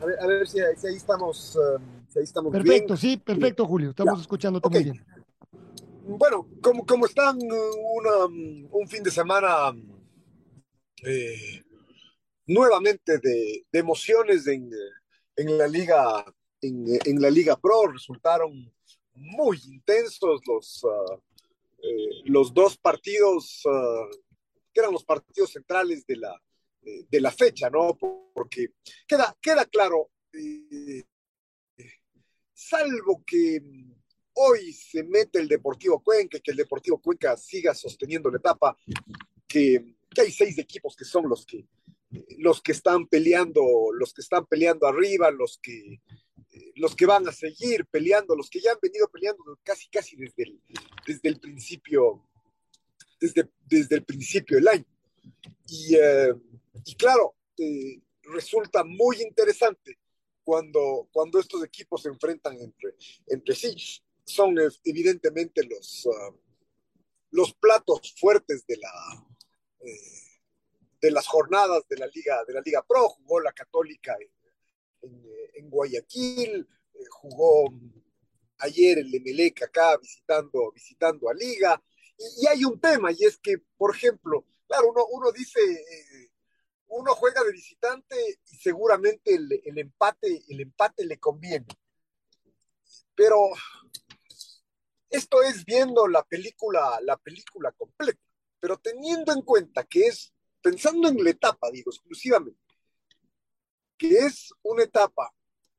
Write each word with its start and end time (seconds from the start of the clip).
Eh, 0.00 0.14
a, 0.20 0.26
ver, 0.26 0.46
si, 0.46 0.60
ahí 0.60 0.96
estamos, 0.96 1.56
eh, 1.56 1.82
si 2.08 2.18
ahí 2.18 2.24
estamos 2.24 2.52
perfecto, 2.52 2.96
sí, 2.96 3.16
perfecto 3.16 3.66
Julio, 3.66 3.90
estamos 3.90 4.20
escuchando 4.20 4.60
todo 4.60 4.70
muy 4.70 4.84
bien. 4.84 5.04
Bueno, 6.08 6.48
¿cómo, 6.62 6.86
cómo 6.86 7.06
están? 7.06 7.38
un 7.40 8.88
fin 8.88 9.02
de 9.02 9.10
semana 9.10 9.74
eh, 11.02 11.62
nuevamente 12.46 13.18
de, 13.18 13.66
emociones 13.72 14.46
en, 14.46 14.70
la 15.58 15.66
liga 15.66 16.24
en, 16.62 17.20
la 17.20 17.30
liga 17.30 17.56
pro 17.56 17.88
resultaron 17.88 18.72
muy 19.14 19.58
intensos 19.66 20.40
los 20.46 20.84
uh, 20.84 21.20
eh, 21.82 22.22
los 22.24 22.52
dos 22.54 22.76
partidos 22.78 23.62
uh, 23.66 24.08
que 24.72 24.80
eran 24.80 24.92
los 24.92 25.04
partidos 25.04 25.52
centrales 25.52 26.06
de 26.06 26.16
la 26.16 26.40
de 27.08 27.20
la 27.20 27.30
fecha 27.30 27.68
no 27.70 27.96
porque 28.34 28.68
queda 29.06 29.36
queda 29.40 29.64
claro 29.66 30.10
eh, 30.32 31.02
salvo 32.52 33.22
que 33.26 33.60
hoy 34.34 34.72
se 34.72 35.02
mete 35.02 35.40
el 35.40 35.48
Deportivo 35.48 36.02
Cuenca 36.02 36.38
que 36.40 36.50
el 36.50 36.56
Deportivo 36.56 36.98
Cuenca 37.00 37.36
siga 37.36 37.74
sosteniendo 37.74 38.30
la 38.30 38.38
etapa 38.38 38.76
que, 39.46 39.96
que 40.10 40.20
hay 40.20 40.30
seis 40.30 40.58
equipos 40.58 40.94
que 40.94 41.04
son 41.04 41.28
los 41.28 41.44
que 41.44 41.66
los 42.38 42.62
que 42.62 42.72
están 42.72 43.06
peleando, 43.06 43.62
los 43.92 44.12
que 44.12 44.22
están 44.22 44.46
peleando 44.46 44.86
arriba, 44.86 45.30
los 45.30 45.58
que, 45.62 46.00
los 46.76 46.94
que 46.94 47.06
van 47.06 47.26
a 47.28 47.32
seguir 47.32 47.86
peleando, 47.86 48.36
los 48.36 48.48
que 48.48 48.60
ya 48.60 48.72
han 48.72 48.78
venido 48.80 49.08
peleando 49.08 49.58
casi, 49.62 49.88
casi 49.88 50.16
desde 50.16 50.44
el, 50.44 50.60
desde 51.06 51.28
el 51.28 51.40
principio, 51.40 52.24
desde, 53.20 53.48
desde 53.66 53.96
el 53.96 54.04
principio 54.04 54.56
del 54.58 54.68
año. 54.68 54.95
Y, 55.68 55.96
eh, 55.96 56.34
claro, 56.98 57.36
eh, 57.58 58.00
resulta 58.22 58.84
muy 58.84 59.22
interesante 59.22 59.98
cuando, 60.44 61.08
cuando 61.12 61.40
estos 61.40 61.64
equipos 61.64 62.02
se 62.02 62.08
enfrentan 62.08 62.58
entre, 62.60 62.94
entre 63.26 63.54
sí. 63.54 63.74
Son 64.24 64.56
evidentemente 64.84 65.64
los, 65.64 66.08
ah, 66.12 66.34
los 67.30 67.54
platos 67.54 68.14
fuertes 68.18 68.66
de 68.66 68.76
la, 68.76 69.26
eh, 69.80 70.26
de 71.00 71.10
las 71.10 71.26
jornadas 71.26 71.86
de 71.88 71.96
la 71.96 72.06
Liga, 72.06 72.44
de 72.46 72.54
la 72.54 72.60
Liga 72.60 72.84
Pro, 72.86 73.08
jugó 73.08 73.40
la 73.40 73.52
Católica 73.52 74.16
en, 75.02 75.70
Guayaquil, 75.70 76.66
eh, 76.94 76.98
jugó 77.10 77.72
ayer 78.58 78.98
el 78.98 79.14
Emelec 79.14 79.62
acá 79.62 79.96
visitando, 79.98 80.72
visitando 80.72 81.28
a 81.28 81.34
Liga, 81.34 81.82
y, 82.18 82.46
hay 82.46 82.64
un 82.64 82.80
tema, 82.80 83.10
y 83.12 83.24
es 83.24 83.36
que, 83.36 83.58
por 83.76 83.94
ejemplo, 83.94 84.44
claro, 84.66 84.92
uno, 85.10 85.32
dice, 85.32 85.60
eh, 85.60 86.30
uno 86.88 87.14
juega 87.14 87.42
de 87.44 87.52
visitante 87.52 88.16
y 88.50 88.56
seguramente 88.56 89.34
el, 89.34 89.48
el, 89.64 89.78
empate, 89.78 90.44
el 90.48 90.60
empate 90.60 91.04
le 91.04 91.18
conviene. 91.18 91.66
Pero 93.14 93.50
esto 95.10 95.42
es 95.42 95.64
viendo 95.64 96.06
la 96.06 96.22
película, 96.24 96.98
la 97.02 97.16
película 97.16 97.72
completa, 97.72 98.20
pero 98.60 98.78
teniendo 98.78 99.32
en 99.32 99.42
cuenta 99.42 99.84
que 99.84 100.06
es 100.06 100.32
pensando 100.60 101.08
en 101.08 101.22
la 101.22 101.30
etapa, 101.30 101.70
digo, 101.70 101.90
exclusivamente, 101.90 102.60
que 103.96 104.18
es 104.18 104.52
una 104.62 104.82
etapa 104.82 105.32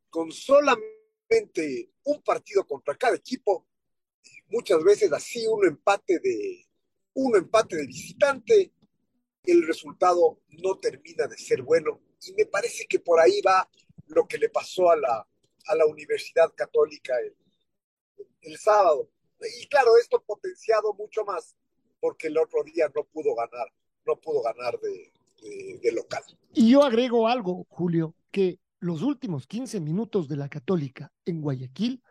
con 0.10 0.32
solamente 0.32 1.92
un 2.04 2.22
partido 2.24 2.66
contra 2.66 2.96
cada 2.96 3.16
equipo, 3.16 3.68
muchas 4.48 4.84
veces 4.84 5.12
así 5.12 5.46
un 5.46 5.68
empate 5.68 6.20
de 6.20 6.66
un 7.14 7.36
empate 7.36 7.76
de 7.76 7.88
visitante, 7.88 8.74
el 9.52 9.66
resultado 9.66 10.40
no 10.50 10.78
termina 10.78 11.28
de 11.28 11.38
ser 11.38 11.62
bueno. 11.62 12.02
Y 12.26 12.34
me 12.34 12.46
parece 12.46 12.86
que 12.88 13.00
por 13.00 13.20
ahí 13.20 13.42
va 13.42 13.70
lo 14.08 14.28
que 14.28 14.38
le 14.38 14.50
pasó 14.50 14.90
a 14.92 14.96
la, 14.98 15.28
a 15.68 15.76
la 15.76 15.86
Universidad 15.86 16.54
Católica 16.56 17.14
el, 17.20 17.36
el 18.42 18.58
sábado. 18.58 19.10
Y 19.60 19.68
claro, 19.68 19.98
esto 19.98 20.24
potenciado 20.26 20.94
mucho 20.94 21.24
más 21.24 21.56
porque 22.00 22.28
el 22.28 22.38
otro 22.38 22.64
día 22.64 22.92
no 22.96 23.04
pudo 23.04 23.36
ganar 23.36 23.68
no 24.08 24.16
pudo 24.16 24.42
ganar 24.42 24.80
de, 24.80 25.92
local. 25.92 26.24
Y 26.54 26.72
yo 26.72 26.84
agrego 26.84 27.28
algo, 27.28 27.66
Julio, 27.70 28.16
que 28.32 28.60
los 28.80 29.04
últimos 29.04 29.46
15 29.46 29.80
minutos 29.80 30.28
de 30.28 30.38
la 30.38 30.50
Católica 30.50 31.12
en 31.26 31.42
Guayaquil 31.42 32.02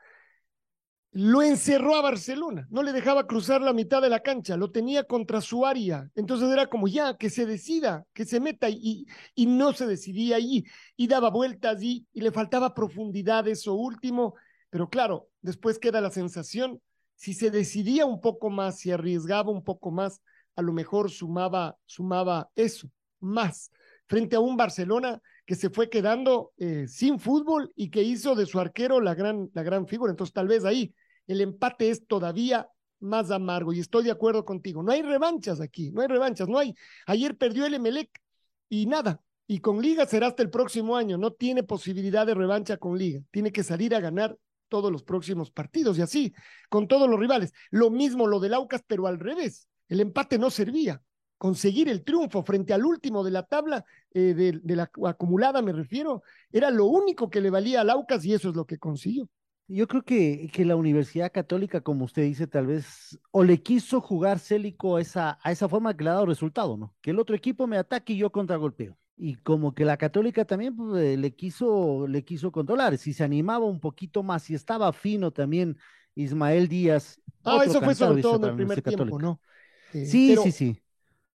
lo 1.18 1.40
encerró 1.40 1.96
a 1.96 2.02
Barcelona, 2.02 2.66
no 2.68 2.82
le 2.82 2.92
dejaba 2.92 3.26
cruzar 3.26 3.62
la 3.62 3.72
mitad 3.72 4.02
de 4.02 4.10
la 4.10 4.20
cancha, 4.20 4.58
lo 4.58 4.70
tenía 4.70 5.04
contra 5.04 5.40
su 5.40 5.64
área, 5.64 6.10
entonces 6.14 6.50
era 6.50 6.66
como 6.66 6.88
ya, 6.88 7.16
que 7.16 7.30
se 7.30 7.46
decida, 7.46 8.04
que 8.12 8.26
se 8.26 8.38
meta 8.38 8.68
y, 8.68 9.06
y 9.34 9.46
no 9.46 9.72
se 9.72 9.86
decidía 9.86 10.36
ahí 10.36 10.66
y 10.94 11.06
daba 11.06 11.30
vueltas 11.30 11.82
y, 11.82 12.06
y 12.12 12.20
le 12.20 12.32
faltaba 12.32 12.74
profundidad 12.74 13.48
eso 13.48 13.72
último, 13.72 14.34
pero 14.68 14.90
claro, 14.90 15.30
después 15.40 15.78
queda 15.78 16.02
la 16.02 16.10
sensación, 16.10 16.82
si 17.14 17.32
se 17.32 17.50
decidía 17.50 18.04
un 18.04 18.20
poco 18.20 18.50
más, 18.50 18.78
si 18.80 18.90
arriesgaba 18.90 19.50
un 19.50 19.64
poco 19.64 19.90
más, 19.90 20.20
a 20.54 20.60
lo 20.60 20.74
mejor 20.74 21.10
sumaba, 21.10 21.78
sumaba 21.86 22.50
eso, 22.56 22.90
más, 23.20 23.70
frente 24.04 24.36
a 24.36 24.40
un 24.40 24.58
Barcelona 24.58 25.22
que 25.46 25.54
se 25.54 25.70
fue 25.70 25.88
quedando 25.88 26.52
eh, 26.58 26.86
sin 26.88 27.18
fútbol 27.18 27.72
y 27.74 27.88
que 27.88 28.02
hizo 28.02 28.34
de 28.34 28.44
su 28.44 28.60
arquero 28.60 29.00
la 29.00 29.14
gran, 29.14 29.48
la 29.54 29.62
gran 29.62 29.86
figura. 29.86 30.10
Entonces, 30.10 30.34
tal 30.34 30.48
vez 30.48 30.66
ahí 30.66 30.92
el 31.26 31.40
empate 31.40 31.90
es 31.90 32.06
todavía 32.06 32.68
más 33.00 33.30
amargo 33.30 33.72
y 33.72 33.80
estoy 33.80 34.04
de 34.04 34.10
acuerdo 34.10 34.44
contigo. 34.44 34.82
No 34.82 34.92
hay 34.92 35.02
revanchas 35.02 35.60
aquí, 35.60 35.90
no 35.90 36.00
hay 36.00 36.08
revanchas, 36.08 36.48
no 36.48 36.58
hay. 36.58 36.74
Ayer 37.06 37.36
perdió 37.36 37.66
el 37.66 37.74
Emelec 37.74 38.10
y 38.68 38.86
nada. 38.86 39.20
Y 39.46 39.60
con 39.60 39.80
Liga 39.80 40.06
será 40.06 40.28
hasta 40.28 40.42
el 40.42 40.50
próximo 40.50 40.96
año. 40.96 41.18
No 41.18 41.32
tiene 41.32 41.62
posibilidad 41.62 42.26
de 42.26 42.34
revancha 42.34 42.78
con 42.78 42.98
Liga. 42.98 43.20
Tiene 43.30 43.52
que 43.52 43.62
salir 43.62 43.94
a 43.94 44.00
ganar 44.00 44.36
todos 44.68 44.90
los 44.90 45.04
próximos 45.04 45.50
partidos 45.50 45.98
y 45.98 46.02
así, 46.02 46.34
con 46.68 46.88
todos 46.88 47.08
los 47.08 47.20
rivales. 47.20 47.52
Lo 47.70 47.90
mismo 47.90 48.26
lo 48.26 48.40
del 48.40 48.54
Aucas, 48.54 48.82
pero 48.86 49.06
al 49.06 49.20
revés. 49.20 49.68
El 49.88 50.00
empate 50.00 50.38
no 50.38 50.50
servía. 50.50 51.00
Conseguir 51.38 51.88
el 51.88 52.02
triunfo 52.02 52.42
frente 52.42 52.72
al 52.72 52.84
último 52.84 53.22
de 53.22 53.30
la 53.30 53.42
tabla, 53.42 53.84
eh, 54.12 54.34
de, 54.34 54.76
la 54.76 54.90
acumulada 55.04 55.60
me 55.60 55.72
refiero, 55.72 56.22
era 56.50 56.70
lo 56.70 56.86
único 56.86 57.28
que 57.28 57.42
le 57.42 57.50
valía 57.50 57.82
al 57.82 57.90
Aucas 57.90 58.24
y 58.24 58.32
eso 58.32 58.48
es 58.48 58.56
lo 58.56 58.64
que 58.64 58.78
consiguió. 58.78 59.28
Yo 59.68 59.88
creo 59.88 60.02
que, 60.02 60.48
que 60.52 60.64
la 60.64 60.76
Universidad 60.76 61.32
Católica, 61.32 61.80
como 61.80 62.04
usted 62.04 62.22
dice, 62.22 62.46
tal 62.46 62.66
vez, 62.68 63.18
o 63.32 63.42
le 63.42 63.62
quiso 63.62 64.00
jugar 64.00 64.38
Célico 64.38 64.96
a 64.96 65.00
esa, 65.00 65.38
a 65.42 65.50
esa 65.50 65.68
forma 65.68 65.96
que 65.96 66.04
le 66.04 66.10
ha 66.10 66.14
dado 66.14 66.26
resultado, 66.26 66.76
¿no? 66.76 66.94
Que 67.00 67.10
el 67.10 67.18
otro 67.18 67.34
equipo 67.34 67.66
me 67.66 67.76
ataque 67.76 68.12
y 68.12 68.18
yo 68.18 68.30
contragolpeo. 68.30 68.96
Y 69.16 69.36
como 69.36 69.74
que 69.74 69.84
la 69.84 69.96
Católica 69.96 70.44
también 70.44 70.76
pues, 70.76 71.02
eh, 71.02 71.16
le, 71.16 71.34
quiso, 71.34 72.06
le 72.06 72.24
quiso 72.24 72.52
controlar. 72.52 72.96
Si 72.98 73.12
se 73.12 73.24
animaba 73.24 73.64
un 73.64 73.80
poquito 73.80 74.22
más, 74.22 74.44
si 74.44 74.54
estaba 74.54 74.92
fino 74.92 75.32
también 75.32 75.76
Ismael 76.14 76.68
Díaz. 76.68 77.20
Ah, 77.42 77.60
eso 77.64 77.80
fue 77.80 77.94
sobre 77.94 78.22
todo 78.22 78.36
en 78.36 78.50
el 78.50 78.56
primer 78.56 78.82
tiempo, 78.82 79.18
¿no? 79.18 79.40
sí, 79.92 80.36
sí, 80.36 80.52
sí. 80.52 80.82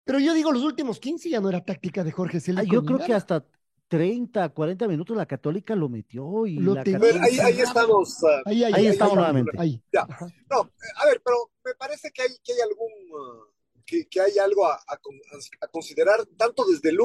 Pero 0.04 0.19
yo 0.19 0.33
digo, 0.33 0.51
los 0.51 0.63
últimos 0.63 1.00
15 1.00 1.30
ya 1.30 1.39
no 1.39 1.50
era 1.50 1.63
táctica 1.63 2.04
de 2.04 2.12
Jorge 2.12 2.39
Célico. 2.39 2.62
Ah, 2.62 2.69
yo 2.72 2.83
creo 2.83 3.00
que 3.00 3.13
hasta 3.13 3.45
30, 3.92 4.48
40 4.48 4.88
minutos 4.88 5.18
la 5.18 5.26
Católica 5.26 5.76
lo 5.76 5.90
metió 5.90 6.48
y 6.48 6.56
lo 6.60 6.80
ahí, 6.80 7.40
ahí, 7.42 7.60
estamos. 7.60 8.24
Uh, 8.24 8.28
ahí, 8.46 8.64
ahí, 8.64 8.88
estamos 8.88 9.16
nuevamente. 9.16 9.52
Ya. 9.92 10.08
No, 10.50 10.72
a 10.96 11.06
ver, 11.08 11.22
pero 11.22 11.52
me 11.66 11.76
parece 11.76 12.10
que 12.10 12.22
hay, 12.22 12.30
que 12.42 12.54
hay 12.54 12.62
algún, 12.62 12.90
uh, 13.12 13.84
que, 13.86 14.08
que, 14.08 14.22
hay 14.22 14.38
algo 14.38 14.66
a, 14.66 14.82
a, 14.88 15.68
considerar, 15.68 16.26
tanto 16.38 16.64
desde 16.64 16.88
el, 16.88 17.00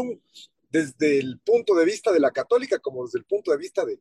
desde 0.70 1.18
el 1.18 1.40
punto 1.40 1.74
de 1.74 1.84
vista 1.84 2.12
de 2.12 2.20
la 2.20 2.30
Católica 2.30 2.78
como 2.78 3.04
desde 3.04 3.18
el 3.18 3.24
punto 3.24 3.50
de 3.50 3.56
vista 3.56 3.84
de, 3.84 3.98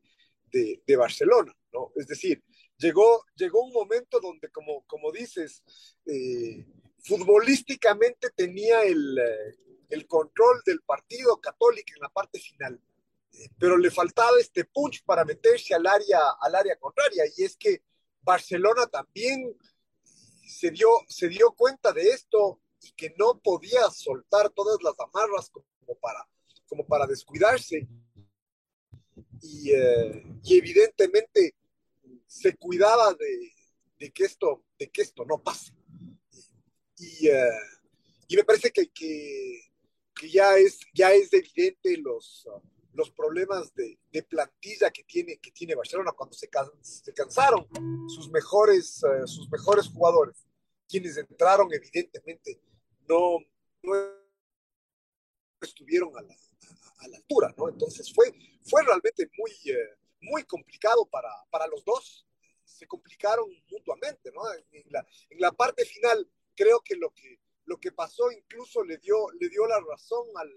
de, 0.86 0.96
Barcelona, 0.96 1.52
¿no? 1.72 1.90
Es 1.96 2.06
decir, 2.06 2.44
llegó, 2.78 3.24
llegó 3.34 3.64
un 3.64 3.72
momento 3.72 4.20
donde, 4.20 4.48
como, 4.50 4.84
como 4.86 5.10
dices, 5.10 5.60
eh, 6.06 6.64
futbolísticamente 7.02 8.30
tenía 8.36 8.84
el, 8.84 9.18
el, 9.88 10.06
control 10.06 10.62
del 10.64 10.80
partido 10.82 11.40
católico 11.40 11.92
en 11.94 12.02
la 12.02 12.08
parte 12.08 12.38
final, 12.38 12.80
pero 13.58 13.76
le 13.76 13.90
faltaba 13.90 14.38
este 14.40 14.64
punch 14.64 15.04
para 15.04 15.24
meterse 15.24 15.74
al 15.74 15.86
área, 15.86 16.18
al 16.40 16.54
área 16.54 16.76
contraria, 16.76 17.24
y 17.36 17.44
es 17.44 17.56
que 17.56 17.82
Barcelona 18.22 18.86
también 18.86 19.56
se 20.46 20.70
dio, 20.70 20.88
se 21.08 21.28
dio 21.28 21.52
cuenta 21.52 21.92
de 21.92 22.08
esto 22.08 22.60
y 22.82 22.92
que 22.92 23.14
no 23.18 23.38
podía 23.40 23.90
soltar 23.90 24.50
todas 24.50 24.78
las 24.82 24.94
amarras 25.00 25.50
como 25.50 25.98
para, 26.00 26.26
como 26.66 26.86
para 26.86 27.06
descuidarse. 27.06 27.86
Y, 29.42 29.70
eh, 29.70 30.24
y 30.44 30.58
evidentemente 30.58 31.54
se 32.26 32.56
cuidaba 32.56 33.14
de, 33.14 33.52
de, 33.98 34.12
que 34.12 34.24
esto, 34.24 34.64
de 34.78 34.90
que 34.90 35.02
esto 35.02 35.24
no 35.24 35.42
pase. 35.42 35.72
Y, 36.98 37.28
uh, 37.28 37.76
y 38.28 38.36
me 38.36 38.44
parece 38.44 38.70
que, 38.70 38.88
que, 38.88 39.60
que, 40.16 40.30
ya, 40.30 40.56
es, 40.56 40.80
ya 40.94 41.12
es 41.12 41.32
evidente 41.32 41.96
los, 41.98 42.48
los 42.92 43.10
problemas 43.10 43.72
de, 43.74 43.98
de, 44.10 44.22
plantilla 44.22 44.90
que 44.90 45.04
tiene, 45.04 45.38
que 45.38 45.52
tiene 45.52 45.74
Barcelona 45.74 46.12
cuando 46.12 46.34
se, 46.34 46.48
se 46.80 47.12
cansaron 47.12 47.68
sus 48.08 48.30
mejores, 48.30 49.02
uh, 49.04 49.26
sus 49.26 49.48
mejores 49.50 49.86
jugadores, 49.88 50.46
quienes 50.88 51.16
entraron 51.16 51.68
evidentemente 51.72 52.60
no, 53.08 53.38
no 53.82 53.94
estuvieron 55.60 56.16
a 56.16 56.22
la, 56.22 56.34
a 56.98 57.08
la, 57.08 57.16
altura, 57.18 57.54
¿no? 57.56 57.68
Entonces 57.68 58.12
fue, 58.12 58.32
fue 58.64 58.82
realmente 58.82 59.28
muy, 59.36 59.50
uh, 59.50 59.96
muy 60.20 60.44
complicado 60.44 61.06
para, 61.06 61.30
para 61.50 61.66
los 61.66 61.84
dos, 61.84 62.26
se 62.64 62.86
complicaron 62.86 63.48
mutuamente, 63.70 64.32
¿no? 64.32 64.42
En 64.72 64.84
la, 64.90 65.06
en 65.30 65.40
la 65.40 65.52
parte 65.52 65.84
final 65.84 66.28
creo 66.54 66.80
que 66.80 66.96
lo 66.96 67.10
que, 67.10 67.38
lo 67.66 67.78
que 67.78 67.92
pasó 67.92 68.30
incluso 68.30 68.82
le 68.82 68.98
dio, 68.98 69.30
le 69.38 69.48
dio 69.48 69.66
la 69.66 69.80
razón 69.80 70.26
al, 70.36 70.50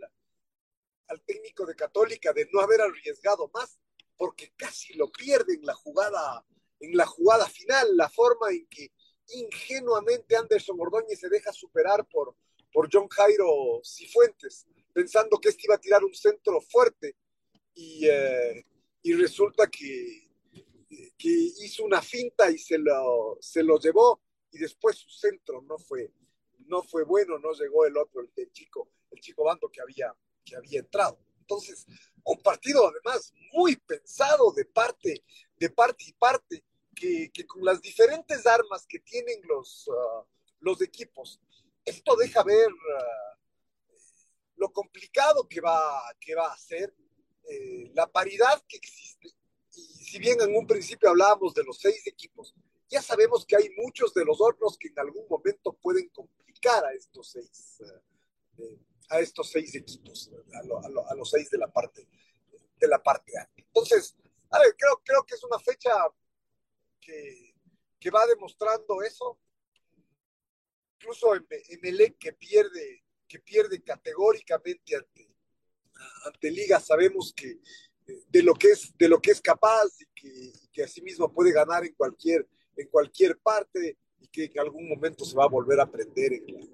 al 1.07 1.21
técnico 1.23 1.65
de 1.65 1.75
Católica 1.75 2.33
de 2.33 2.47
no 2.51 2.61
haber 2.61 2.81
arriesgado 2.81 3.49
más, 3.53 3.79
porque 4.17 4.53
casi 4.55 4.93
lo 4.93 5.11
pierde 5.11 5.55
en 5.55 5.65
la 5.65 5.73
jugada, 5.73 6.45
en 6.79 6.95
la 6.95 7.05
jugada 7.05 7.47
final, 7.47 7.95
la 7.97 8.09
forma 8.09 8.49
en 8.51 8.67
que 8.67 8.91
ingenuamente 9.29 10.35
Anderson 10.35 10.79
Ordóñez 10.79 11.19
se 11.19 11.29
deja 11.29 11.51
superar 11.51 12.07
por, 12.07 12.35
por 12.71 12.89
John 12.91 13.07
Jairo 13.07 13.81
Cifuentes, 13.83 14.67
pensando 14.93 15.39
que 15.39 15.49
este 15.49 15.63
iba 15.65 15.75
a 15.75 15.79
tirar 15.79 16.03
un 16.03 16.13
centro 16.13 16.61
fuerte 16.61 17.15
y, 17.73 18.07
eh, 18.07 18.65
y 19.01 19.13
resulta 19.13 19.67
que, 19.67 20.29
que 21.17 21.29
hizo 21.29 21.83
una 21.83 22.01
finta 22.01 22.49
y 22.51 22.57
se 22.57 22.77
lo, 22.77 23.37
se 23.39 23.63
lo 23.63 23.79
llevó 23.79 24.21
y 24.51 24.59
después 24.59 24.97
su 24.97 25.09
centro 25.09 25.61
no 25.61 25.77
fue, 25.77 26.11
no 26.69 26.83
fue 26.83 27.03
bueno, 27.03 27.37
no 27.39 27.51
llegó 27.53 27.85
el 27.85 27.97
otro, 27.97 28.21
el, 28.21 28.51
chico, 28.51 28.89
el 29.11 29.19
chico 29.19 29.43
bando 29.43 29.69
que 29.69 29.81
había, 29.81 30.15
que 30.45 30.55
había 30.55 30.79
entrado. 30.79 31.19
Entonces, 31.41 31.85
un 32.23 32.41
partido 32.41 32.87
además 32.87 33.33
muy 33.53 33.75
pensado 33.75 34.51
de 34.51 34.65
parte, 34.65 35.23
de 35.57 35.69
parte 35.69 36.05
y 36.07 36.13
parte, 36.13 36.63
que, 36.95 37.31
que 37.33 37.45
con 37.47 37.63
las 37.63 37.81
diferentes 37.81 38.45
armas 38.45 38.85
que 38.87 38.99
tienen 38.99 39.41
los, 39.47 39.87
uh, 39.87 40.25
los 40.59 40.81
equipos, 40.81 41.39
esto 41.85 42.15
deja 42.15 42.43
ver 42.43 42.67
uh, 42.69 43.39
lo 44.57 44.71
complicado 44.71 45.47
que 45.47 45.61
va, 45.61 46.03
que 46.19 46.35
va 46.35 46.51
a 46.51 46.57
ser, 46.57 46.93
eh, 47.49 47.89
la 47.95 48.05
paridad 48.05 48.63
que 48.67 48.77
existe. 48.77 49.29
Y 49.73 50.03
si 50.03 50.19
bien 50.19 50.39
en 50.41 50.55
un 50.55 50.67
principio 50.67 51.09
hablábamos 51.09 51.53
de 51.53 51.63
los 51.63 51.79
seis 51.79 52.05
equipos, 52.05 52.53
ya 52.89 53.01
sabemos 53.01 53.45
que 53.45 53.55
hay 53.55 53.69
muchos 53.77 54.13
de 54.13 54.25
los 54.25 54.41
otros 54.41 54.77
que 54.77 54.87
en 54.89 54.99
algún 54.99 55.25
momento 55.29 55.73
pueden 55.73 56.09
complicar 56.09 56.83
a 56.85 56.93
estos 56.93 57.31
seis, 57.31 57.81
eh, 58.57 58.79
a 59.09 59.19
estos 59.19 59.51
seis 59.51 59.75
equipos, 59.75 60.31
a, 60.53 60.63
lo, 60.63 60.83
a, 60.83 60.89
lo, 60.89 61.07
a, 61.07 61.15
los 61.15 61.29
seis 61.29 61.49
de 61.49 61.57
la 61.57 61.67
parte, 61.67 62.07
de 62.77 62.87
la 62.87 63.01
parte 63.01 63.37
A. 63.37 63.49
Entonces, 63.55 64.15
creo, 64.49 65.01
creo 65.03 65.23
que 65.23 65.35
es 65.35 65.43
una 65.43 65.59
fecha 65.59 65.91
que, 66.99 67.53
que 67.99 68.09
va 68.09 68.25
demostrando 68.25 69.01
eso. 69.03 69.39
Incluso 70.95 71.35
en, 71.35 71.45
en 71.49 71.85
el 71.85 72.01
E 72.01 72.15
que 72.15 72.33
pierde, 72.33 73.05
que 73.27 73.39
pierde 73.39 73.81
categóricamente 73.83 74.95
ante, 74.95 75.29
ante 76.25 76.51
Liga, 76.51 76.79
sabemos 76.79 77.33
que 77.33 77.61
de 78.27 78.43
lo 78.43 78.55
que 78.55 78.69
es, 78.71 78.97
de 78.97 79.07
lo 79.07 79.21
que 79.21 79.31
es 79.31 79.41
capaz 79.41 79.85
y 79.99 80.05
que, 80.15 80.51
que 80.71 80.83
asimismo 80.83 81.31
puede 81.31 81.51
ganar 81.51 81.85
en 81.85 81.93
cualquier, 81.93 82.47
en 82.79 82.87
cualquier 82.87 83.37
parte 83.39 83.97
y 84.19 84.27
que 84.27 84.45
en 84.45 84.59
algún 84.59 84.87
momento 84.87 85.25
se 85.25 85.35
va 85.35 85.43
a 85.43 85.49
volver 85.49 85.79
a 85.79 85.83
aprender 85.83 86.33
en 86.33 86.69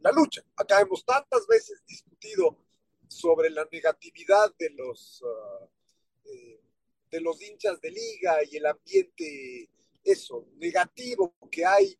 la, 0.00 0.12
lucha. 0.12 0.42
Acá 0.56 0.80
hemos 0.80 1.04
tantas 1.04 1.46
veces 1.46 1.82
discutido 1.86 2.58
sobre 3.08 3.50
la 3.50 3.66
negatividad 3.70 4.54
de 4.58 4.70
los, 4.70 5.22
uh, 5.22 5.68
eh, 6.24 6.60
de 7.10 7.20
los 7.20 7.40
hinchas 7.42 7.80
de 7.80 7.90
liga 7.90 8.38
y 8.48 8.56
el 8.56 8.66
ambiente, 8.66 9.70
eso, 10.04 10.46
negativo 10.56 11.34
que 11.50 11.64
hay 11.64 11.96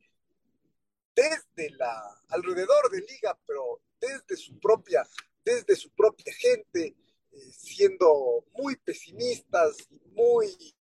desde 1.14 1.70
la, 1.76 2.20
alrededor 2.28 2.90
de 2.90 3.00
liga, 3.00 3.38
pero 3.46 3.80
desde 4.00 4.36
su 4.36 4.58
propia, 4.58 5.06
desde 5.44 5.74
su 5.74 5.90
propia 5.90 6.32
gente, 6.34 6.94
eh, 7.32 7.52
siendo 7.52 8.44
muy 8.52 8.76
pesimistas 8.76 9.76
y 9.90 10.00
muy 10.10 10.75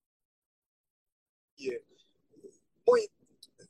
muy 2.87 3.11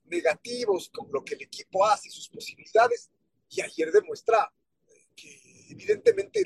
negativos 0.05 0.91
con 0.91 1.11
lo 1.13 1.25
que 1.25 1.35
el 1.35 1.43
equipo 1.43 1.85
hace 1.85 2.09
y 2.09 2.13
sus 2.13 2.29
posibilidades. 2.29 3.11
Y 3.49 3.61
ayer 3.61 3.91
demuestra 3.93 4.53
que 5.15 5.41
evidentemente 5.71 6.45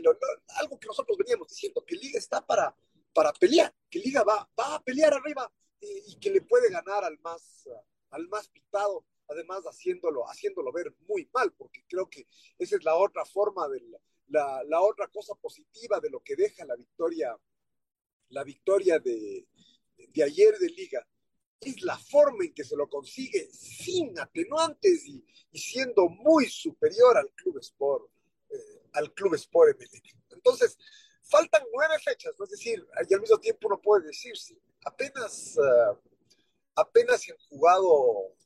algo 0.57 0.79
que 0.79 0.87
nosotros 0.87 1.17
veníamos 1.19 1.49
diciendo, 1.49 1.85
que 1.85 1.97
Liga 1.97 2.19
está 2.19 2.45
para, 2.45 2.75
para 3.13 3.33
pelear, 3.33 3.75
que 3.91 3.99
Liga 3.99 4.23
va, 4.23 4.49
va 4.59 4.77
a 4.77 4.83
pelear 4.83 5.15
arriba 5.15 5.51
y, 5.81 6.13
y 6.13 6.19
que 6.19 6.31
le 6.31 6.43
puede 6.43 6.71
ganar 6.71 7.05
al 7.05 7.19
más, 7.21 7.69
al 8.11 8.29
más 8.29 8.49
pitado, 8.49 9.05
además 9.29 9.65
haciéndolo, 9.65 10.29
haciéndolo 10.29 10.73
ver 10.73 10.95
muy 11.07 11.29
mal, 11.33 11.53
porque 11.53 11.85
creo 11.89 12.09
que 12.09 12.27
esa 12.59 12.77
es 12.77 12.85
la 12.85 12.95
otra 12.97 13.25
forma 13.25 13.69
de 13.69 13.81
la, 13.81 13.99
la, 14.29 14.63
la 14.65 14.81
otra 14.83 15.09
cosa 15.09 15.35
positiva 15.35 16.01
de 16.01 16.11
lo 16.11 16.21
que 16.21 16.37
deja 16.37 16.65
la 16.65 16.77
victoria, 16.77 17.37
la 18.31 18.45
victoria 18.45 18.99
de, 18.99 19.47
de 19.97 20.23
ayer 20.23 20.59
de 20.59 20.69
Liga, 20.69 21.07
es 21.61 21.83
la 21.83 21.99
forma 21.99 22.45
en 22.45 22.55
que 22.55 22.65
se 22.65 22.77
lo 22.77 22.89
consigue 22.89 23.49
sin 23.53 24.19
atenuantes 24.19 25.07
y, 25.07 25.25
siendo 25.53 26.09
muy 26.09 26.49
superior 26.49 27.17
al 27.17 27.31
Club 27.33 27.59
Sport, 27.59 28.11
eh, 28.51 28.83
al 28.93 29.13
Club 29.13 29.35
Sport 29.35 29.77
MLN. 29.77 30.23
Entonces, 30.31 30.79
faltan 31.23 31.65
nueve 31.73 31.99
fechas, 31.99 32.35
¿no? 32.39 32.45
es 32.45 32.51
decir, 32.51 32.87
y 33.09 33.15
al 33.15 33.21
mismo 33.21 33.39
tiempo 33.39 33.67
uno 33.67 33.81
puede 33.81 34.07
decir, 34.07 34.37
sí, 34.37 34.61
apenas, 34.85 35.57
uh, 35.57 35.99
apenas 36.77 37.23
se 37.23 37.33
han 37.33 37.39
jugado, 37.49 38.37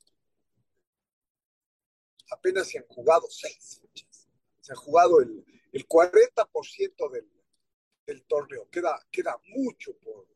apenas 2.31 2.69
se 2.69 2.79
han 2.79 2.87
jugado 2.87 3.29
seis 3.29 3.81
fechas, 3.83 4.29
se 4.61 4.73
ha 4.73 4.77
jugado 4.77 5.21
el, 5.21 5.45
el 5.73 5.87
40% 5.87 7.11
del, 7.11 7.31
del 8.07 8.25
torneo, 8.25 8.69
queda, 8.71 8.99
queda 9.11 9.39
mucho 9.49 9.95
por, 9.99 10.27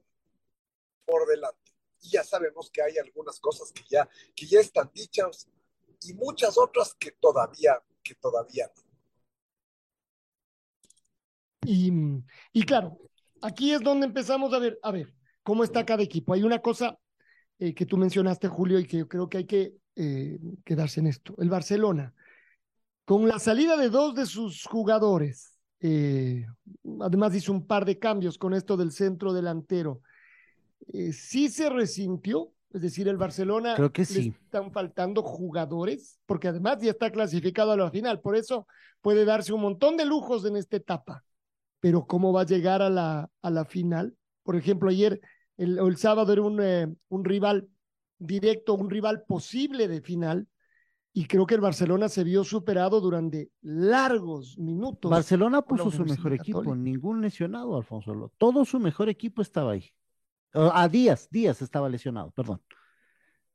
por 1.07 1.27
delante 1.27 1.66
y 2.07 2.11
ya 2.11 2.25
sabemos 2.25 2.71
que 2.71 2.83
hay 2.83 2.99
algunas 2.99 3.41
cosas 3.41 3.73
que 3.73 3.83
ya, 3.89 4.09
que 4.35 4.47
ya 4.47 4.61
están 4.61 4.91
dichas 4.95 5.49
y 6.03 6.15
muchas 6.15 6.57
otras 6.59 6.95
que 6.95 7.13
todavía, 7.13 7.83
que 8.03 8.15
todavía 8.15 8.71
no. 8.75 8.83
Y, 11.69 11.93
y 12.53 12.63
claro, 12.63 12.99
aquí 13.43 13.73
es 13.73 13.81
donde 13.81 14.07
empezamos 14.07 14.53
a 14.53 14.59
ver, 14.59 14.79
a 14.83 14.93
ver, 14.93 15.13
cómo 15.43 15.65
está 15.65 15.85
cada 15.85 16.03
equipo. 16.03 16.33
Hay 16.33 16.45
una 16.45 16.61
cosa 16.61 16.99
eh, 17.59 17.75
que 17.75 17.87
tú 17.87 17.97
mencionaste, 17.97 18.49
Julio, 18.49 18.79
y 18.79 18.87
que 18.87 18.99
yo 18.99 19.09
creo 19.09 19.29
que 19.29 19.39
hay 19.39 19.47
que 19.47 19.75
eh, 19.97 20.39
quedarse 20.65 21.01
en 21.01 21.09
esto. 21.09 21.35
El 21.39 21.51
Barcelona, 21.51 22.15
con 23.05 23.27
la 23.27 23.39
salida 23.39 23.77
de 23.77 23.89
dos 23.89 24.15
de 24.15 24.27
sus 24.27 24.65
jugadores, 24.65 25.59
eh, 25.81 26.47
además 27.01 27.35
hizo 27.35 27.53
un 27.53 27.67
par 27.67 27.85
de 27.85 27.99
cambios 27.99 28.39
con 28.39 28.55
esto 28.55 28.77
del 28.77 28.93
centro 28.93 29.33
delantero 29.33 30.03
eh, 30.93 31.13
sí 31.13 31.49
se 31.49 31.71
resintió, 31.71 32.53
es 32.73 32.83
decir, 32.83 33.09
el 33.09 33.17
Barcelona 33.17 33.75
Creo 33.75 33.93
que 33.93 34.05
sí. 34.05 34.23
le 34.23 34.29
están 34.29 34.71
faltando 34.73 35.23
jugadores, 35.23 36.19
porque 36.27 36.49
además 36.49 36.79
ya 36.81 36.91
está 36.91 37.11
clasificado 37.11 37.73
a 37.73 37.77
la 37.77 37.91
final, 37.91 38.21
por 38.21 38.37
eso 38.37 38.67
puede 39.01 39.25
darse 39.25 39.53
un 39.53 39.63
montón 39.63 39.97
de 39.97 40.05
lujos 40.05 40.45
en 40.45 40.57
esta 40.57 40.77
etapa. 40.77 41.25
Pero 41.81 42.07
¿cómo 42.07 42.33
va 42.33 42.43
a 42.43 42.47
llegar 42.47 42.83
a 42.83 42.91
la, 42.91 43.31
a 43.43 43.51
la 43.51 43.65
final? 43.65 44.17
Por 44.43 44.57
ejemplo, 44.57 44.91
ayer 44.91 45.21
el, 45.57 45.79
el 45.79 45.97
sábado 45.97 46.33
era 46.33 46.43
un, 46.43 46.61
eh, 46.63 46.87
un 47.09 47.25
rival 47.25 47.69
directo, 48.19 48.75
un 48.75 48.91
rival 48.91 49.25
posible 49.27 49.89
de 49.89 50.01
final, 50.01 50.49
y 51.13 51.27
creo 51.27 51.47
que 51.47 51.55
el 51.55 51.63
Barcelona 51.63 52.11
se 52.11 52.25
vio 52.25 52.45
superado 52.45 53.01
durante 53.01 53.51
largos 53.63 54.59
minutos. 54.59 55.11
Barcelona 55.11 55.63
puso 55.63 55.91
su 55.91 56.05
mejor 56.05 56.35
equipo, 56.35 56.75
ningún 56.75 57.23
lesionado, 57.23 57.75
Alfonso. 57.75 58.31
Todo 58.37 58.67
su 58.67 58.79
mejor 58.79 59.09
equipo 59.09 59.41
estaba 59.41 59.73
ahí. 59.73 59.91
A 60.57 60.89
Díaz, 60.89 61.29
Díaz 61.31 61.61
estaba 61.63 61.89
lesionado, 61.89 62.31
perdón. 62.31 62.63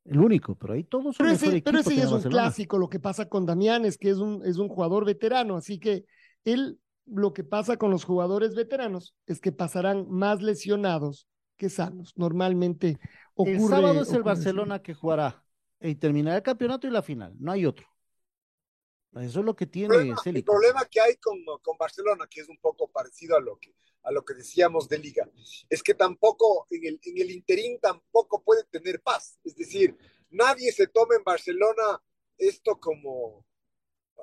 El 0.05 0.20
único, 0.20 0.55
pero 0.55 0.74
ahí 0.74 0.84
todos 0.84 1.15
son 1.15 1.25
Pero 1.25 1.36
ese, 1.36 1.62
pero 1.62 1.79
ese 1.79 1.96
es 1.96 2.12
un 2.12 2.22
clásico, 2.22 2.77
lo 2.77 2.89
que 2.89 3.00
pasa 3.00 3.29
con 3.29 3.46
Damián 3.46 3.86
es 3.86 3.98
que 3.98 4.10
es 4.10 4.17
un, 4.17 4.43
es 4.46 4.58
un 4.58 4.67
jugador 4.67 5.05
veterano, 5.05 5.58
así 5.58 5.79
que 5.79 6.05
él, 6.43 6.79
lo 7.05 7.34
que 7.34 7.43
pasa 7.43 7.77
con 7.77 7.91
los 7.91 8.03
jugadores 8.03 8.55
veteranos 8.55 9.15
es 9.27 9.39
que 9.39 9.51
pasarán 9.51 10.10
más 10.10 10.41
lesionados 10.41 11.27
que 11.58 11.70
sanos. 11.70 12.13
Normalmente 12.15 13.00
ocurre. 13.36 13.55
El 13.55 13.67
sábado 13.67 14.01
es 14.01 14.13
el 14.13 14.24
Barcelona 14.24 14.81
que 14.81 14.96
jugará 14.96 15.43
y 15.79 15.96
terminará 15.96 16.38
el 16.38 16.43
campeonato 16.43 16.88
y 16.88 16.91
la 16.91 17.03
final, 17.03 17.34
no 17.39 17.51
hay 17.51 17.65
otro. 17.65 17.86
Eso 19.13 19.39
es 19.41 19.46
lo 19.46 19.55
que 19.55 19.67
tiene 19.67 19.93
el 19.96 20.13
problema, 20.13 20.22
el 20.25 20.43
problema 20.43 20.86
que 20.86 21.01
hay 21.01 21.15
con, 21.17 21.38
con, 21.62 21.77
Barcelona, 21.77 22.27
que 22.29 22.41
es 22.41 22.48
un 22.48 22.58
poco 22.58 22.89
parecido 22.89 23.36
a 23.36 23.41
lo 23.41 23.58
que, 23.60 23.75
a 24.03 24.12
lo 24.12 24.24
que 24.24 24.34
decíamos 24.34 24.89
de 24.89 24.98
Liga, 24.98 25.29
es 25.70 25.84
que 25.84 25.93
tampoco, 25.93 26.67
en 26.70 26.86
el, 26.86 27.00
en 27.03 27.17
el 27.17 27.31
interín 27.31 27.79
tampoco 27.79 28.43
puede 28.43 28.63
tener 28.65 29.01
paz. 29.01 29.39
Es 29.43 29.55
decir, 29.55 29.96
nadie 30.29 30.72
se 30.72 30.88
toma 30.88 31.15
en 31.15 31.24
Barcelona 31.24 32.01
esto 32.38 32.79
como, 32.79 33.46
uh, 34.15 34.22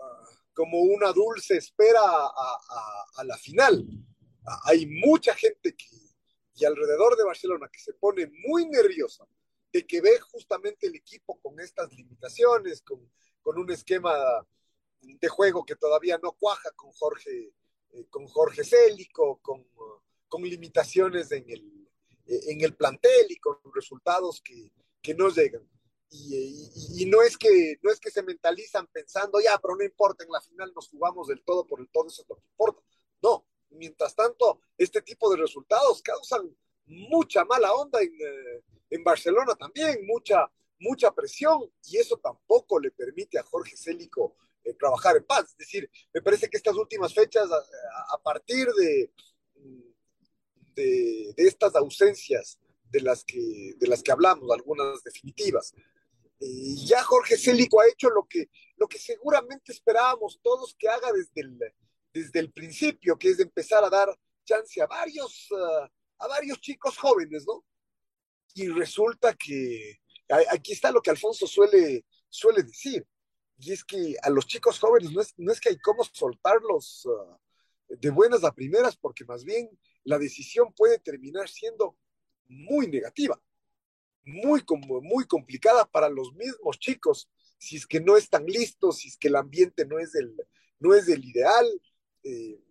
como 0.52 0.80
una 0.80 1.12
dulce 1.12 1.56
espera 1.56 2.00
a, 2.02 3.24
la 3.24 3.36
final. 3.36 3.80
Uh, 3.80 4.50
hay 4.64 4.86
mucha 4.86 5.34
gente 5.34 5.74
que, 5.74 5.86
y 6.54 6.64
alrededor 6.64 7.16
de 7.16 7.24
Barcelona 7.24 7.68
que 7.72 7.80
se 7.80 7.92
pone 7.94 8.30
muy 8.46 8.66
nerviosa 8.66 9.24
de 9.72 9.86
que 9.86 10.00
ve 10.00 10.18
justamente 10.18 10.86
el 10.86 10.96
equipo 10.96 11.38
con 11.40 11.60
estas 11.60 11.92
limitaciones, 11.92 12.82
con, 12.82 13.12
con 13.42 13.58
un 13.58 13.70
esquema 13.70 14.14
de 15.00 15.28
juego 15.28 15.64
que 15.64 15.76
todavía 15.76 16.18
no 16.22 16.32
cuaja 16.32 16.70
con 16.74 16.90
Jorge, 16.92 17.52
eh, 17.92 18.06
con 18.10 18.26
Jorge 18.26 18.64
Célico, 18.64 19.40
con, 19.42 19.66
con 20.28 20.42
limitaciones 20.42 21.32
en 21.32 21.48
el, 21.48 21.88
eh, 22.26 22.40
en 22.48 22.60
el 22.60 22.74
plantel 22.74 23.26
y 23.28 23.36
con 23.36 23.56
resultados 23.74 24.40
que, 24.42 24.72
que 25.00 25.14
no 25.14 25.28
llegan. 25.30 25.68
Y, 26.10 27.04
no, 27.06 27.22
es 27.22 27.36
que, 27.36 27.78
no 27.82 27.90
es 27.90 28.00
que 28.00 28.10
se 28.10 28.22
mentalizan 28.22 28.86
pensando, 28.86 29.40
ya, 29.40 29.58
pero 29.58 29.76
no 29.76 29.84
importa, 29.84 30.24
en 30.24 30.30
la 30.30 30.40
final 30.40 30.72
nos 30.74 30.88
jugamos 30.88 31.28
del 31.28 31.42
todo 31.44 31.66
por 31.66 31.80
el 31.80 31.88
todo, 31.90 32.08
eso 32.08 32.22
es 32.22 32.28
lo 32.28 32.36
que 32.36 32.46
importa. 32.46 32.82
No, 33.20 33.46
mientras 33.70 34.14
tanto, 34.14 34.60
este 34.78 35.02
tipo 35.02 35.30
de 35.30 35.36
resultados 35.36 36.00
causan 36.00 36.56
mucha 36.86 37.44
mala 37.44 37.74
onda 37.74 38.00
en, 38.00 38.14
eh, 38.14 38.62
en 38.88 39.04
Barcelona 39.04 39.54
también, 39.54 40.06
mucha, 40.06 40.50
mucha 40.78 41.14
presión, 41.14 41.70
y 41.84 41.98
eso 41.98 42.16
tampoco 42.16 42.80
le 42.80 42.90
permite 42.90 43.38
a 43.38 43.42
Jorge 43.42 43.76
Célico 43.76 44.36
trabajar 44.74 45.16
en 45.16 45.24
paz. 45.24 45.50
Es 45.50 45.58
decir, 45.58 45.90
me 46.12 46.22
parece 46.22 46.48
que 46.48 46.56
estas 46.56 46.76
últimas 46.76 47.14
fechas, 47.14 47.48
a, 47.50 48.18
partir 48.22 48.66
de, 48.72 49.10
de, 50.74 51.34
de, 51.36 51.48
estas 51.48 51.74
ausencias 51.76 52.58
de 52.90 53.00
las 53.00 53.24
que, 53.24 53.74
de 53.76 53.86
las 53.86 54.02
que 54.02 54.12
hablamos, 54.12 54.50
algunas 54.50 55.02
definitivas, 55.02 55.74
eh, 56.40 56.74
ya 56.86 57.02
Jorge 57.02 57.36
Célico 57.36 57.80
ha 57.80 57.88
hecho 57.88 58.10
lo 58.10 58.26
que, 58.28 58.48
lo 58.76 58.86
que 58.86 58.98
seguramente 58.98 59.72
esperábamos 59.72 60.40
todos 60.42 60.76
que 60.78 60.88
haga 60.88 61.12
desde 61.12 61.40
el, 61.40 61.58
desde 62.12 62.40
el 62.40 62.52
principio, 62.52 63.18
que 63.18 63.30
es 63.30 63.40
empezar 63.40 63.84
a 63.84 63.90
dar 63.90 64.08
chance 64.44 64.80
a 64.80 64.86
varios, 64.86 65.48
a 66.18 66.26
varios 66.26 66.60
chicos 66.60 66.96
jóvenes, 66.96 67.44
¿no? 67.46 67.64
Y 68.54 68.68
resulta 68.68 69.34
que 69.34 70.00
aquí 70.50 70.72
está 70.72 70.90
lo 70.90 71.02
que 71.02 71.10
Alfonso 71.10 71.46
suele, 71.46 72.04
suele 72.28 72.62
decir, 72.62 73.06
y 73.58 73.72
es 73.72 73.84
que 73.84 74.16
a 74.22 74.30
los 74.30 74.46
chicos 74.46 74.78
jóvenes 74.78 75.12
no 75.12 75.20
es, 75.20 75.34
no 75.36 75.52
es 75.52 75.60
que 75.60 75.70
hay 75.70 75.78
cómo 75.78 76.04
soltarlos 76.04 77.06
uh, 77.06 77.36
de 77.88 78.10
buenas 78.10 78.44
a 78.44 78.52
primeras, 78.52 78.96
porque 78.96 79.24
más 79.24 79.44
bien 79.44 79.68
la 80.04 80.18
decisión 80.18 80.72
puede 80.74 80.98
terminar 80.98 81.48
siendo 81.48 81.96
muy 82.46 82.86
negativa, 82.86 83.40
muy, 84.24 84.64
muy 85.02 85.26
complicada 85.26 85.84
para 85.84 86.08
los 86.08 86.32
mismos 86.34 86.78
chicos, 86.78 87.28
si 87.58 87.76
es 87.76 87.86
que 87.86 88.00
no 88.00 88.16
están 88.16 88.46
listos, 88.46 88.98
si 88.98 89.08
es 89.08 89.16
que 89.16 89.28
el 89.28 89.36
ambiente 89.36 89.84
no 89.84 89.98
es 89.98 90.14
el, 90.14 90.34
no 90.78 90.94
es 90.94 91.08
el 91.08 91.24
ideal, 91.24 91.66
eh, 92.22 92.62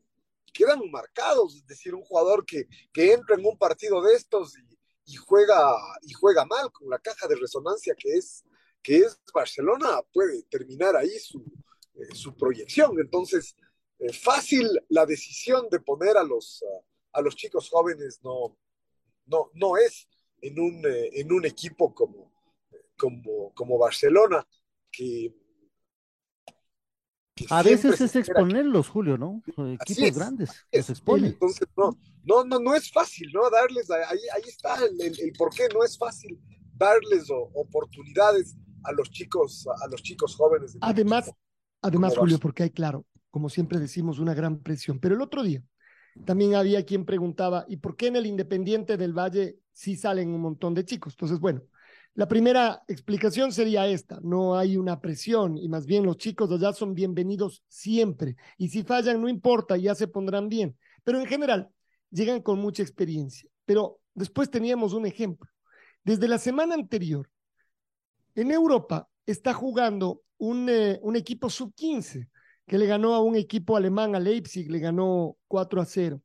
quedan 0.54 0.80
marcados, 0.90 1.56
es 1.56 1.68
decir, 1.68 1.94
un 1.94 2.04
jugador 2.04 2.46
que, 2.46 2.68
que 2.94 3.12
entra 3.12 3.36
en 3.36 3.46
un 3.46 3.58
partido 3.58 4.02
de 4.02 4.16
estos 4.16 4.58
y, 4.58 4.80
y, 5.06 5.16
juega, 5.16 5.76
y 6.04 6.14
juega 6.14 6.46
mal 6.46 6.72
con 6.72 6.90
la 6.90 7.00
caja 7.00 7.28
de 7.28 7.36
resonancia 7.36 7.94
que 7.96 8.14
es, 8.14 8.46
que 8.82 8.98
es 8.98 9.20
Barcelona, 9.34 10.02
puede 10.14 10.44
terminar 10.44 10.96
ahí 10.96 11.20
su, 11.20 11.44
eh, 11.96 12.14
su 12.14 12.36
proyección. 12.36 13.00
Entonces, 13.00 13.56
eh, 14.00 14.14
fácil 14.14 14.68
la 14.90 15.06
decisión 15.06 15.68
de 15.70 15.80
poner 15.80 16.18
a 16.18 16.24
los, 16.24 16.64
a, 17.14 17.20
a 17.20 17.22
los 17.22 17.36
chicos 17.36 17.70
jóvenes 17.70 18.20
no, 18.24 18.58
no, 19.26 19.52
no 19.54 19.78
es 19.78 20.08
en 20.42 20.60
un, 20.60 20.86
eh, 20.86 21.10
en 21.14 21.32
un 21.32 21.46
equipo 21.46 21.94
como, 21.94 22.32
como, 22.98 23.54
como 23.54 23.78
Barcelona, 23.78 24.48
que 24.92 25.36
a 27.50 27.62
veces 27.62 28.02
es 28.02 28.16
exponerlos, 28.16 28.90
Julio, 28.90 29.18
¿no? 29.18 29.44
Equipos 29.80 30.16
grandes 30.16 30.66
los 30.72 30.90
exponen. 30.90 31.26
Entonces, 31.34 31.68
no, 31.76 31.98
no, 32.24 32.44
no, 32.44 32.60
no 32.60 32.76
es 32.76 32.92
fácil, 32.92 33.30
¿no? 33.32 33.50
Darles, 33.50 33.90
ahí, 33.92 34.20
ahí 34.34 34.42
está 34.48 34.84
el, 34.84 35.00
el, 35.00 35.20
el, 35.20 35.34
por 35.34 35.54
qué 35.54 35.68
no 35.74 35.84
es 35.84 35.98
fácil 35.98 36.40
darles 36.76 37.30
o, 37.30 37.50
oportunidades 37.54 38.56
a 38.88 38.94
los 38.94 39.12
chicos, 39.12 39.68
a 39.68 39.88
los 39.90 40.02
chicos 40.02 40.36
jóvenes. 40.36 40.78
Además, 40.82 41.32
además, 41.82 42.18
Julio, 42.18 42.40
porque 42.40 42.64
hay, 42.64 42.70
claro, 42.70 43.06
como 43.30 43.50
siempre 43.50 43.80
decimos, 43.80 44.20
una 44.20 44.34
gran 44.34 44.60
presión. 44.60 45.00
Pero 45.00 45.16
el 45.16 45.22
otro 45.22 45.44
día 45.44 45.62
también 46.26 46.56
había 46.56 46.86
quien 46.86 47.06
preguntaba, 47.06 47.66
¿y 47.68 47.78
por 47.78 47.96
qué 47.96 48.08
en 48.08 48.16
el 48.16 48.26
Independiente 48.26 48.98
del 48.98 49.14
Valle 49.14 49.58
sí 49.72 49.96
salen 49.96 50.34
un 50.34 50.42
montón 50.42 50.74
de 50.74 50.86
chicos? 50.86 51.14
Entonces, 51.14 51.40
bueno, 51.40 51.62
la 52.16 52.28
primera 52.28 52.82
explicación 52.88 53.52
sería 53.52 53.86
esta, 53.88 54.20
no 54.24 54.58
hay 54.58 54.76
una 54.78 55.00
presión 55.00 55.58
y 55.58 55.70
más 55.70 55.86
bien 55.86 56.04
los 56.04 56.18
chicos 56.18 56.52
allá 56.52 56.74
son 56.74 56.96
bienvenidos 56.96 57.64
siempre 57.68 58.36
y 58.58 58.70
si 58.70 58.82
fallan 58.82 59.22
no 59.22 59.30
importa, 59.30 59.78
ya 59.78 59.94
se 59.94 60.08
pondrán 60.08 60.50
bien, 60.50 60.76
pero 61.04 61.20
en 61.20 61.28
general 61.28 61.70
llegan 62.10 62.42
con 62.42 62.58
mucha 62.58 62.82
experiencia. 62.82 63.48
Pero 63.66 64.00
después 64.16 64.50
teníamos 64.50 64.94
un 64.94 65.06
ejemplo. 65.06 65.48
Desde 66.04 66.28
la 66.28 66.40
semana 66.40 66.74
anterior, 66.74 67.30
en 68.38 68.52
Europa 68.52 69.10
está 69.26 69.54
jugando 69.54 70.22
un, 70.38 70.70
eh, 70.70 71.02
equipo 71.16 71.50
sub-15 71.50 72.30
que 72.68 72.78
le 72.78 72.86
ganó 72.86 73.16
a 73.16 73.22
un 73.22 73.36
equipo 73.36 73.76
alemán, 73.76 74.16
a 74.16 74.20
Leipzig, 74.20 74.70
le 74.70 74.80
ganó 74.80 75.38
4 75.48 75.82
a 75.82 75.86
0. 75.86 76.22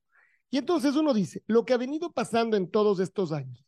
Y 0.50 0.59
entonces 0.59 0.95
uno 0.95 1.14
dice, 1.14 1.42
lo 1.47 1.64
que 1.64 1.73
ha 1.73 1.78
venido 1.78 2.12
pasando 2.12 2.57
en 2.57 2.71
todos 2.71 3.00
estos 3.00 3.33
años, 3.33 3.64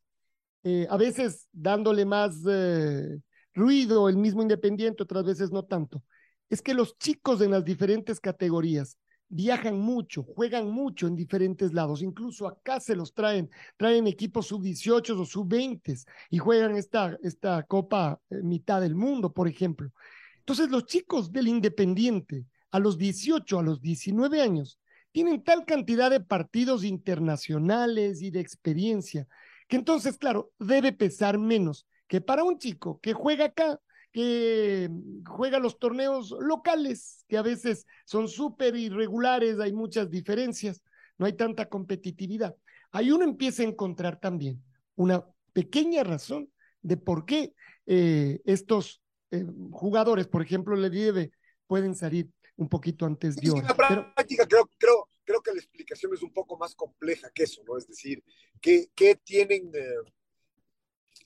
eh, 0.63 0.87
a 0.91 0.97
veces 0.99 1.49
dándole 1.53 2.05
más 2.05 2.37
eh, 2.47 3.19
ruido 3.55 4.09
el 4.09 4.19
mismo 4.19 4.43
Independiente, 4.43 5.03
otras 5.03 5.25
veces 5.25 5.51
no 5.51 5.65
tanto, 5.65 6.03
es 6.51 6.61
que 6.61 6.75
los 6.75 6.99
chicos 6.99 7.41
en 7.41 7.53
las 7.53 7.65
diferentes 7.65 8.21
categorías 8.21 8.99
viajan 9.29 9.79
mucho, 9.79 10.23
juegan 10.23 10.71
mucho 10.71 11.07
en 11.07 11.17
diferentes 11.17 11.73
lados, 11.73 12.03
incluso 12.03 12.47
acá 12.47 12.81
se 12.81 12.95
los 12.95 13.15
traen, 13.15 13.51
traen 13.77 14.07
equipos 14.07 14.47
sub-18 14.47 15.19
o 15.19 15.25
sub-20 15.25 16.05
y 16.31 16.39
juegan 16.39 16.77
esta, 16.77 17.19
esta 17.23 17.63
Copa 17.65 18.21
eh, 18.31 18.37
mitad 18.43 18.81
del 18.81 18.95
mundo, 18.95 19.33
por 19.33 19.49
ejemplo. 19.49 19.91
Entonces 20.39 20.71
los 20.71 20.87
chicos 20.87 21.33
del 21.33 21.49
Independiente 21.49 22.45
a 22.71 22.79
los 22.79 22.99
18, 22.99 23.59
a 23.59 23.63
los 23.63 23.81
19 23.81 24.43
años, 24.43 24.79
tienen 25.13 25.43
tal 25.45 25.65
cantidad 25.65 26.11
de 26.11 26.21
partidos 26.21 26.85
internacionales 26.85 28.21
y 28.21 28.31
de 28.31 28.41
experiencia 28.41 29.29
que 29.69 29.77
entonces, 29.77 30.19
claro, 30.19 30.53
debe 30.59 30.93
pesar 30.93 31.39
menos 31.39 31.87
que 32.07 32.21
para 32.21 32.45
un 32.45 32.59
chico 32.59 33.01
que 33.01 33.13
juega 33.13 33.47
acá, 33.47 33.81
que 34.15 34.89
juega 35.27 35.59
los 35.59 35.81
torneos 35.81 36.37
locales, 36.39 37.25
que 37.27 37.37
a 37.37 37.43
veces 37.43 37.85
son 38.05 38.29
súper 38.29 38.77
irregulares, 38.77 39.59
hay 39.59 39.73
muchas 39.73 40.09
diferencias, 40.09 40.85
no 41.19 41.27
hay 41.27 41.33
tanta 41.33 41.69
competitividad. 41.69 42.55
Ahí 42.93 43.11
uno 43.11 43.25
empieza 43.25 43.65
a 43.65 43.67
encontrar 43.67 44.21
también 44.21 44.63
una 44.95 45.27
pequeña 45.53 46.05
razón 46.05 46.49
de 46.81 46.97
por 46.97 47.27
qué 47.27 47.55
eh, 47.87 48.41
estos 48.45 49.03
eh, 49.33 49.45
jugadores, 49.73 50.29
por 50.29 50.43
ejemplo, 50.43 50.77
le 50.77 50.91
debe, 50.91 51.33
pueden 51.67 51.97
salir 51.97 52.31
un 52.55 52.69
poquito 52.69 53.07
antes 53.07 53.35
de 53.35 53.51
hora. 53.51 53.63
En 53.63 53.67
la 53.67 53.75
práctica 53.75 54.47
Pero... 54.49 54.49
creo, 54.49 54.71
creo, 54.79 55.09
creo 55.25 55.43
que 55.43 55.51
la 55.51 55.59
explicación 55.59 56.15
es 56.15 56.23
un 56.23 56.33
poco 56.33 56.57
más 56.57 56.77
compleja 56.77 57.33
que 57.35 57.43
eso, 57.43 57.65
¿no? 57.67 57.77
Es 57.77 57.89
decir, 57.89 58.23
¿qué, 58.61 58.93
qué 58.95 59.17
tienen, 59.17 59.73
eh, 59.75 60.13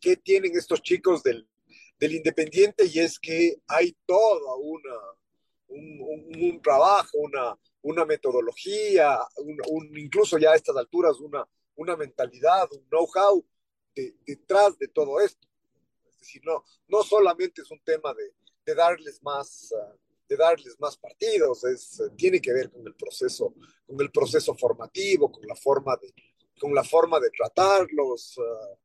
qué 0.01 0.17
tienen 0.17 0.57
estos 0.57 0.81
chicos 0.81 1.23
del, 1.23 1.47
del, 1.99 2.15
Independiente? 2.15 2.87
Y 2.87 3.01
es 3.01 3.19
que 3.19 3.61
hay 3.67 3.97
toda 4.07 4.55
una, 4.57 4.97
un, 5.69 6.61
trabajo, 6.63 7.19
una, 7.19 7.59
una 7.83 8.05
metodología, 8.05 9.19
un, 9.37 9.99
incluso 9.99 10.39
ya 10.39 10.53
a 10.53 10.57
estas 10.57 10.77
alturas 10.77 11.19
una, 11.21 11.47
una 11.77 11.97
mentalidad, 11.97 12.69
un 12.73 12.85
know-how 12.89 13.45
de, 13.95 14.15
detrás 14.27 14.79
de 14.79 14.89
todo 14.89 15.21
esto. 15.21 15.47
Es 16.11 16.19
decir, 16.21 16.43
no, 16.45 16.65
no 16.89 17.03
solamente 17.03 17.63
es 17.63 17.71
un 17.71 17.81
tema 17.81 18.15
de, 18.15 18.33
de 18.65 18.75
darles 18.75 19.23
más... 19.23 19.75
De 20.29 20.37
darles 20.37 20.79
más 20.79 20.95
partidos, 20.99 21.65
es, 21.65 22.03
tiene 22.15 22.39
que 22.39 22.53
ver 22.53 22.71
con 22.71 22.87
el 22.87 22.95
proceso, 22.95 23.55
con 23.87 23.99
el 23.99 24.11
proceso 24.11 24.55
formativo, 24.55 25.33
con 25.33 25.47
la 25.47 25.55
forma 25.55 25.97
de, 25.97 26.13
con 26.61 26.75
la 26.75 26.85
forma 26.85 27.19
de 27.19 27.31
tratarlos, 27.31 28.37
uh, 28.37 28.77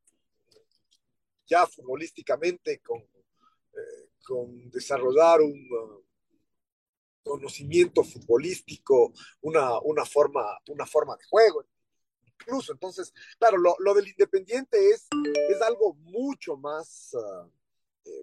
ya 1.46 1.66
futbolísticamente, 1.66 2.80
con, 2.80 3.00
eh, 3.00 4.10
con 4.24 4.70
desarrollar 4.70 5.40
un 5.40 5.68
uh, 5.72 6.04
conocimiento 7.22 8.02
futbolístico, 8.04 9.12
una, 9.42 9.78
una, 9.80 10.04
forma, 10.04 10.58
una 10.68 10.86
forma 10.86 11.16
de 11.16 11.24
juego, 11.24 11.64
incluso. 12.24 12.72
Entonces, 12.72 13.12
claro, 13.38 13.58
lo, 13.58 13.76
lo 13.78 13.94
del 13.94 14.08
Independiente 14.08 14.90
es, 14.90 15.06
es 15.50 15.62
algo 15.62 15.94
mucho 15.94 16.56
más, 16.56 17.10
uh, 17.14 17.50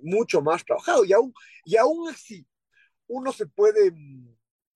mucho 0.01 0.41
más 0.41 0.63
trabajado 0.63 1.05
y 1.05 1.13
aún, 1.13 1.33
y 1.65 1.77
aún 1.77 2.09
así 2.09 2.45
uno 3.07 3.31
se 3.31 3.45
puede 3.45 3.93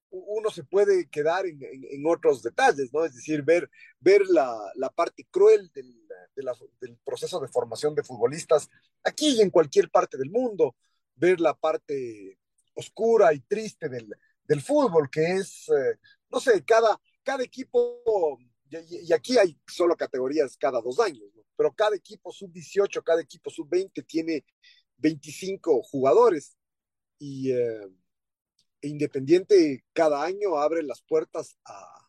uno 0.09 0.49
se 0.49 0.63
puede 0.63 1.09
quedar 1.09 1.45
en, 1.45 1.61
en, 1.61 1.85
en, 1.89 2.07
otros 2.07 2.41
detalles, 2.41 2.93
¿no? 2.93 3.03
Es 3.03 3.13
decir, 3.13 3.43
ver, 3.43 3.69
ver 3.99 4.21
la, 4.27 4.57
la 4.75 4.89
parte 4.89 5.27
cruel 5.29 5.69
del, 5.73 6.04
de 6.35 6.43
la, 6.43 6.53
del, 6.79 6.97
proceso 6.97 7.39
de 7.39 7.47
formación 7.47 7.95
de 7.95 8.03
futbolistas 8.03 8.69
aquí 9.03 9.37
y 9.37 9.41
en 9.41 9.49
cualquier 9.49 9.89
parte 9.89 10.17
del 10.17 10.29
mundo, 10.29 10.75
ver 11.15 11.39
la 11.39 11.53
parte 11.53 12.37
oscura 12.73 13.33
y 13.33 13.39
triste 13.41 13.89
del, 13.89 14.13
del 14.43 14.61
fútbol, 14.61 15.09
que 15.09 15.35
es, 15.35 15.69
eh, 15.69 15.99
no 16.29 16.39
sé, 16.39 16.63
cada, 16.63 16.99
cada 17.23 17.43
equipo, 17.43 18.37
y, 18.69 19.13
aquí 19.13 19.37
hay 19.37 19.57
solo 19.67 19.95
categorías 19.95 20.57
cada 20.57 20.81
dos 20.81 20.99
años, 20.99 21.23
pero 21.55 21.73
cada 21.73 21.95
equipo 21.95 22.31
sub-18, 22.31 23.01
cada 23.03 23.21
equipo 23.21 23.49
sub-20 23.49 24.05
tiene 24.05 24.45
25 24.97 25.81
jugadores 25.83 26.57
y... 27.19 27.51
Eh, 27.51 27.89
Independiente 28.85 29.83
cada 29.93 30.23
año 30.23 30.57
abre 30.57 30.83
las 30.83 31.01
puertas 31.01 31.57
a, 31.65 32.07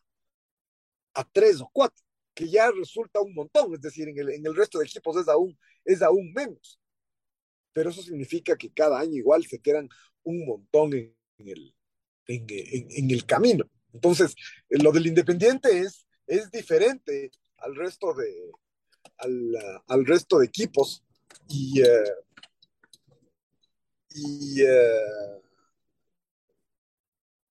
a 1.15 1.23
tres 1.23 1.59
o 1.61 1.69
cuatro, 1.73 2.05
que 2.37 2.47
ya 2.47 2.69
resulta 2.69 3.19
un 3.19 3.33
montón, 3.33 3.73
es 3.73 3.81
decir, 3.81 4.07
en 4.07 4.45
el, 4.45 4.55
resto 4.55 4.77
de 4.77 4.85
equipos 4.85 5.17
es 5.17 5.27
aún, 5.27 5.57
es 5.83 6.03
aún 6.03 6.31
menos. 6.33 6.79
Pero 7.73 7.89
eso 7.89 8.03
significa 8.03 8.55
que 8.55 8.71
cada 8.71 8.99
año 8.99 9.15
igual 9.15 9.43
se 9.47 9.59
quedan 9.59 9.89
un 10.21 10.45
montón 10.45 10.93
en, 10.93 11.15
el, 11.39 11.75
en, 12.27 13.09
el 13.09 13.25
camino. 13.25 13.67
Entonces, 13.91 14.35
lo 14.69 14.91
del 14.91 15.07
Independiente 15.07 15.79
es, 15.79 16.05
es 16.27 16.51
diferente 16.51 17.31
al 17.57 17.75
resto 17.75 18.13
de, 18.13 18.51
al, 19.17 19.83
al 19.87 20.05
resto 20.05 20.37
de 20.37 20.45
equipos 20.45 21.03
y, 21.49 21.81
uh, 21.81 21.87
y 24.11 24.61
uh, 24.61 25.41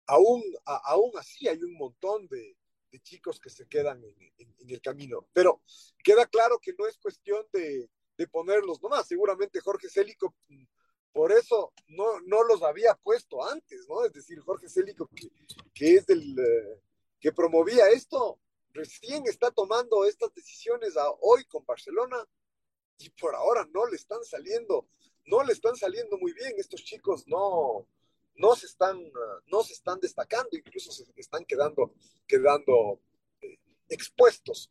aún, 0.07 0.45
aún 0.65 1.11
así 1.19 1.49
hay 1.49 1.61
un 1.65 1.75
montón 1.75 2.29
de, 2.29 2.56
chicos 3.01 3.41
que 3.41 3.51
se 3.51 3.67
quedan 3.67 4.03
en, 4.05 4.71
el 4.71 4.81
camino. 4.81 5.27
Pero 5.33 5.63
queda 6.03 6.27
claro 6.27 6.59
que 6.59 6.75
no 6.79 6.87
es 6.87 6.99
cuestión 6.99 7.47
de, 7.53 7.89
de 8.17 8.29
ponerlos 8.29 8.83
nomás. 8.83 9.07
Seguramente 9.07 9.61
Jorge 9.61 9.89
Célico, 9.89 10.35
por 11.13 11.33
eso 11.33 11.73
no, 11.89 12.21
no 12.27 12.43
los 12.45 12.63
había 12.63 12.95
puesto 12.95 13.45
antes, 13.45 13.89
¿no? 13.89 14.05
Es 14.05 14.13
decir, 14.13 14.39
Jorge 14.41 14.69
Célico, 14.69 15.09
que, 15.15 15.29
que 15.73 15.95
es 15.95 16.07
del 16.07 16.39
uh, 16.39 16.81
que 17.21 17.33
promovía 17.33 17.89
esto, 17.89 18.39
recién 18.73 19.27
está 19.27 19.51
tomando 19.51 20.05
estas 20.05 20.33
decisiones 20.35 20.97
a, 20.97 21.11
hoy 21.21 21.45
con 21.47 21.65
Barcelona 21.65 22.23
y 22.99 23.11
por 23.11 23.35
ahora 23.35 23.67
no 23.73 23.87
le 23.87 23.97
están 23.97 24.23
saliendo, 24.25 24.89
no 25.27 25.43
le 25.43 25.53
están 25.53 25.77
saliendo 25.77 26.19
muy 26.19 26.33
bien. 26.33 26.55
Estos 26.59 26.85
chicos 26.85 27.27
no, 27.27 27.87
no 28.39 28.55
se 28.55 28.67
están, 28.67 28.99
no 29.47 29.63
se 29.63 29.73
están 29.73 29.99
destacando, 30.01 30.51
incluso 30.53 30.93
se 30.93 31.05
están 31.17 31.45
quedando, 31.45 31.95
quedando 32.27 33.01
eh, 33.41 33.59
expuestos 33.89 34.71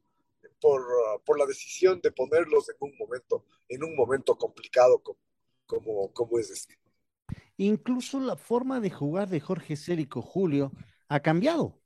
por, 0.62 0.82
uh, 0.82 1.22
por, 1.26 1.38
la 1.38 1.46
decisión 1.46 2.00
de 2.02 2.12
ponerlos 2.12 2.70
en 2.70 2.76
un 2.80 2.98
momento, 2.98 3.46
en 3.68 3.84
un 3.84 3.96
momento 3.96 4.38
complicado 4.38 5.00
como, 5.00 5.20
como, 5.66 6.12
como 6.14 6.40
es 6.40 6.50
este. 6.50 6.80
Incluso 7.58 8.20
la 8.20 8.36
forma 8.36 8.80
de 8.80 8.90
jugar 8.90 9.30
de 9.30 9.40
Jorge 9.40 9.76
Célico 9.76 10.22
Julio 10.22 10.72
ha 11.08 11.22
cambiado. 11.22 11.80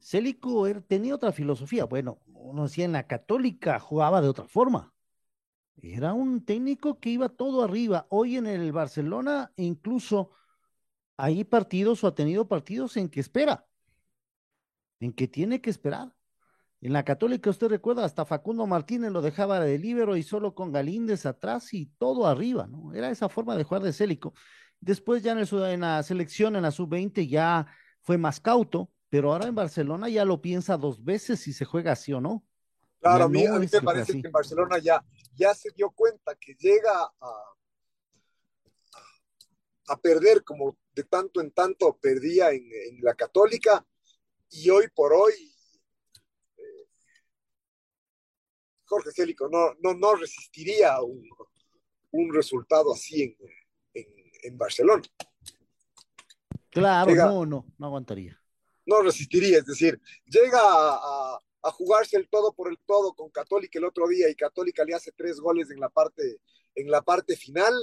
Célico 0.00 0.66
tenía 0.86 1.14
otra 1.14 1.32
filosofía. 1.32 1.84
Bueno, 1.84 2.20
uno 2.26 2.64
decía 2.64 2.84
en 2.84 2.92
la 2.92 3.06
católica 3.06 3.78
jugaba 3.78 4.20
de 4.20 4.28
otra 4.28 4.46
forma. 4.46 4.92
Era 5.80 6.12
un 6.12 6.44
técnico 6.44 6.98
que 6.98 7.10
iba 7.10 7.28
todo 7.28 7.62
arriba. 7.62 8.06
Hoy 8.10 8.36
en 8.36 8.46
el 8.46 8.72
Barcelona, 8.72 9.52
incluso 9.56 10.32
hay 11.18 11.42
partidos 11.44 12.02
o 12.04 12.06
ha 12.06 12.14
tenido 12.14 12.46
partidos 12.46 12.96
en 12.96 13.08
que 13.08 13.20
espera, 13.20 13.66
en 15.00 15.12
que 15.12 15.26
tiene 15.26 15.60
que 15.60 15.68
esperar. 15.68 16.14
En 16.80 16.92
la 16.92 17.04
Católica, 17.04 17.50
usted 17.50 17.66
recuerda, 17.66 18.04
hasta 18.04 18.24
Facundo 18.24 18.64
Martínez 18.68 19.10
lo 19.10 19.20
dejaba 19.20 19.58
de 19.58 19.78
libero 19.78 20.16
y 20.16 20.22
solo 20.22 20.54
con 20.54 20.70
Galíndez 20.70 21.26
atrás 21.26 21.74
y 21.74 21.86
todo 21.98 22.28
arriba, 22.28 22.68
¿no? 22.68 22.94
Era 22.94 23.10
esa 23.10 23.28
forma 23.28 23.56
de 23.56 23.64
jugar 23.64 23.82
de 23.82 23.92
Célico. 23.92 24.32
Después 24.80 25.24
ya 25.24 25.32
en, 25.32 25.38
el, 25.38 25.48
en 25.64 25.80
la 25.80 26.04
selección, 26.04 26.54
en 26.54 26.62
la 26.62 26.70
sub-20, 26.70 27.28
ya 27.28 27.66
fue 28.00 28.16
más 28.16 28.38
cauto, 28.38 28.92
pero 29.08 29.32
ahora 29.32 29.48
en 29.48 29.56
Barcelona 29.56 30.08
ya 30.08 30.24
lo 30.24 30.40
piensa 30.40 30.76
dos 30.76 31.02
veces 31.02 31.40
si 31.40 31.52
se 31.52 31.64
juega 31.64 31.92
así 31.92 32.12
o 32.12 32.20
no. 32.20 32.44
Claro, 33.00 33.24
a 33.24 33.28
mí, 33.28 33.42
no 33.42 33.56
a 33.56 33.58
mí 33.58 33.66
me 33.72 33.80
parece 33.80 34.12
así. 34.12 34.22
que 34.22 34.28
en 34.28 34.32
Barcelona 34.32 34.78
ya, 34.78 35.04
ya 35.34 35.52
se 35.52 35.70
dio 35.72 35.90
cuenta 35.90 36.36
que 36.36 36.54
llega 36.54 36.92
a, 37.20 37.57
a 39.88 39.96
perder 39.96 40.44
como 40.44 40.76
de 40.92 41.04
tanto 41.04 41.40
en 41.40 41.50
tanto 41.52 41.96
perdía 41.98 42.50
en, 42.50 42.68
en 42.70 43.00
la 43.02 43.14
católica 43.14 43.84
y 44.50 44.70
hoy 44.70 44.88
por 44.94 45.12
hoy 45.12 45.32
eh, 46.56 46.88
Jorge 48.84 49.10
Célico 49.12 49.48
no, 49.48 49.74
no, 49.80 49.94
no 49.94 50.14
resistiría 50.14 51.00
un, 51.02 51.22
un 52.12 52.34
resultado 52.34 52.92
así 52.92 53.22
en, 53.22 53.36
en, 53.94 54.06
en, 54.42 54.58
Barcelona. 54.58 55.02
Claro, 56.70 57.10
llega, 57.10 57.26
no, 57.26 57.46
no, 57.46 57.66
no 57.78 57.86
aguantaría. 57.86 58.40
No 58.86 59.02
resistiría, 59.02 59.58
es 59.58 59.66
decir, 59.66 60.00
llega 60.24 60.60
a, 60.60 60.96
a, 60.96 61.40
a, 61.62 61.70
jugarse 61.70 62.16
el 62.16 62.28
todo 62.28 62.52
por 62.54 62.70
el 62.70 62.78
todo 62.86 63.14
con 63.14 63.30
Católica 63.30 63.78
el 63.78 63.84
otro 63.84 64.08
día 64.08 64.28
y 64.30 64.34
Católica 64.34 64.84
le 64.84 64.94
hace 64.94 65.12
tres 65.12 65.40
goles 65.40 65.70
en 65.70 65.80
la 65.80 65.90
parte, 65.90 66.40
en 66.74 66.90
la 66.90 67.02
parte 67.02 67.36
final 67.36 67.74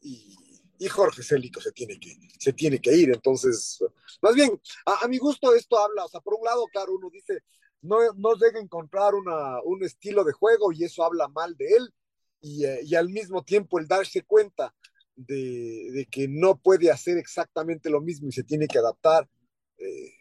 y 0.00 0.45
y 0.78 0.88
Jorge 0.88 1.22
Célico 1.22 1.60
se 1.60 1.72
tiene 1.72 1.98
que, 1.98 2.16
se 2.38 2.52
tiene 2.52 2.80
que 2.80 2.94
ir. 2.94 3.10
Entonces, 3.10 3.78
más 4.20 4.34
bien, 4.34 4.60
a, 4.84 5.04
a, 5.04 5.08
mi 5.08 5.18
gusto 5.18 5.54
esto 5.54 5.78
habla, 5.78 6.04
o 6.04 6.08
sea, 6.08 6.20
por 6.20 6.34
un 6.34 6.44
lado, 6.44 6.66
claro, 6.66 6.94
uno 6.94 7.10
dice, 7.10 7.42
no, 7.82 7.98
no 8.14 8.34
llega 8.34 8.58
a 8.58 8.62
encontrar 8.62 9.14
una, 9.14 9.60
un 9.62 9.84
estilo 9.84 10.24
de 10.24 10.32
juego 10.32 10.72
y 10.72 10.84
eso 10.84 11.04
habla 11.04 11.28
mal 11.28 11.56
de 11.56 11.68
él, 11.68 11.94
y, 12.40 12.64
eh, 12.64 12.80
y 12.82 12.94
al 12.94 13.08
mismo 13.08 13.42
tiempo 13.44 13.78
el 13.78 13.88
darse 13.88 14.22
cuenta 14.22 14.74
de, 15.14 15.90
de, 15.92 16.06
que 16.10 16.28
no 16.28 16.58
puede 16.58 16.90
hacer 16.90 17.16
exactamente 17.16 17.88
lo 17.88 18.00
mismo 18.00 18.28
y 18.28 18.32
se 18.32 18.44
tiene 18.44 18.66
que 18.66 18.78
adaptar, 18.78 19.28
eh, 19.78 20.12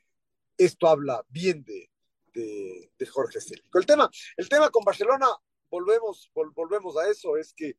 esto 0.58 0.88
habla 0.88 1.24
bien 1.30 1.63
de, 1.63 1.89
de, 2.34 3.06
Jorge 3.08 3.39
Célico. 3.39 3.78
El 3.78 3.86
tema, 3.86 4.10
el 4.38 4.50
tema 4.50 4.70
con 4.70 4.84
Barcelona, 4.84 5.28
volvemos, 5.70 6.32
vol, 6.34 6.52
volvemos 6.52 6.98
a 6.98 7.10
eso, 7.10 7.38
es 7.38 7.54
que 7.54 7.78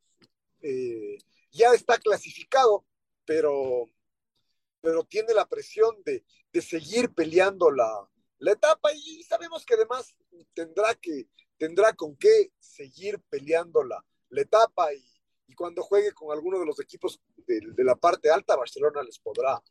eh, 0.63 1.19
ya 1.51 1.73
está 1.73 1.99
clasificado, 1.99 2.85
pero, 3.25 3.91
pero 4.81 5.05
tiene 5.05 5.35
la 5.35 5.47
presión 5.49 6.03
de, 6.05 6.25
de 6.53 6.63
seguir 6.63 7.13
peleando 7.13 7.71
la, 7.71 8.09
etapa 8.41 8.91
y 8.95 9.23
sabemos 9.25 9.65
que 9.67 9.75
además 9.75 10.17
tendrá, 10.55 10.95
que, 10.95 11.29
tendrá 11.59 11.93
con 11.95 12.17
qué 12.17 12.53
seguir 12.59 13.21
peleando 13.29 13.83
la, 13.83 14.03
etapa 14.31 14.93
y, 14.95 15.05
cuando 15.55 15.83
juegue 15.83 16.13
con 16.13 16.33
alguno 16.33 16.59
de 16.59 16.67
los 16.67 16.79
equipos 16.81 17.21
de, 17.47 17.61
la 17.85 17.95
parte 17.95 18.31
alta, 18.31 18.57
Barcelona 18.57 19.03
les 19.03 19.19
podrá, 19.19 19.63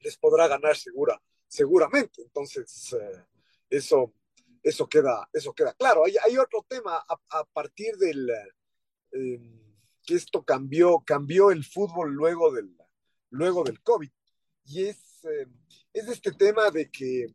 les 0.00 0.16
podrá 0.16 0.46
ganar 0.46 0.76
segura, 0.76 1.20
seguramente. 1.48 2.22
Entonces, 2.22 2.92
eh, 2.92 3.24
eso, 3.70 4.12
eso, 4.62 4.88
queda, 4.88 5.28
eso 5.32 5.52
queda 5.52 5.72
claro. 5.72 6.04
Hay, 6.04 6.38
otro 6.38 6.64
tema 6.68 6.96
a, 6.96 7.20
a 7.30 7.44
partir 7.44 7.96
del... 7.96 8.30
Eh, 9.12 9.63
que 10.04 10.14
esto 10.14 10.44
cambió, 10.44 11.02
cambió 11.06 11.50
el 11.50 11.64
fútbol 11.64 12.12
luego 12.12 12.52
del, 12.52 12.76
luego 13.30 13.64
del 13.64 13.80
COVID. 13.82 14.10
Y 14.66 14.84
es, 14.84 15.24
eh, 15.24 15.46
es 15.92 16.08
este 16.08 16.32
tema 16.32 16.70
de 16.70 16.90
que, 16.90 17.26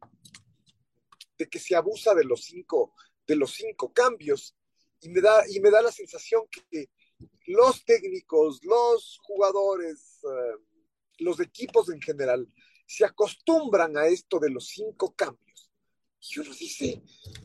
de 1.37 1.49
que 1.49 1.59
se 1.59 1.75
abusa 1.75 2.13
de 2.13 2.23
los 2.23 2.43
cinco, 2.43 2.93
de 3.27 3.35
los 3.35 3.53
cinco 3.53 3.91
cambios. 3.91 4.55
Y 5.01 5.09
me 5.09 5.21
da, 5.21 5.43
y 5.49 5.59
me 5.59 5.71
da 5.71 5.81
la 5.81 5.91
sensación 5.91 6.43
que 6.49 6.89
los 7.47 7.83
técnicos, 7.83 8.59
los 8.63 9.19
jugadores, 9.23 10.19
eh, 10.23 10.85
los 11.19 11.39
equipos 11.39 11.89
en 11.89 12.01
general, 12.01 12.47
se 12.85 13.05
acostumbran 13.05 13.97
a 13.97 14.07
esto 14.07 14.39
de 14.39 14.49
los 14.49 14.67
cinco 14.67 15.13
cambios. 15.15 15.71
Y 16.21 16.39
uno 16.39 16.53
dice, 16.53 17.01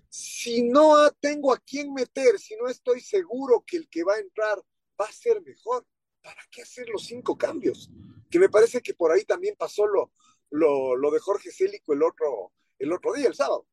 si 0.08 0.62
no 0.62 1.10
tengo 1.20 1.52
a 1.52 1.58
quién 1.58 1.92
meter, 1.92 2.38
si 2.38 2.56
no 2.56 2.68
estoy 2.68 3.00
seguro 3.00 3.64
que 3.66 3.76
el 3.76 3.88
que 3.88 4.02
va 4.02 4.14
a 4.14 4.20
entrar 4.20 4.60
va 5.00 5.06
a 5.06 5.12
ser 5.12 5.42
mejor. 5.42 5.86
¿Para 6.22 6.42
qué 6.50 6.62
hacer 6.62 6.88
los 6.88 7.04
cinco 7.04 7.36
cambios? 7.36 7.90
Que 8.30 8.38
me 8.38 8.48
parece 8.48 8.80
que 8.80 8.94
por 8.94 9.12
ahí 9.12 9.24
también 9.24 9.54
pasó 9.58 9.86
lo, 9.86 10.10
lo, 10.50 11.10
de 11.10 11.20
Jorge 11.20 11.50
Célico 11.50 11.92
el 11.92 12.02
otro, 12.02 12.52
el 12.78 12.92
otro 12.92 13.12
día, 13.12 13.28
el 13.28 13.34
sábado. 13.34 13.66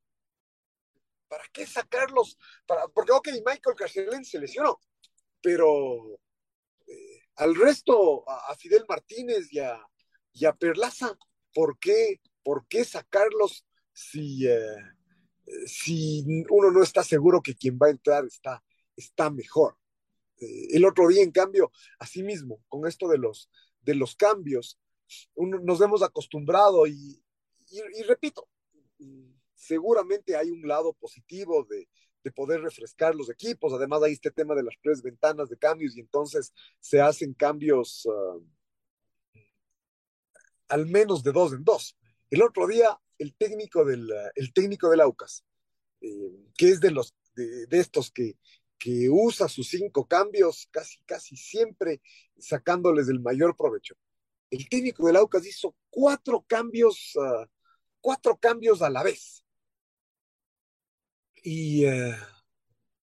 ¿para 1.31 1.45
qué 1.53 1.65
sacarlos? 1.65 2.37
Para, 2.67 2.89
porque, 2.89 3.13
ok, 3.13 3.29
Michael 3.45 3.77
Carcelén 3.77 4.25
se 4.25 4.37
lesionó, 4.37 4.81
pero 5.41 6.19
eh, 6.85 7.21
al 7.37 7.55
resto, 7.55 8.29
a, 8.29 8.53
Fidel 8.57 8.83
Martínez 8.87 9.47
y 9.53 9.59
a, 9.59 9.81
y 10.33 10.45
Perlaza, 10.59 11.17
¿por 11.53 11.79
qué, 11.79 12.19
¿por 12.43 12.67
qué 12.67 12.83
sacarlos 12.83 13.65
si, 13.93 14.45
eh, 14.45 14.75
si 15.65 16.25
uno 16.49 16.69
no 16.69 16.83
está 16.83 17.01
seguro 17.01 17.41
que 17.41 17.55
quien 17.55 17.79
va 17.81 17.87
a 17.87 17.91
entrar 17.91 18.25
está, 18.25 18.61
está 18.97 19.29
mejor? 19.29 19.77
Eh, 20.41 20.75
el 20.75 20.85
otro 20.85 21.07
día, 21.07 21.23
en 21.23 21.31
cambio, 21.31 21.71
así 21.99 22.23
mismo, 22.23 22.61
con 22.67 22.87
esto 22.87 23.07
de 23.07 23.17
los, 23.17 23.49
de 23.81 23.95
los 23.95 24.15
cambios, 24.15 24.79
nos 25.35 25.81
hemos 25.81 26.03
acostumbrado 26.03 26.87
y, 26.87 27.21
y, 27.69 28.03
repito, 28.03 28.47
seguramente 29.55 30.35
hay 30.35 30.49
un 30.49 30.67
lado 30.67 30.93
positivo 30.93 31.65
de, 31.69 31.87
de, 32.23 32.31
poder 32.31 32.61
refrescar 32.61 33.13
los 33.13 33.29
equipos. 33.29 33.73
Además, 33.73 34.01
hay 34.03 34.13
este 34.13 34.31
tema 34.31 34.55
de 34.55 34.63
las 34.63 34.75
tres 34.81 35.01
ventanas 35.01 35.49
de 35.49 35.57
cambios 35.57 35.95
y 35.95 35.99
entonces 35.99 36.53
se 36.79 37.01
hacen 37.01 37.33
cambios 37.33 38.05
uh, 38.05 38.41
al 40.69 40.85
menos 40.87 41.23
de 41.23 41.31
dos 41.33 41.53
en 41.53 41.63
dos. 41.63 41.97
El 42.29 42.41
otro 42.41 42.65
día, 42.67 42.97
el 43.17 43.35
técnico 43.35 43.83
del, 43.83 44.09
el 44.35 44.53
técnico 44.53 44.91
Aucas, 45.01 45.43
eh, 45.99 46.47
que 46.57 46.69
es 46.69 46.79
de, 46.79 46.91
los, 46.91 47.13
de, 47.35 47.65
de 47.67 47.79
estos 47.79 48.09
que, 48.11 48.37
que 48.81 49.07
usa 49.11 49.47
sus 49.47 49.69
cinco 49.69 50.07
cambios 50.07 50.67
casi, 50.71 50.97
casi 51.05 51.37
siempre 51.37 52.01
sacándoles 52.39 53.09
el 53.09 53.19
mayor 53.19 53.55
provecho. 53.55 53.93
El 54.49 54.67
técnico 54.67 55.05
del 55.05 55.17
Aucas 55.17 55.45
hizo 55.45 55.75
cuatro 55.91 56.43
cambios, 56.47 57.15
uh, 57.15 57.45
cuatro 57.99 58.35
cambios 58.37 58.81
a 58.81 58.89
la 58.89 59.03
vez. 59.03 59.45
Y, 61.43 61.85
uh, 61.85 62.15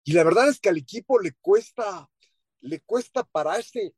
y, 0.03 0.13
la 0.15 0.25
verdad 0.25 0.49
es 0.49 0.59
que 0.59 0.69
al 0.69 0.79
equipo 0.79 1.21
le 1.21 1.35
cuesta, 1.35 2.11
le 2.59 2.81
cuesta 2.81 3.23
pararse. 3.23 3.95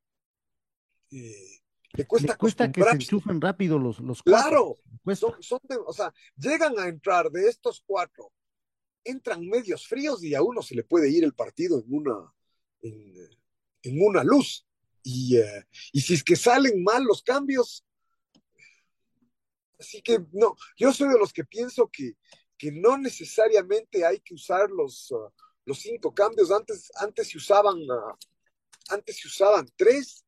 Eh, 1.11 1.61
le 1.95 2.07
cuesta, 2.07 2.35
le 2.35 2.39
cuesta 2.39 2.71
que 2.71 2.83
se 2.83 2.91
enchufen 2.91 3.41
rápido 3.41 3.79
los, 3.79 4.01
los 4.01 4.23
cuatro. 4.23 4.77
Claro, 5.03 5.17
son, 5.17 5.43
son 5.43 5.61
de, 5.63 5.77
o 5.79 5.95
sea, 5.95 6.13
llegan 6.37 6.79
a 6.79 6.89
entrar 6.89 7.31
de 7.31 7.49
estos 7.49 7.83
cuatro 7.87 8.31
entran 9.05 9.47
medios 9.47 9.87
fríos 9.87 10.23
y 10.23 10.35
a 10.35 10.43
uno 10.43 10.63
se 10.63 10.75
le 10.75 10.85
puede 10.85 11.11
ir 11.11 11.25
el 11.25 11.35
partido 11.35 11.81
en 11.81 11.95
una, 11.95 12.33
en, 12.83 14.03
una 14.03 14.25
luz. 14.25 14.67
Y, 15.03 15.39
eh, 15.39 15.67
y 15.93 16.01
si 16.01 16.15
es 16.15 16.23
que 16.23 16.37
salen 16.37 16.83
mal 16.83 17.05
los 17.05 17.23
cambios, 17.23 17.85
así 19.79 20.03
que 20.03 20.21
no, 20.33 20.57
yo 20.77 20.93
soy 20.93 21.09
de 21.09 21.19
los 21.19 21.33
que 21.33 21.45
pienso 21.45 21.89
que, 21.91 22.17
que 22.61 22.71
no 22.71 22.99
necesariamente 22.99 24.05
hay 24.05 24.21
que 24.21 24.35
usar 24.35 24.71
los, 24.71 25.11
uh, 25.13 25.31
los 25.65 25.79
cinco 25.79 26.13
cambios, 26.13 26.51
antes, 26.51 26.93
antes 26.97 27.29
se 27.31 27.39
usaban, 27.39 27.79
uh, 27.79 28.15
antes 28.91 29.19
se 29.19 29.29
usaban 29.29 29.67
tres 29.77 30.25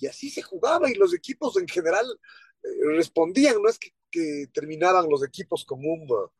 y 0.00 0.06
así 0.06 0.30
se 0.30 0.40
jugaba 0.40 0.90
y 0.90 0.94
los 0.94 1.12
equipos 1.12 1.58
en 1.58 1.68
general 1.68 2.06
eh, 2.62 2.68
respondían, 2.96 3.60
no 3.60 3.68
es 3.68 3.78
que, 3.78 3.90
que, 4.10 4.46
terminaban 4.54 5.08
los 5.10 5.22
equipos 5.22 5.64
como 5.66 5.92
un, 5.92 6.10
uh, 6.10 6.30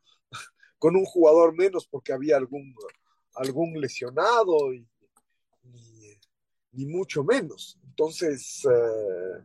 con 0.83 0.97
un 0.97 1.05
jugador 1.05 1.55
menos 1.55 1.87
porque 1.87 2.11
había 2.11 2.35
algún, 2.35 2.75
algún 3.35 3.79
lesionado 3.79 4.73
y, 4.73 4.85
ni, 6.73 6.85
mucho 6.85 7.23
menos. 7.23 7.79
Entonces, 7.85 8.65
eh, 8.65 9.43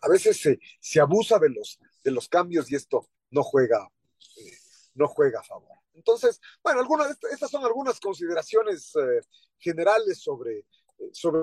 a 0.00 0.08
veces 0.08 0.40
se, 0.40 0.58
se, 0.80 0.98
abusa 0.98 1.38
de 1.38 1.50
los, 1.50 1.78
de 2.02 2.10
los 2.10 2.28
cambios 2.28 2.72
y 2.72 2.74
esto 2.74 3.08
no 3.30 3.44
juega, 3.44 3.88
eh, 4.36 4.58
no 4.94 5.06
juega 5.06 5.38
a 5.38 5.44
favor. 5.44 5.78
Entonces, 5.94 6.40
bueno, 6.60 6.80
algunas, 6.80 7.16
estas 7.30 7.48
son 7.48 7.64
algunas 7.64 8.00
consideraciones 8.00 8.96
eh, 8.96 9.20
generales 9.58 10.18
sobre, 10.18 10.64
sobre 11.12 11.40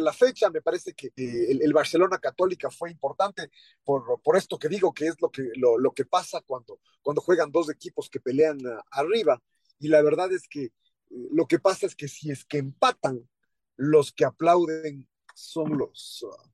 la 0.00 0.12
fecha, 0.12 0.48
me 0.50 0.62
parece 0.62 0.94
que 0.94 1.12
el, 1.16 1.72
Barcelona 1.72 2.18
Católica 2.18 2.70
fue 2.70 2.90
importante 2.90 3.50
por, 3.84 4.20
por, 4.22 4.36
esto 4.36 4.58
que 4.58 4.68
digo, 4.68 4.92
que 4.92 5.08
es 5.08 5.16
lo 5.20 5.30
que, 5.30 5.50
lo, 5.56 5.92
que 5.92 6.04
pasa 6.04 6.40
cuando, 6.40 6.80
cuando 7.02 7.20
juegan 7.20 7.50
dos 7.50 7.70
equipos 7.70 8.08
que 8.08 8.20
pelean 8.20 8.58
arriba. 8.90 9.42
Y 9.78 9.88
la 9.88 10.00
verdad 10.02 10.32
es 10.32 10.48
que 10.48 10.64
eh, 10.64 10.72
lo 11.10 11.46
que 11.46 11.58
pasa 11.58 11.86
es 11.86 11.94
que 11.94 12.08
si 12.08 12.30
es 12.30 12.44
que 12.44 12.58
empatan, 12.58 13.28
los 13.76 14.12
que 14.12 14.24
aplauden 14.24 15.08
son 15.34 15.76
los, 15.76 16.22
uh, 16.22 16.50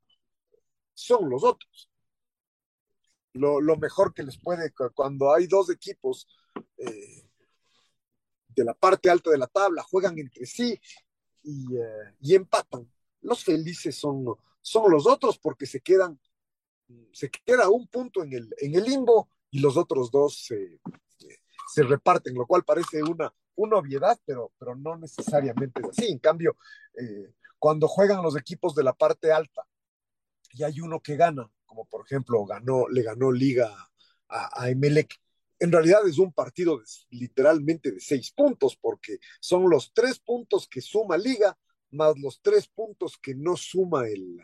son 0.95 1.29
los 1.29 1.45
otros. 1.45 1.91
Lo, 3.35 3.77
mejor 3.77 4.15
que 4.15 4.25
les 4.25 4.37
puede, 4.39 4.73
cuando 4.95 5.33
hay 5.33 5.47
dos 5.47 5.71
equipos 5.71 6.27
eh, 6.79 7.31
de 8.49 8.65
la 8.65 8.75
parte 8.75 9.11
alta 9.11 9.31
de 9.31 9.39
la 9.39 9.47
tabla, 9.47 9.85
juegan 9.85 10.19
entre 10.19 10.45
sí 10.45 10.81
y, 11.45 11.67
y 12.21 12.35
empatan 12.35 12.91
los 13.23 13.45
felices 13.45 13.97
son, 13.97 14.25
son 14.61 14.91
los 14.91 15.07
otros 15.07 15.39
porque 15.39 15.67
se 15.67 15.81
quedan, 15.81 16.21
se 17.13 17.31
queda 17.31 17.69
un 17.69 17.87
punto 17.89 18.23
en 18.23 18.33
el, 18.33 18.55
en 18.59 18.75
el 18.75 18.85
limbo 18.85 19.31
y 19.51 19.61
los 19.61 19.77
otros 19.77 20.11
dos 20.11 20.45
se, 20.47 20.81
se 21.73 21.83
reparten, 21.83 22.35
lo 22.35 22.47
cual 22.47 22.65
parece 22.65 23.03
una, 23.03 23.33
una 23.57 23.77
obviedad, 23.77 24.19
pero, 24.25 24.53
pero 24.59 24.75
no 24.75 24.97
necesariamente 24.97 25.81
es 25.81 25.89
así. 25.89 26.11
En 26.11 26.19
cambio, 26.19 26.57
eh, 26.95 27.33
cuando 27.59 27.89
juegan 27.89 28.23
los 28.23 28.37
equipos 28.37 28.75
de 28.75 28.85
la 28.85 28.93
parte 28.93 29.33
alta 29.33 29.67
y 30.53 30.63
hay 30.63 30.81
uno 30.81 31.01
que 31.01 31.17
gana, 31.17 31.51
como 31.67 31.85
por 31.87 32.05
ejemplo 32.05 32.45
ganó, 32.45 32.89
le 32.89 33.03
ganó 33.03 33.33
Liga 33.33 33.71
a, 34.29 34.63
a 34.63 34.71
Emelec, 34.71 35.15
en 35.61 35.73
realidad 35.73 36.07
es 36.07 36.19
un 36.19 36.33
partido 36.33 36.81
literalmente 37.11 37.91
de 37.91 38.01
seis 38.01 38.31
puntos, 38.33 38.77
porque 38.77 39.19
son 39.41 39.69
los 39.69 39.93
tres 39.93 40.21
puntos 40.21 40.69
que 40.69 40.81
suma 40.81 41.17
Liga 41.17 41.59
más 41.91 42.19
los 42.19 42.41
tres 42.43 42.69
puntos 42.69 43.19
que 43.19 43.35
no 43.35 43.57
suma 43.57 44.07
el, 44.07 44.39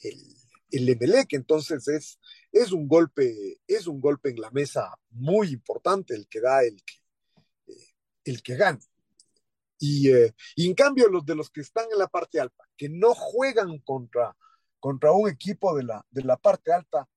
el, 0.00 0.36
el 0.70 0.88
Emelec. 0.88 1.32
Entonces 1.32 1.88
es, 1.88 2.18
es, 2.52 2.72
un 2.72 2.88
golpe, 2.88 3.60
es 3.66 3.86
un 3.86 4.00
golpe 4.00 4.30
en 4.30 4.40
la 4.40 4.50
mesa 4.50 4.94
muy 5.10 5.48
importante 5.48 6.14
el 6.14 6.28
que 6.28 6.40
da 6.40 6.62
el 6.62 6.82
que, 6.84 7.72
eh, 7.72 7.86
el 8.24 8.42
que 8.42 8.56
gana. 8.56 8.80
Y, 9.78 10.10
eh, 10.10 10.34
y, 10.56 10.66
en 10.66 10.74
cambio 10.74 11.08
los 11.08 11.24
de 11.24 11.36
los 11.36 11.50
que 11.50 11.60
están 11.60 11.86
en 11.92 11.98
la 11.98 12.08
parte 12.08 12.40
alta, 12.40 12.64
que 12.76 12.88
no 12.88 13.14
juegan 13.14 13.78
contra, 13.78 14.36
contra 14.80 15.12
un 15.12 15.28
equipo 15.28 15.76
de 15.76 15.84
la, 15.84 16.04
de 16.10 16.24
la 16.24 16.36
parte 16.36 16.72
alta, 16.72 17.08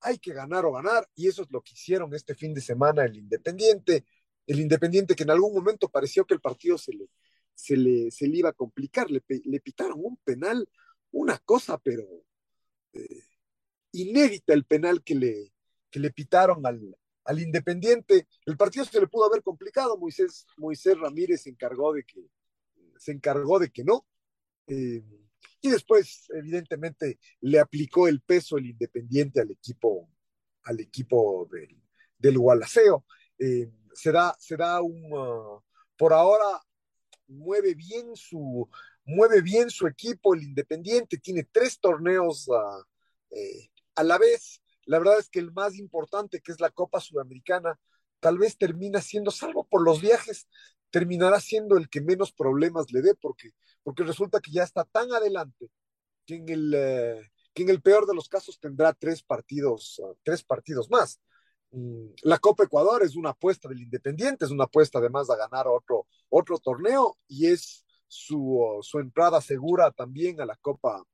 hay 0.00 0.18
que 0.18 0.32
ganar 0.32 0.64
o 0.64 0.72
ganar, 0.72 1.06
y 1.14 1.28
eso 1.28 1.42
es 1.42 1.50
lo 1.50 1.60
que 1.60 1.74
hicieron 1.74 2.14
este 2.14 2.34
fin 2.34 2.54
de 2.54 2.60
semana 2.60 3.04
el 3.04 3.16
Independiente, 3.16 4.06
el 4.46 4.60
Independiente 4.60 5.14
que 5.14 5.24
en 5.24 5.30
algún 5.30 5.54
momento 5.54 5.88
pareció 5.88 6.24
que 6.24 6.34
el 6.34 6.40
partido 6.40 6.78
se 6.78 6.92
le, 6.92 7.06
se 7.56 7.76
le, 7.76 8.10
se 8.10 8.28
le 8.28 8.36
iba 8.36 8.50
a 8.50 8.52
complicar, 8.52 9.10
le, 9.10 9.22
le 9.28 9.60
pitaron 9.60 9.98
un 9.98 10.16
penal, 10.18 10.68
una 11.10 11.38
cosa, 11.38 11.78
pero 11.78 12.04
eh, 12.92 13.22
inédita 13.92 14.52
el 14.52 14.64
penal 14.64 15.02
que 15.02 15.14
le, 15.14 15.52
que 15.90 15.98
le 15.98 16.10
pitaron 16.10 16.64
al, 16.66 16.96
al 17.24 17.40
Independiente. 17.40 18.28
El 18.44 18.56
partido 18.56 18.84
se 18.84 19.00
le 19.00 19.06
pudo 19.06 19.24
haber 19.24 19.42
complicado, 19.42 19.96
Moisés, 19.96 20.46
Moisés 20.58 20.98
Ramírez 20.98 21.42
se 21.42 21.50
encargó 21.50 21.92
de 21.94 22.04
que, 22.04 22.28
se 22.98 23.12
encargó 23.12 23.58
de 23.58 23.70
que 23.70 23.82
no. 23.84 24.06
Eh, 24.66 25.02
y 25.62 25.70
después, 25.70 26.26
evidentemente, 26.34 27.18
le 27.40 27.58
aplicó 27.58 28.06
el 28.06 28.20
peso 28.20 28.58
el 28.58 28.66
Independiente 28.66 29.40
al 29.40 29.50
equipo, 29.50 30.10
al 30.64 30.80
equipo 30.80 31.48
del, 31.50 31.82
del 32.18 32.38
Gualaceo. 32.38 33.06
Eh, 33.38 33.70
se, 33.94 34.12
da, 34.12 34.36
se 34.38 34.56
da 34.56 34.82
un, 34.82 35.12
uh, 35.12 35.62
por 35.96 36.12
ahora, 36.12 36.60
mueve 37.28 37.74
bien 37.74 38.14
su, 38.14 38.68
mueve 39.04 39.40
bien 39.42 39.70
su 39.70 39.86
equipo, 39.86 40.34
el 40.34 40.42
Independiente, 40.42 41.18
tiene 41.18 41.44
tres 41.44 41.78
torneos 41.78 42.48
uh, 42.48 42.82
eh, 43.30 43.70
a 43.94 44.02
la 44.02 44.18
vez. 44.18 44.60
La 44.84 44.98
verdad 44.98 45.18
es 45.18 45.28
que 45.28 45.40
el 45.40 45.52
más 45.52 45.76
importante, 45.76 46.40
que 46.40 46.52
es 46.52 46.60
la 46.60 46.70
Copa 46.70 47.00
Sudamericana, 47.00 47.78
tal 48.20 48.38
vez 48.38 48.56
termina 48.56 49.00
siendo, 49.00 49.30
salvo 49.30 49.64
por 49.64 49.82
los 49.82 50.00
viajes, 50.00 50.48
terminará 50.90 51.40
siendo 51.40 51.76
el 51.76 51.88
que 51.88 52.00
menos 52.00 52.32
problemas 52.32 52.92
le 52.92 53.02
dé, 53.02 53.14
porque, 53.14 53.50
porque 53.82 54.04
resulta 54.04 54.40
que 54.40 54.52
ya 54.52 54.62
está 54.62 54.84
tan 54.84 55.12
adelante 55.12 55.68
que 56.24 56.36
en 56.36 56.48
el, 56.48 56.74
uh, 56.74 57.22
que 57.52 57.62
en 57.62 57.70
el 57.70 57.82
peor 57.82 58.06
de 58.06 58.14
los 58.14 58.28
casos 58.28 58.58
tendrá 58.60 58.92
tres 58.92 59.22
partidos, 59.22 59.98
uh, 59.98 60.16
tres 60.22 60.44
partidos 60.44 60.90
más. 60.90 61.20
Mm, 61.76 62.14
la 62.22 62.38
Copa 62.38 62.64
Ecuador 62.64 63.02
es 63.02 63.16
una 63.16 63.30
apuesta 63.30 63.68
del 63.68 63.82
Independiente, 63.82 64.46
es 64.46 64.50
una 64.50 64.64
apuesta 64.64 64.98
además 64.98 65.28
a 65.28 65.36
ganar 65.36 65.68
otro, 65.68 66.06
otro 66.30 66.58
torneo 66.58 67.18
y 67.28 67.48
es 67.48 67.84
su, 68.08 68.78
su 68.80 68.98
entrada 68.98 69.42
segura 69.42 69.90
también 69.90 70.40
a 70.40 70.46
la 70.46 70.56
Copa, 70.56 71.04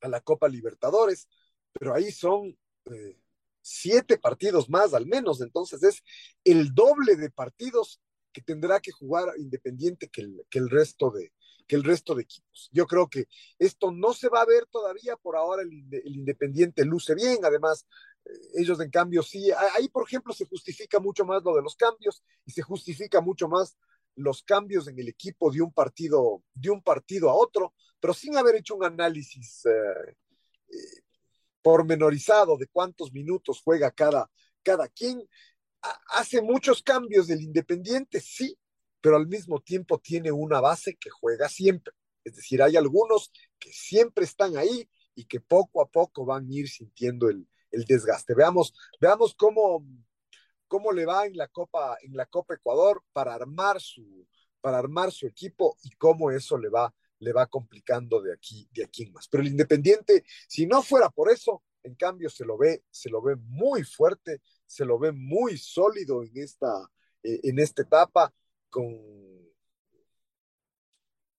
a 0.00 0.08
la 0.08 0.22
Copa 0.22 0.48
Libertadores, 0.48 1.28
pero 1.72 1.94
ahí 1.94 2.10
son 2.12 2.56
eh, 2.86 3.20
siete 3.60 4.16
partidos 4.16 4.70
más 4.70 4.94
al 4.94 5.04
menos, 5.04 5.42
entonces 5.42 5.82
es 5.82 6.02
el 6.44 6.74
doble 6.74 7.16
de 7.16 7.30
partidos 7.30 8.00
que 8.32 8.40
tendrá 8.40 8.80
que 8.80 8.90
jugar 8.90 9.34
Independiente 9.36 10.08
que 10.08 10.22
el, 10.22 10.46
que 10.48 10.60
el 10.60 10.70
resto 10.70 11.10
de, 11.10 11.34
que 11.66 11.76
el 11.76 11.84
resto 11.84 12.14
de 12.14 12.22
equipos. 12.22 12.70
Yo 12.72 12.86
creo 12.86 13.08
que 13.08 13.26
esto 13.58 13.90
no 13.90 14.14
se 14.14 14.30
va 14.30 14.40
a 14.40 14.46
ver 14.46 14.64
todavía, 14.70 15.16
por 15.18 15.36
ahora 15.36 15.60
el, 15.60 15.70
el 15.92 16.16
Independiente 16.16 16.86
luce 16.86 17.14
bien, 17.14 17.44
además 17.44 17.86
ellos 18.54 18.80
en 18.80 18.90
cambio 18.90 19.22
sí, 19.22 19.50
ahí 19.76 19.88
por 19.88 20.06
ejemplo 20.06 20.32
se 20.32 20.46
justifica 20.46 20.98
mucho 20.98 21.24
más 21.24 21.42
lo 21.42 21.54
de 21.54 21.62
los 21.62 21.76
cambios 21.76 22.22
y 22.46 22.52
se 22.52 22.62
justifica 22.62 23.20
mucho 23.20 23.48
más 23.48 23.76
los 24.16 24.42
cambios 24.42 24.88
en 24.88 24.98
el 24.98 25.08
equipo 25.08 25.50
de 25.50 25.60
un 25.60 25.72
partido, 25.72 26.42
de 26.54 26.70
un 26.70 26.82
partido 26.82 27.28
a 27.30 27.34
otro, 27.34 27.74
pero 28.00 28.14
sin 28.14 28.36
haber 28.36 28.56
hecho 28.56 28.76
un 28.76 28.84
análisis 28.84 29.66
eh, 29.66 30.16
eh, 30.68 31.02
pormenorizado 31.62 32.56
de 32.56 32.68
cuántos 32.68 33.12
minutos 33.12 33.60
juega 33.62 33.90
cada, 33.90 34.30
cada 34.62 34.88
quien. 34.88 35.28
hace 36.10 36.40
muchos 36.40 36.82
cambios 36.82 37.26
del 37.26 37.42
Independiente, 37.42 38.20
sí, 38.20 38.56
pero 39.00 39.16
al 39.16 39.26
mismo 39.26 39.60
tiempo 39.60 39.98
tiene 39.98 40.30
una 40.32 40.60
base 40.60 40.96
que 40.96 41.10
juega 41.10 41.48
siempre. 41.48 41.92
Es 42.22 42.36
decir, 42.36 42.62
hay 42.62 42.76
algunos 42.76 43.32
que 43.58 43.70
siempre 43.72 44.24
están 44.24 44.56
ahí 44.56 44.88
y 45.14 45.26
que 45.26 45.40
poco 45.40 45.82
a 45.82 45.86
poco 45.86 46.24
van 46.24 46.46
a 46.48 46.54
ir 46.54 46.68
sintiendo 46.68 47.28
el, 47.28 47.46
el 47.74 47.84
desgaste. 47.84 48.34
Veamos, 48.34 48.74
veamos 49.00 49.34
cómo, 49.34 49.84
cómo 50.68 50.92
le 50.92 51.06
va 51.06 51.26
en 51.26 51.36
la 51.36 51.48
Copa, 51.48 51.96
en 52.02 52.16
la 52.16 52.26
Copa 52.26 52.54
Ecuador 52.54 53.02
para 53.12 53.34
armar 53.34 53.80
su, 53.80 54.26
para 54.60 54.78
armar 54.78 55.12
su 55.12 55.26
equipo 55.26 55.76
y 55.82 55.90
cómo 55.96 56.30
eso 56.30 56.56
le 56.56 56.68
va, 56.68 56.94
le 57.18 57.32
va 57.32 57.46
complicando 57.46 58.22
de 58.22 58.32
aquí, 58.32 58.68
de 58.72 58.84
aquí 58.84 59.04
en 59.04 59.12
más. 59.12 59.28
Pero 59.28 59.42
el 59.42 59.48
Independiente, 59.48 60.24
si 60.48 60.66
no 60.66 60.82
fuera 60.82 61.10
por 61.10 61.30
eso, 61.30 61.62
en 61.82 61.94
cambio 61.94 62.30
se 62.30 62.44
lo 62.44 62.56
ve, 62.56 62.82
se 62.90 63.10
lo 63.10 63.22
ve 63.22 63.36
muy 63.36 63.84
fuerte, 63.84 64.40
se 64.66 64.84
lo 64.84 64.98
ve 64.98 65.12
muy 65.12 65.58
sólido 65.58 66.22
en 66.22 66.32
esta, 66.38 66.90
eh, 67.22 67.40
en 67.42 67.58
esta 67.58 67.82
etapa, 67.82 68.32
con, 68.70 68.98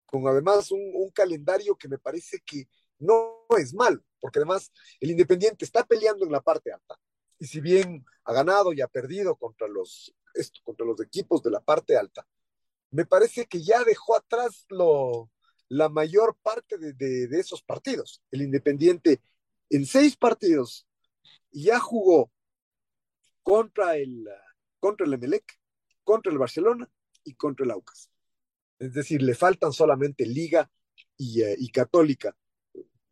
con 0.06 0.28
además 0.28 0.72
un, 0.72 0.92
un 0.94 1.10
calendario 1.10 1.76
que 1.76 1.88
me 1.88 1.98
parece 1.98 2.40
que 2.46 2.70
no 3.00 3.46
es 3.58 3.74
malo, 3.74 4.02
porque 4.26 4.40
además 4.40 4.72
el 5.00 5.12
Independiente 5.12 5.66
está 5.66 5.86
peleando 5.86 6.26
en 6.26 6.32
la 6.32 6.42
parte 6.42 6.74
alta. 6.74 7.00
Y 7.38 7.46
si 7.46 7.62
bien 7.62 8.04
ha 8.24 8.34
ganado 8.34 8.74
y 8.74 8.82
ha 8.82 8.88
perdido 8.88 9.36
contra 9.36 9.68
los, 9.68 10.16
esto, 10.34 10.62
contra 10.64 10.84
los 10.84 11.00
equipos 11.00 11.44
de 11.44 11.52
la 11.52 11.60
parte 11.60 11.96
alta, 11.96 12.28
me 12.90 13.06
parece 13.06 13.46
que 13.46 13.62
ya 13.62 13.84
dejó 13.84 14.16
atrás 14.16 14.66
lo, 14.70 15.30
la 15.70 15.90
mayor 15.90 16.36
parte 16.42 16.80
de, 16.80 16.94
de, 16.94 17.40
esos 17.40 17.62
partidos. 17.62 18.24
El 18.32 18.42
Independiente 18.42 19.22
en 19.70 19.86
seis 19.86 20.18
partidos 20.18 20.88
ya 21.52 21.80
jugó 21.80 22.32
contra 23.44 23.96
el, 23.96 24.28
contra 24.80 25.06
el 25.06 25.14
Emelec, 25.14 25.60
contra 26.04 26.32
el 26.32 26.40
Barcelona 26.40 26.90
y 27.24 27.36
contra 27.36 27.64
el 27.64 27.70
Aucas. 27.70 28.10
Es 28.80 28.92
decir, 28.92 29.22
le 29.22 29.36
faltan 29.36 29.72
solamente 29.72 30.26
Liga 30.26 30.72
y, 31.16 31.44
uh, 31.44 31.56
y 31.60 31.70
Católica 31.70 32.36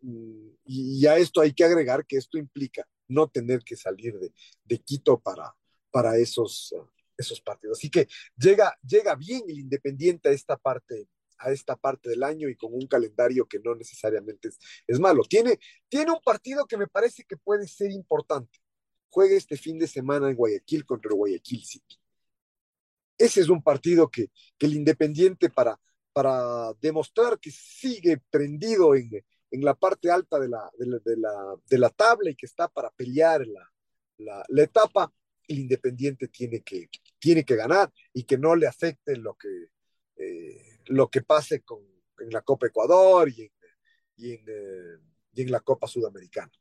y, 0.03 1.05
a 1.07 1.17
esto 1.17 1.41
hay 1.41 1.53
que 1.53 1.63
agregar 1.63 2.05
que 2.05 2.17
esto 2.17 2.37
implica 2.37 2.87
no 3.07 3.27
tener 3.29 3.61
que 3.63 3.75
salir 3.75 4.17
de, 4.19 4.33
de 4.65 4.77
Quito 4.79 5.19
para, 5.19 5.55
para 5.91 6.17
esos, 6.17 6.73
esos 7.17 7.41
partidos. 7.41 7.77
Así 7.77 7.89
que 7.89 8.07
llega, 8.37 8.77
llega 8.85 9.15
bien 9.15 9.43
el 9.47 9.59
Independiente 9.59 10.29
a 10.29 10.31
esta 10.31 10.57
parte 10.57 11.07
a 11.39 11.51
esta 11.51 11.75
parte 11.75 12.09
del 12.09 12.23
año 12.23 12.47
y 12.47 12.55
con 12.55 12.73
un 12.73 12.87
calendario 12.87 13.45
que 13.45 13.59
no 13.59 13.75
necesariamente 13.75 14.49
es, 14.87 14.99
malo. 14.99 15.23
Tiene, 15.23 15.59
tiene 15.89 16.11
un 16.11 16.21
partido 16.23 16.65
que 16.65 16.77
me 16.77 16.87
parece 16.87 17.25
que 17.27 17.35
puede 17.35 17.67
ser 17.67 17.91
importante. 17.91 18.59
Juega 19.09 19.35
este 19.35 19.57
fin 19.57 19.77
de 19.77 19.87
semana 19.87 20.29
en 20.29 20.35
Guayaquil 20.35 20.85
contra 20.85 21.13
Guayaquil 21.13 21.65
City. 21.65 21.99
Ese 23.17 23.41
es 23.41 23.49
un 23.49 23.61
partido 23.61 24.09
que, 24.09 24.31
que 24.57 24.65
el 24.67 24.75
Independiente 24.75 25.49
para, 25.49 25.77
para 26.13 26.73
demostrar 26.79 27.37
que 27.39 27.51
sigue 27.51 28.21
prendido 28.29 28.95
en, 28.95 29.11
en 29.53 29.63
la 29.63 29.75
parte 29.75 30.09
alta 30.09 30.39
de 30.39 30.49
la, 30.49 30.69
de 30.79 30.87
la, 30.87 30.97
de 31.05 31.17
la, 31.17 31.55
de 31.69 31.77
la 31.77 31.89
tabla 31.91 32.31
y 32.31 32.35
que 32.35 32.47
está 32.47 32.67
para 32.67 32.89
pelear 32.89 33.45
la, 33.45 33.71
la, 34.17 34.43
la, 34.49 34.63
etapa, 34.63 35.13
el 35.47 35.59
Independiente 35.59 36.27
tiene 36.27 36.61
que, 36.61 36.89
tiene 37.19 37.45
que 37.45 37.55
ganar 37.55 37.93
y 38.13 38.23
que 38.23 38.35
no 38.35 38.55
le 38.55 38.65
afecte 38.65 39.15
lo 39.15 39.35
que, 39.35 39.67
eh, 40.15 40.79
lo 40.87 41.07
que 41.07 41.21
pase 41.21 41.61
con, 41.61 41.81
en 42.17 42.31
la 42.31 42.41
Copa 42.41 42.65
Ecuador 42.65 43.29
y 43.29 43.43
en, 43.43 43.51
y 44.17 44.31
en, 44.31 44.45
eh, 44.47 44.97
y 45.33 45.41
en 45.43 45.51
la 45.51 45.59
Copa 45.59 45.87
Sudamericana. 45.87 46.51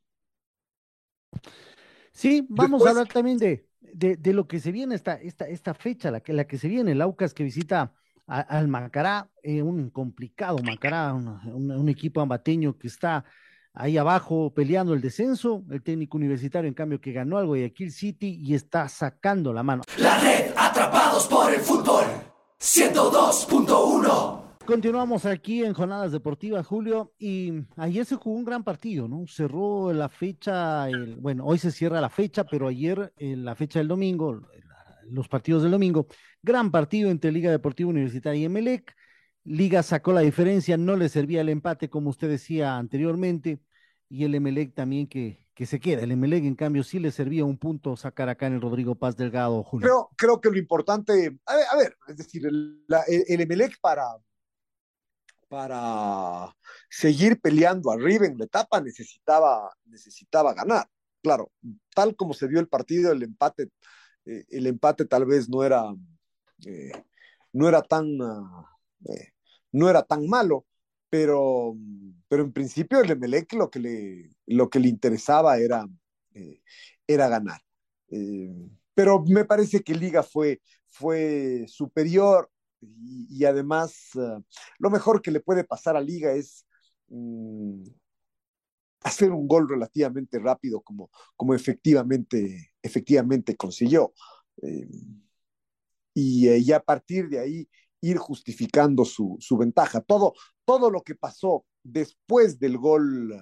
Sí, 2.11 2.45
vamos 2.47 2.83
Después, 2.83 2.87
a 2.87 2.89
hablar 2.91 3.11
también 3.11 3.39
de, 3.39 3.67
de, 3.81 4.17
de, 4.17 4.33
lo 4.33 4.47
que 4.47 4.59
se 4.59 4.71
viene 4.71 4.93
esta, 4.93 5.15
esta, 5.15 5.47
esta 5.47 5.73
fecha, 5.73 6.11
la 6.11 6.21
que, 6.21 6.31
la 6.31 6.45
que 6.45 6.59
se 6.59 6.67
viene, 6.67 6.91
el 6.91 7.01
Aucas 7.01 7.33
que 7.33 7.43
visita 7.43 7.91
al 8.27 8.67
Macará, 8.67 9.29
eh, 9.41 9.61
un 9.61 9.89
complicado 9.89 10.59
Macará, 10.63 11.13
un, 11.13 11.27
un, 11.27 11.71
un, 11.71 11.89
equipo 11.89 12.21
ambateño 12.21 12.77
que 12.77 12.87
está 12.87 13.25
ahí 13.73 13.97
abajo 13.97 14.53
peleando 14.53 14.93
el 14.93 15.01
descenso, 15.01 15.63
el 15.69 15.81
técnico 15.81 16.17
universitario 16.17 16.67
en 16.67 16.73
cambio 16.73 17.01
que 17.01 17.11
ganó 17.11 17.37
al 17.37 17.47
Guayaquil 17.47 17.91
City 17.91 18.39
y 18.41 18.53
está 18.53 18.87
sacando 18.87 19.51
la 19.51 19.63
mano. 19.63 19.83
La 19.97 20.19
red 20.19 20.51
atrapados 20.55 21.27
por 21.27 21.53
el 21.53 21.59
fútbol 21.59 22.05
102.1 22.59 24.43
Continuamos 24.65 25.25
aquí 25.25 25.61
en 25.61 25.73
Jornadas 25.73 26.13
Deportivas, 26.13 26.65
Julio, 26.65 27.11
y 27.19 27.51
ayer 27.75 28.05
se 28.05 28.15
jugó 28.15 28.37
un 28.37 28.45
gran 28.45 28.63
partido, 28.63 29.09
¿no? 29.09 29.25
Cerró 29.27 29.91
la 29.91 30.07
fecha, 30.07 30.87
el, 30.87 31.17
bueno, 31.17 31.43
hoy 31.45 31.57
se 31.57 31.69
cierra 31.69 31.99
la 31.99 32.09
fecha, 32.09 32.45
pero 32.45 32.69
ayer, 32.69 33.13
en 33.17 33.43
la 33.43 33.55
fecha 33.55 33.79
del 33.79 33.89
domingo, 33.89 34.39
los 35.09 35.27
partidos 35.27 35.63
del 35.63 35.71
domingo. 35.71 36.07
Gran 36.41 36.71
partido 36.71 37.09
entre 37.09 37.31
Liga 37.31 37.51
Deportiva 37.51 37.89
Universitaria 37.89 38.41
y 38.41 38.45
Emelec. 38.45 38.95
Liga 39.43 39.83
sacó 39.83 40.13
la 40.13 40.21
diferencia, 40.21 40.77
no 40.77 40.95
le 40.95 41.09
servía 41.09 41.41
el 41.41 41.49
empate, 41.49 41.89
como 41.89 42.09
usted 42.09 42.29
decía 42.29 42.77
anteriormente, 42.77 43.61
y 44.09 44.23
el 44.23 44.35
Emelec 44.35 44.73
también 44.73 45.07
que, 45.07 45.47
que 45.53 45.65
se 45.65 45.79
queda. 45.79 46.03
El 46.03 46.11
Emelec, 46.11 46.45
en 46.45 46.55
cambio, 46.55 46.83
sí 46.83 46.99
le 46.99 47.11
servía 47.11 47.43
un 47.43 47.57
punto 47.57 47.97
sacar 47.97 48.29
acá 48.29 48.47
en 48.47 48.53
el 48.53 48.61
Rodrigo 48.61 48.95
Paz 48.95 49.17
Delgado, 49.17 49.63
Julio. 49.63 50.09
Creo, 50.15 50.39
que 50.39 50.49
lo 50.49 50.57
importante, 50.57 51.37
a 51.45 51.75
ver, 51.75 51.97
es 52.07 52.17
decir, 52.17 52.45
el 52.45 52.85
Emelec 53.41 53.79
para, 53.81 54.05
para 55.53 56.51
seguir 56.89 57.39
peleando 57.39 57.91
arriba 57.91 58.25
en 58.25 58.39
la 58.39 58.45
etapa 58.45 58.81
necesitaba, 58.81 59.71
necesitaba 59.85 60.51
ganar. 60.55 60.87
Claro, 61.21 61.51
tal 61.93 62.15
como 62.15 62.33
se 62.33 62.47
dio 62.47 62.59
el 62.59 62.67
partido, 62.67 63.11
el 63.11 63.21
empate 63.21 63.69
eh, 64.25 64.45
el 64.49 64.67
empate 64.67 65.05
tal 65.05 65.25
vez 65.25 65.49
no 65.49 65.63
era, 65.63 65.83
eh, 66.65 66.91
no 67.53 67.67
era 67.67 67.81
tan, 67.81 68.05
uh, 68.21 68.65
eh, 69.09 69.29
no 69.71 69.89
era 69.89 70.03
tan 70.03 70.27
malo, 70.27 70.65
pero, 71.09 71.75
pero 72.27 72.43
en 72.43 72.53
principio 72.53 73.01
el 73.01 73.11
Emelec 73.11 73.53
lo 73.53 73.69
que 73.69 73.79
le, 73.79 74.29
lo 74.47 74.69
que 74.69 74.79
le 74.79 74.89
interesaba 74.89 75.57
era, 75.57 75.85
era 77.07 77.27
ganar. 77.27 77.61
pero 78.95 79.23
me 79.25 79.45
parece 79.45 79.81
que 79.83 79.95
Liga 79.95 80.23
fue, 80.23 80.61
fue 80.87 81.65
superior 81.67 82.49
y, 82.81 83.45
además 83.45 84.09
uh, 84.15 84.41
lo 84.79 84.89
mejor 84.89 85.21
que 85.21 85.31
le 85.31 85.39
puede 85.39 85.63
pasar 85.63 85.95
a 85.95 86.01
Liga 86.01 86.33
es 86.33 86.65
um, 87.07 87.83
hacer 89.01 89.31
un 89.31 89.47
gol 89.47 89.69
relativamente 89.69 90.39
rápido 90.39 90.81
como, 90.81 91.09
como 91.35 91.53
efectivamente, 91.53 92.72
efectivamente 92.83 93.55
consiguió. 93.55 94.13
Eh, 94.61 94.87
y, 96.13 96.47
eh, 96.47 96.59
y, 96.59 96.71
a 96.71 96.79
partir 96.79 97.27
de 97.29 97.39
ahí 97.39 97.67
ir 98.01 98.17
justificando 98.17 99.05
su, 99.05 99.37
su, 99.39 99.57
ventaja. 99.57 100.01
Todo, 100.01 100.33
todo 100.65 100.91
lo 100.91 101.01
que 101.01 101.15
pasó 101.15 101.65
después 101.81 102.59
del 102.59 102.77
gol, 102.77 103.33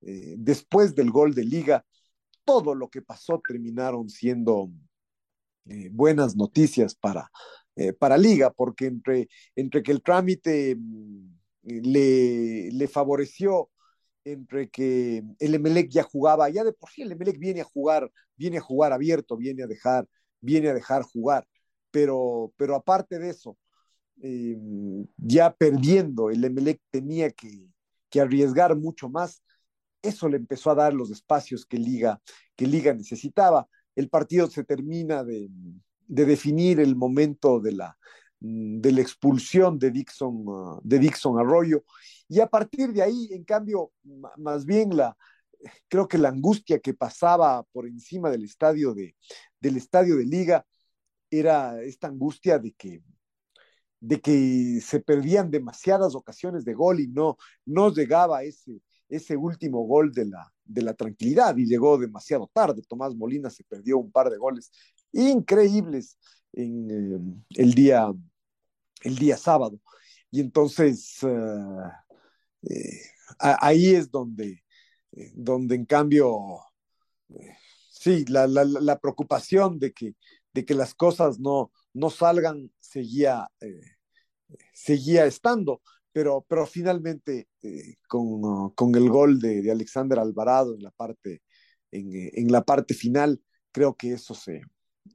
eh, 0.00 0.36
después 0.38 0.94
del 0.94 1.10
gol 1.10 1.34
de 1.34 1.44
liga, 1.44 1.84
todo 2.44 2.74
lo 2.74 2.88
que 2.88 3.02
pasó 3.02 3.42
terminaron 3.46 4.08
siendo 4.08 4.70
buenas 5.90 6.34
noticias 6.34 6.94
para, 6.94 7.30
para 7.98 8.16
liga, 8.16 8.50
porque 8.50 8.86
entre, 8.86 9.28
entre 9.54 9.82
que 9.82 9.92
el 9.92 10.02
trámite 10.02 10.74
mm, 10.74 11.28
le, 11.62 12.70
le 12.72 12.88
favoreció 12.88 13.68
entre 14.24 14.68
que 14.68 15.22
el 15.38 15.54
Emelec 15.54 15.88
ya 15.90 16.02
jugaba, 16.02 16.48
ya 16.48 16.64
de 16.64 16.72
por 16.72 16.90
sí 16.90 17.02
el 17.02 17.12
Emelec 17.12 17.38
viene 17.38 17.60
a 17.60 17.64
jugar, 17.64 18.10
viene 18.36 18.58
a 18.58 18.60
jugar 18.60 18.92
abierto, 18.92 19.36
viene 19.36 19.62
a 19.62 19.66
dejar, 19.66 20.06
viene 20.40 20.68
a 20.68 20.74
dejar 20.74 21.02
jugar, 21.02 21.46
pero, 21.90 22.52
pero 22.56 22.74
aparte 22.74 23.18
de 23.18 23.30
eso, 23.30 23.56
eh, 24.22 24.56
ya 25.16 25.54
perdiendo, 25.54 26.30
el 26.30 26.44
Emelec 26.44 26.80
tenía 26.90 27.30
que, 27.30 27.68
que, 28.10 28.20
arriesgar 28.20 28.76
mucho 28.76 29.08
más, 29.08 29.42
eso 30.02 30.28
le 30.28 30.36
empezó 30.36 30.70
a 30.70 30.74
dar 30.74 30.94
los 30.94 31.10
espacios 31.10 31.66
que 31.66 31.78
Liga, 31.78 32.20
que 32.56 32.66
Liga 32.66 32.94
necesitaba. 32.94 33.68
El 33.96 34.08
partido 34.08 34.48
se 34.48 34.64
termina 34.64 35.24
de, 35.24 35.48
de 36.06 36.24
definir 36.24 36.80
el 36.80 36.96
momento 36.96 37.60
de 37.60 37.72
la, 37.72 37.98
de 38.40 38.92
la 38.92 39.00
expulsión 39.00 39.78
de 39.78 39.90
Dixon, 39.90 40.80
de 40.82 40.98
Dixon 40.98 41.38
Arroyo 41.38 41.84
y 42.28 42.40
a 42.40 42.46
partir 42.46 42.92
de 42.92 43.02
ahí, 43.02 43.28
en 43.32 43.44
cambio, 43.44 43.92
más 44.36 44.64
bien 44.64 44.96
la, 44.96 45.16
creo 45.88 46.06
que 46.08 46.18
la 46.18 46.28
angustia 46.28 46.78
que 46.78 46.94
pasaba 46.94 47.62
por 47.72 47.86
encima 47.86 48.30
del 48.30 48.44
estadio 48.44 48.94
de, 48.94 49.16
del 49.60 49.76
estadio 49.76 50.16
de 50.16 50.24
liga 50.24 50.66
era 51.30 51.82
esta 51.82 52.08
angustia 52.08 52.58
de 52.58 52.72
que, 52.72 53.02
de 54.00 54.20
que 54.20 54.80
se 54.80 55.00
perdían 55.00 55.50
demasiadas 55.50 56.14
ocasiones 56.14 56.64
de 56.64 56.74
gol 56.74 57.00
y 57.00 57.08
no, 57.08 57.36
no 57.64 57.92
llegaba 57.92 58.42
ese, 58.42 58.80
ese 59.08 59.36
último 59.36 59.86
gol 59.86 60.12
de 60.12 60.26
la, 60.26 60.52
de 60.64 60.82
la 60.82 60.94
tranquilidad 60.94 61.56
y 61.56 61.66
llegó 61.66 61.98
demasiado 61.98 62.50
tarde. 62.52 62.82
Tomás 62.86 63.14
Molina 63.14 63.50
se 63.50 63.64
perdió 63.64 63.98
un 63.98 64.12
par 64.12 64.30
de 64.30 64.38
goles 64.38 64.70
increíbles 65.12 66.18
en 66.52 66.90
eh, 66.90 67.42
el, 67.56 67.74
día, 67.74 68.12
el 69.02 69.16
día 69.16 69.36
sábado. 69.36 69.80
Y 70.30 70.40
entonces 70.40 71.20
eh, 72.62 73.00
ahí 73.38 73.94
es 73.94 74.10
donde, 74.10 74.62
donde 75.34 75.74
en 75.74 75.84
cambio, 75.84 76.60
sí, 77.90 78.24
la, 78.28 78.46
la, 78.46 78.64
la, 78.64 78.98
preocupación 78.98 79.78
de 79.78 79.92
que, 79.92 80.14
de 80.52 80.64
que 80.64 80.74
las 80.74 80.94
cosas 80.94 81.38
no, 81.38 81.72
no 81.92 82.10
salgan 82.10 82.70
seguía, 82.80 83.48
seguía 84.72 85.26
estando 85.26 85.82
pero, 86.18 86.44
pero 86.48 86.66
finalmente 86.66 87.48
eh, 87.62 87.94
con, 88.08 88.70
con, 88.70 88.94
el 88.96 89.08
gol 89.08 89.38
de, 89.38 89.62
de, 89.62 89.70
Alexander 89.70 90.18
Alvarado 90.18 90.74
en 90.74 90.82
la 90.82 90.90
parte, 90.90 91.42
en, 91.92 92.12
eh, 92.12 92.30
en, 92.34 92.50
la 92.50 92.62
parte 92.62 92.92
final, 92.92 93.40
creo 93.70 93.94
que 93.94 94.14
eso 94.14 94.34
se, 94.34 94.62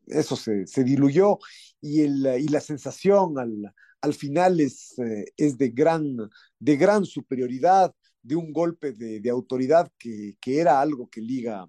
eso 0.08 0.38
se, 0.38 0.65
se 0.65 0.84
diluyó 0.86 1.39
y, 1.82 2.01
el, 2.03 2.25
y 2.39 2.47
la 2.47 2.62
sensación 2.62 3.38
al, 3.38 3.73
al 4.03 4.13
final 4.13 4.59
es, 4.59 4.99
eh, 4.99 5.25
es 5.37 5.57
de, 5.57 5.69
gran, 5.69 6.17
de 6.59 6.75
gran 6.77 7.05
superioridad, 7.05 7.95
de 8.21 8.35
un 8.35 8.51
golpe 8.51 8.91
de, 8.91 9.29
autoridad 9.29 9.89
que, 9.97 10.35
que, 10.41 10.59
era 10.59 10.81
algo 10.81 11.09
que 11.09 11.21
Liga, 11.21 11.65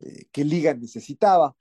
eh, 0.00 0.26
que 0.32 0.44
Liga 0.44 0.74
necesitaba. 0.74 1.54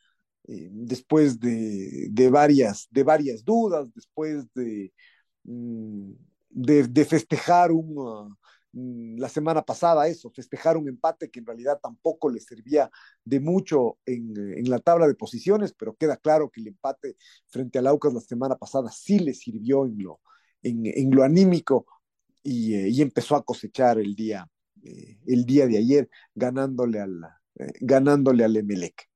Eh, 0.48 0.70
después 0.72 1.40
de, 1.40 2.08
de, 2.10 2.30
varias, 2.30 2.88
de 2.90 3.04
varias 3.04 3.46
dudas, 3.46 3.94
después 3.94 4.46
de, 4.56 4.92
mm, 5.44 6.12
de, 6.50 6.88
de 6.88 7.06
festejar 7.06 7.72
un, 7.72 8.36
la 9.18 9.30
semana 9.30 9.64
pasada 9.64 10.08
eso, 10.08 10.30
festejar 10.30 10.78
un 10.78 10.88
empate 10.88 11.30
que 11.30 11.40
en 11.40 11.46
realidad 11.46 11.80
tampoco 11.82 12.30
le 12.30 12.40
servía 12.40 12.90
de 13.24 13.40
mucho 13.40 13.98
en, 14.06 14.34
en, 14.38 14.70
la 14.70 14.80
tabla 14.80 15.08
de 15.08 15.16
posiciones, 15.16 15.74
pero 15.74 15.96
queda 15.96 16.18
claro 16.18 16.50
que 16.50 16.62
el 16.62 16.68
empate 16.68 17.16
frente 17.48 17.80
al 17.80 17.88
Aucas 17.88 18.14
la 18.14 18.20
semana 18.20 18.56
pasada 18.56 18.92
sí 18.92 19.20
le 19.20 19.34
sirvió 19.34 19.86
en 19.86 20.04
lo, 20.04 20.22
en, 20.62 21.12
lo 21.12 21.24
anímico 21.24 21.86
y, 22.44 22.76
eh, 22.76 22.90
y, 22.90 23.02
empezó 23.02 23.36
a 23.36 23.44
cosechar 23.44 24.00
el 24.00 24.16
día, 24.16 24.48
eh, 24.84 25.18
el 25.26 25.46
día 25.46 25.68
de 25.68 25.78
ayer 25.78 26.10
ganándole 26.36 27.00
al, 27.00 27.24
eh, 27.60 27.72
ganándole 27.82 28.44
al 28.44 28.56
Emelec. 28.56 29.10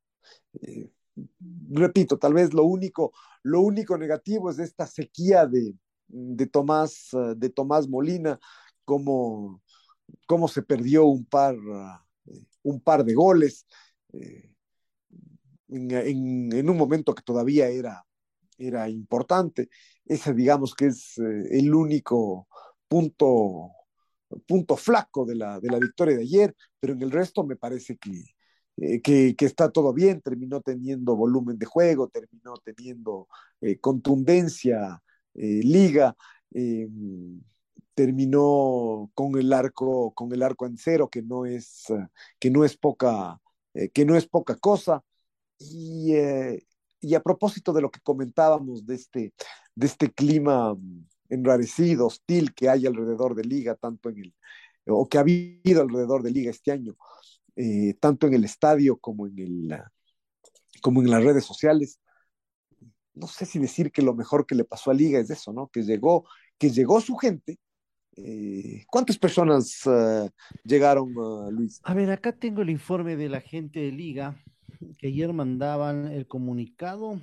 Eh, 0.62 0.92
repito, 1.70 2.18
tal 2.18 2.34
vez 2.34 2.54
lo 2.54 2.64
único, 2.64 3.14
lo 3.44 3.62
único 3.62 3.98
negativo 3.98 4.50
es 4.50 4.60
esta 4.60 4.88
sequía 4.88 5.46
de, 5.46 5.76
de 6.08 6.48
Tomás, 6.48 7.10
eh, 7.14 7.36
de 7.38 7.50
Tomás 7.50 7.88
Molina, 7.88 8.40
cómo, 8.86 9.62
cómo 10.28 10.48
se 10.48 10.64
perdió 10.64 11.06
un 11.06 11.26
par, 11.26 11.56
eh, 11.56 12.42
un 12.64 12.82
par 12.82 13.04
de 13.04 13.14
goles 13.14 13.66
eh, 14.14 14.54
en, 15.70 16.70
un 16.70 16.78
momento 16.78 17.16
que 17.16 17.24
todavía 17.24 17.70
era, 17.70 18.06
era 18.58 18.90
importante. 18.90 19.70
Ese 20.06 20.34
digamos 20.34 20.76
que 20.76 20.88
es 20.88 21.18
el 21.18 21.74
único 21.74 22.48
punto, 22.88 23.72
punto 24.46 24.76
flaco 24.78 25.26
de 25.26 25.36
la, 25.36 25.60
de 25.60 25.70
la 25.70 25.80
victoria 25.80 26.18
de 26.18 26.24
ayer, 26.24 26.56
pero 26.80 26.94
en 26.94 27.02
el 27.02 27.12
resto 27.12 27.44
me 27.46 27.56
parece 27.56 27.98
que, 27.98 28.12
que, 29.02 29.36
que, 29.36 29.46
está 29.46 29.72
todo 29.72 29.94
bien, 29.94 30.22
terminó 30.22 30.62
teniendo 30.62 31.16
volumen 31.16 31.58
de 31.58 31.66
juego, 31.66 32.08
terminó 32.10 32.56
teniendo 32.64 33.28
eh, 33.62 33.80
contundencia 33.80 35.02
eh, 35.34 35.62
liga, 35.64 36.16
eh, 36.54 36.88
terminó 37.94 39.12
con 39.14 39.38
el 39.38 39.54
arco, 39.54 40.14
con 40.14 40.32
el 40.34 40.44
arco 40.44 40.66
en 40.66 40.78
cero, 40.78 41.10
que 41.10 41.22
no 41.22 41.46
es, 41.46 41.86
que 42.40 42.50
no 42.50 42.66
es 42.66 42.78
poca, 42.78 43.40
eh, 43.74 43.90
que 43.90 44.06
no 44.06 44.16
es 44.16 44.28
poca 44.28 44.56
cosa. 44.56 45.04
Y, 45.60 46.14
y, 47.02 47.16
a 47.16 47.22
propósito 47.22 47.74
de 47.74 47.82
lo 47.82 47.92
que 47.92 48.00
comentábamos 48.02 48.86
de 48.86 48.96
este, 48.96 49.34
de 49.76 49.88
este 49.88 50.12
clima 50.12 50.76
enrarecido, 51.30 52.08
hostil 52.08 52.54
que 52.54 52.70
hay 52.70 52.86
alrededor 52.88 53.36
de 53.36 53.44
liga, 53.44 53.76
tanto 53.76 54.10
en 54.10 54.20
el, 54.20 54.36
o 54.88 55.08
que 55.08 55.18
ha 55.18 55.22
habido 55.22 55.82
alrededor 55.82 56.24
de 56.24 56.32
liga 56.32 56.52
este 56.52 56.72
año, 56.72 56.96
tanto 58.00 58.28
en 58.28 58.34
el 58.34 58.46
estadio 58.46 58.98
como 58.98 59.28
en 59.28 59.40
el 59.40 59.82
como 60.82 61.02
en 61.02 61.12
las 61.12 61.24
redes 61.24 61.46
sociales, 61.46 62.00
no 63.14 63.28
sé 63.28 63.46
si 63.46 63.60
decir 63.60 63.92
que 63.92 64.02
lo 64.02 64.14
mejor 64.14 64.46
que 64.46 64.56
le 64.56 64.64
pasó 64.66 64.92
a 64.92 64.94
Liga 64.94 65.20
es 65.20 65.30
eso, 65.30 65.54
¿no? 65.54 65.68
Que 65.68 65.84
llegó, 65.84 66.26
que 66.58 66.70
llegó 66.70 67.02
su 67.02 67.16
gente. 67.18 67.60
Eh, 68.18 68.84
¿Cuántas 68.88 69.18
personas 69.18 69.86
uh, 69.86 70.30
llegaron, 70.64 71.16
uh, 71.18 71.52
Luis? 71.52 71.80
A 71.84 71.94
ver, 71.94 72.12
acá 72.12 72.32
tengo 72.32 72.62
el 72.62 72.70
informe 72.70 73.16
de 73.16 73.30
la 73.30 73.42
gente 73.42 73.80
de 73.80 73.92
Liga, 73.92 74.36
que 74.98 75.08
ayer 75.08 75.32
mandaban 75.34 76.08
el 76.08 76.28
comunicado 76.28 77.22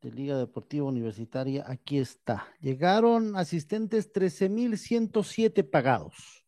de 0.00 0.10
Liga 0.10 0.38
Deportiva 0.38 0.86
Universitaria. 0.86 1.64
Aquí 1.66 1.98
está. 1.98 2.46
Llegaron 2.60 3.36
asistentes 3.36 4.12
13.107 4.12 5.68
pagados. 5.68 6.44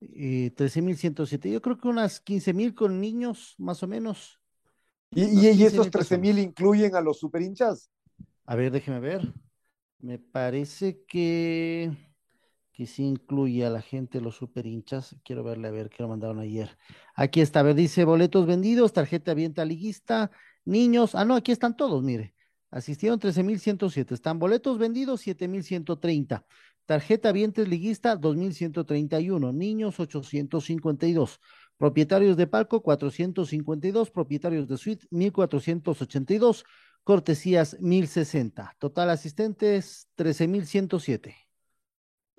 Eh, 0.00 0.52
13.107. 0.54 1.50
Yo 1.50 1.62
creo 1.62 1.78
que 1.78 1.88
unas 1.88 2.22
15.000 2.24 2.74
con 2.74 3.00
niños, 3.00 3.54
más 3.58 3.82
o 3.82 3.86
menos. 3.86 4.40
¿Y, 5.10 5.24
y, 5.24 5.50
y 5.50 5.64
esos 5.64 5.90
13 5.90 6.18
mil 6.18 6.38
incluyen 6.38 6.94
a 6.96 7.00
los 7.00 7.18
super 7.18 7.40
hinchas? 7.40 7.90
A 8.46 8.56
ver, 8.56 8.72
déjeme 8.72 9.00
ver. 9.00 9.32
Me 10.00 10.18
parece 10.18 11.02
que, 11.06 11.96
que 12.74 12.86
sí 12.86 13.04
incluye 13.04 13.64
a 13.64 13.70
la 13.70 13.80
gente, 13.80 14.20
los 14.20 14.36
super 14.36 14.66
hinchas. 14.66 15.16
Quiero 15.24 15.44
verle, 15.44 15.68
a 15.68 15.70
ver, 15.70 15.88
qué 15.88 16.02
lo 16.02 16.08
mandaron 16.08 16.40
ayer. 16.40 16.76
Aquí 17.14 17.40
está, 17.40 17.62
ver, 17.62 17.76
dice 17.76 18.04
boletos 18.04 18.46
vendidos, 18.46 18.92
tarjeta 18.92 19.30
abierta 19.30 19.64
liguista, 19.64 20.32
niños. 20.64 21.14
Ah, 21.14 21.24
no, 21.24 21.36
aquí 21.36 21.52
están 21.52 21.76
todos, 21.76 22.02
mire. 22.02 22.34
Asistieron 22.70 23.20
13.107. 23.20 24.12
Están 24.12 24.40
boletos 24.40 24.78
vendidos, 24.78 25.24
7.130. 25.24 26.44
Tarjeta 26.84 27.30
vientes 27.30 27.68
liguista, 27.68 28.18
2.131. 28.20 29.54
Niños, 29.54 30.00
852. 30.00 31.40
Propietarios 31.78 32.36
de 32.36 32.48
palco, 32.48 32.82
452. 32.82 34.10
Propietarios 34.10 34.66
de 34.66 34.76
suite, 34.76 35.06
1,482. 35.10 36.64
Cortesías, 37.04 37.76
1,060. 37.78 38.74
Total 38.80 39.10
asistentes, 39.10 40.08
13,107. 40.16 41.36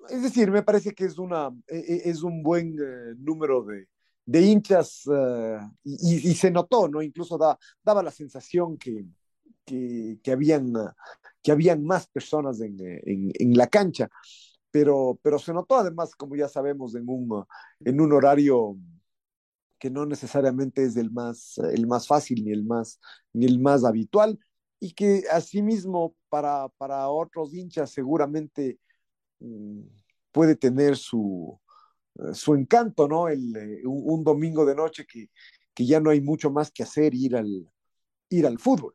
Es 0.08 0.22
decir, 0.22 0.50
me 0.50 0.62
parece 0.62 0.94
que 0.94 1.04
es, 1.04 1.18
una, 1.18 1.48
e, 1.66 1.78
e, 1.78 2.10
es 2.10 2.22
un 2.22 2.42
buen 2.42 2.76
eh, 2.78 3.14
número 3.18 3.62
de, 3.64 3.88
de 4.24 4.42
hinchas 4.42 5.06
uh, 5.06 5.58
y, 5.84 6.30
y, 6.30 6.34
se 6.34 6.50
notó, 6.50 6.88
¿no? 6.88 7.02
Incluso 7.02 7.38
da, 7.38 7.58
daba 7.82 8.02
la 8.02 8.10
sensación 8.10 8.76
que, 8.76 9.06
que, 9.64 10.32
habían, 10.32 10.72
que 11.42 11.52
habían 11.52 11.84
más 11.84 12.06
personas 12.08 12.60
en, 12.60 12.76
en, 12.80 13.32
en, 13.34 13.56
la 13.56 13.66
cancha, 13.66 14.08
pero, 14.70 15.18
pero 15.22 15.38
se 15.38 15.52
notó 15.52 15.76
además, 15.76 16.14
como 16.14 16.36
ya 16.36 16.48
sabemos, 16.48 16.94
en 16.94 17.08
un, 17.08 17.44
en 17.80 18.00
un 18.00 18.12
horario 18.12 18.76
que 19.78 19.90
no 19.90 20.06
necesariamente 20.06 20.84
es 20.84 20.96
el 20.96 21.10
más, 21.10 21.58
el 21.58 21.86
más 21.86 22.06
fácil 22.06 22.44
ni 22.44 22.52
el 22.52 22.64
más, 22.64 23.00
ni 23.32 23.46
el 23.46 23.60
más 23.60 23.84
habitual, 23.84 24.38
y 24.80 24.92
que 24.92 25.24
asimismo 25.30 26.14
para, 26.28 26.68
para 26.78 27.08
otros 27.08 27.54
hinchas 27.54 27.90
seguramente 27.90 28.78
puede 30.32 30.56
tener 30.56 30.96
su, 30.96 31.58
su 32.32 32.54
encanto, 32.54 33.08
¿no? 33.08 33.28
El, 33.28 33.56
eh, 33.56 33.82
un, 33.84 34.24
domingo 34.24 34.64
de 34.64 34.74
noche 34.74 35.06
que, 35.06 35.30
que, 35.74 35.86
ya 35.86 36.00
no 36.00 36.10
hay 36.10 36.20
mucho 36.20 36.50
más 36.50 36.70
que 36.70 36.82
hacer, 36.82 37.14
ir 37.14 37.36
al, 37.36 37.70
ir 38.30 38.46
al 38.46 38.58
fútbol. 38.58 38.94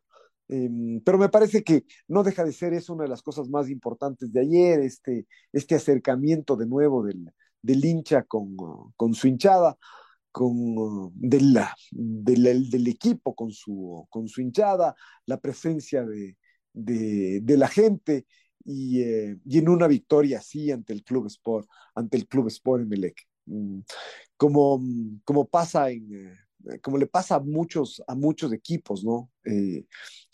Eh, 0.50 0.70
pero 1.06 1.18
me 1.18 1.30
parece 1.30 1.64
que 1.64 1.86
no 2.08 2.24
deja 2.24 2.44
de 2.44 2.52
ser, 2.52 2.74
es 2.74 2.90
una 2.90 3.04
de 3.04 3.10
las 3.10 3.22
cosas 3.22 3.50
más 3.50 3.70
importantes 3.70 4.32
de 4.34 4.42
ayer, 4.42 4.80
este, 4.82 5.28
este 5.54 5.76
acercamiento 5.76 6.56
de 6.56 6.68
nuevo 6.68 7.04
del, 7.04 7.32
del 7.62 7.86
hincha 7.86 8.24
con, 8.24 8.56
con 8.96 9.14
su 9.14 9.28
hinchada 9.28 9.78
con, 10.32 11.12
de 11.16 11.42
la, 11.42 11.76
de 11.92 12.38
la, 12.38 12.50
del 12.52 12.88
equipo 12.88 13.36
con 13.36 13.52
su, 13.52 14.08
con 14.10 14.28
su 14.28 14.42
hinchada, 14.42 14.96
la 15.26 15.38
presencia 15.38 16.06
de, 16.06 16.38
de 16.74 17.58
la 17.58 17.68
gente 17.68 18.26
y, 18.66 19.02
eh, 19.02 19.38
y, 19.46 19.58
en 19.58 19.70
una 19.70 19.88
victoria 19.88 20.40
así 20.40 20.72
ante 20.72 20.94
el 20.94 21.04
Club 21.04 21.28
Sport, 21.28 21.68
ante 21.96 22.18
el 22.18 22.28
Club 22.28 22.48
Sport 22.48 22.84
Emelec. 22.84 23.28
Mm, 23.46 23.80
como, 24.38 24.82
como 25.24 25.46
pasa 25.48 25.90
en, 25.90 26.08
eh, 26.14 26.34
como 26.82 26.98
le 26.98 27.08
pasa 27.08 27.36
a 27.36 27.40
muchos, 27.40 28.04
a 28.08 28.16
muchos 28.16 28.52
equipos, 28.54 29.04
¿no? 29.04 29.30
Eh, 29.44 29.86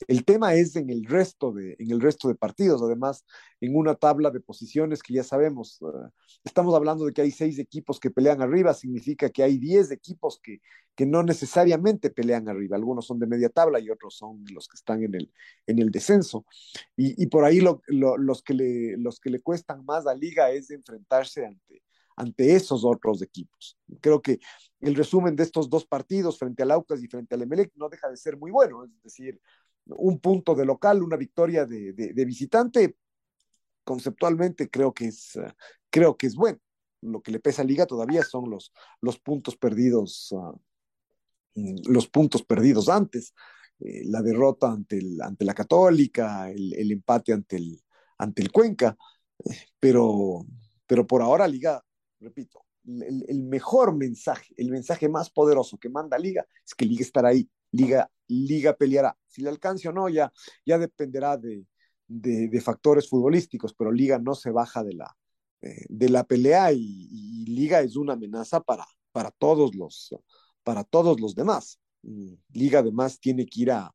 el 0.08 0.26
tema 0.26 0.54
es 0.54 0.76
en 0.76 0.90
el 0.90 1.06
resto 1.06 1.52
de, 1.52 1.76
en 1.80 1.92
el 1.92 2.02
resto 2.02 2.28
de 2.28 2.36
partidos, 2.36 2.82
además, 2.82 3.26
en 3.62 3.76
una 3.76 3.96
tabla 3.96 4.30
de 4.30 4.40
posiciones 4.40 5.02
que 5.02 5.14
ya 5.14 5.24
sabemos, 5.24 5.82
uh, 5.82 6.10
estamos 6.44 6.76
hablando 6.76 7.06
de 7.06 7.14
que 7.14 7.22
hay 7.22 7.32
seis 7.32 7.58
equipos 7.60 8.00
que 8.00 8.12
pelean 8.12 8.42
arriba, 8.42 8.74
significa 8.74 9.30
que 9.30 9.44
hay 9.44 9.58
diez 9.58 9.92
equipos 9.92 10.40
que, 10.44 10.62
que 10.96 11.06
no 11.06 11.24
necesariamente 11.24 12.10
pelean 12.10 12.50
arriba, 12.50 12.76
algunos 12.76 13.06
son 13.06 13.20
de 13.20 13.28
media 13.28 13.50
tabla 13.50 13.80
y 13.80 13.90
otros 13.90 14.16
son 14.16 14.44
los 14.54 14.68
que 14.68 14.76
están 14.76 15.04
en 15.04 15.16
el, 15.16 15.32
en 15.66 15.80
el 15.80 15.92
descenso. 15.92 16.46
Y, 16.96 17.22
y 17.22 17.28
por 17.28 17.46
ahí 17.46 17.62
lo, 17.62 17.82
los, 17.88 18.44
que 18.44 18.54
le, 18.54 18.98
los 18.98 19.20
que 19.20 19.30
le 19.30 19.40
cuestan 19.40 19.86
más 19.86 20.08
a 20.08 20.16
Liga 20.16 20.52
es 20.52 20.70
enfrentarse 20.72 21.46
ante 21.46 21.82
ante 22.18 22.56
esos 22.56 22.84
otros 22.84 23.22
equipos. 23.22 23.78
Creo 24.02 24.22
que 24.22 24.40
el 24.82 24.96
resumen 24.96 25.36
de 25.36 25.44
estos 25.44 25.70
dos 25.70 25.86
partidos 25.86 26.38
frente 26.38 26.64
al 26.64 26.72
Aucas 26.72 27.02
y 27.02 27.08
frente 27.08 27.36
al 27.36 27.44
Emelec 27.44 27.72
no 27.76 27.88
deja 27.88 28.10
de 28.10 28.18
ser 28.18 28.38
muy 28.38 28.52
bueno, 28.52 28.84
es 28.84 29.04
decir, 29.04 29.40
un 29.86 30.20
punto 30.20 30.54
de 30.56 30.66
local, 30.66 31.02
una 31.02 31.16
victoria 31.16 31.66
de, 31.66 31.94
visitante, 32.26 32.98
conceptualmente 33.84 34.70
creo 34.70 34.94
que 34.94 35.06
es, 35.06 35.40
creo 35.90 36.18
que 36.18 36.28
es 36.28 36.36
bueno. 36.36 36.60
Lo 37.02 37.22
que 37.22 37.32
le 37.32 37.40
pesa 37.40 37.62
a 37.62 37.66
Liga 37.66 37.86
todavía 37.86 38.24
son 38.24 38.50
los, 38.50 38.74
los 39.02 39.20
puntos 39.20 39.56
perdidos, 39.56 40.32
uh, 40.32 40.60
los 41.88 42.08
puntos 42.08 42.44
perdidos 42.44 42.90
antes. 42.90 43.34
Eh, 43.80 44.02
la 44.06 44.24
derrota 44.24 44.72
ante, 44.72 45.00
ante 45.22 45.46
la 45.46 45.54
Católica, 45.54 46.50
el, 46.50 46.74
el 46.74 46.92
empate 46.92 47.34
ante 47.34 47.58
el, 47.58 47.80
ante 48.18 48.42
el 48.42 48.52
Cuenca, 48.52 48.98
eh, 49.46 49.68
pero, 49.80 50.46
pero 50.88 51.06
por 51.06 51.22
ahora 51.22 51.48
Liga, 51.48 51.84
repito, 52.20 52.66
el, 52.86 53.44
mejor 53.44 53.96
mensaje, 53.96 54.54
el 54.58 54.70
mensaje 54.72 55.10
más 55.10 55.30
poderoso 55.30 55.78
que 55.78 55.90
manda 55.90 56.18
Liga 56.18 56.46
es 56.66 56.74
que 56.74 56.86
Liga 56.86 57.02
estará 57.02 57.30
ahí, 57.30 57.50
Liga, 57.72 58.10
Liga 58.28 58.76
peleará. 58.76 59.18
Si 59.28 59.42
le 59.42 59.50
alcance 59.50 59.88
o 59.90 59.92
no, 59.92 60.10
ya, 60.10 60.32
ya 60.66 60.78
dependerá 60.78 61.38
de, 61.38 61.66
de, 62.08 62.62
factores 62.62 63.10
futbolísticos, 63.10 63.74
pero 63.74 63.92
Liga 63.92 64.20
no 64.20 64.36
se 64.36 64.52
baja 64.52 64.84
de 64.84 64.94
la, 64.94 65.18
eh, 65.62 65.86
de 65.90 66.10
la 66.10 66.24
pelea 66.24 66.72
y, 66.72 67.46
Liga 67.46 67.82
es 67.82 67.96
una 67.96 68.14
amenaza 68.14 68.62
para, 68.62 68.86
para, 69.12 69.32
todos, 69.32 69.76
los, 69.76 70.16
para 70.64 70.84
todos 70.84 71.20
los 71.20 71.36
demás. 71.36 71.80
Liga 72.54 72.80
además 72.80 73.20
tiene 73.20 73.46
que 73.46 73.62
ir 73.62 73.72
a, 73.72 73.94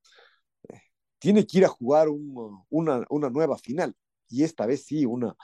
eh, 0.69 0.81
tiene 1.19 1.47
que 1.47 1.59
ir 1.59 1.65
a 1.65 1.69
jugar 1.69 2.09
un, 2.09 2.65
una, 2.69 3.05
una, 3.09 3.31
nueva 3.31 3.57
final 3.57 3.95
y 4.29 4.43
esta 4.43 4.67
vez 4.67 4.85
sí, 4.85 5.07
una, 5.07 5.35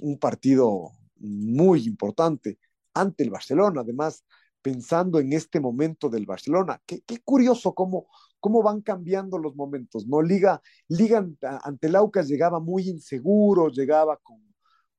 un 0.00 0.18
partido 0.18 0.92
muy 1.18 1.86
importante 1.86 2.58
ante 2.94 3.24
el 3.24 3.30
Barcelona, 3.30 3.82
además 3.82 4.24
pensando 4.62 5.20
en 5.20 5.32
este 5.32 5.60
momento 5.60 6.08
del 6.08 6.26
Barcelona. 6.26 6.80
Qué, 6.86 7.02
qué 7.02 7.20
curioso 7.22 7.72
cómo, 7.74 8.08
cómo 8.40 8.62
van 8.62 8.80
cambiando 8.80 9.38
los 9.38 9.54
momentos, 9.54 10.06
¿no? 10.06 10.22
Liga, 10.22 10.60
Liga 10.88 11.24
ante 11.62 11.86
el 11.86 11.96
Aucas 11.96 12.28
llegaba 12.28 12.58
muy 12.58 12.88
inseguro, 12.88 13.68
llegaba 13.68 14.16
con, 14.16 14.40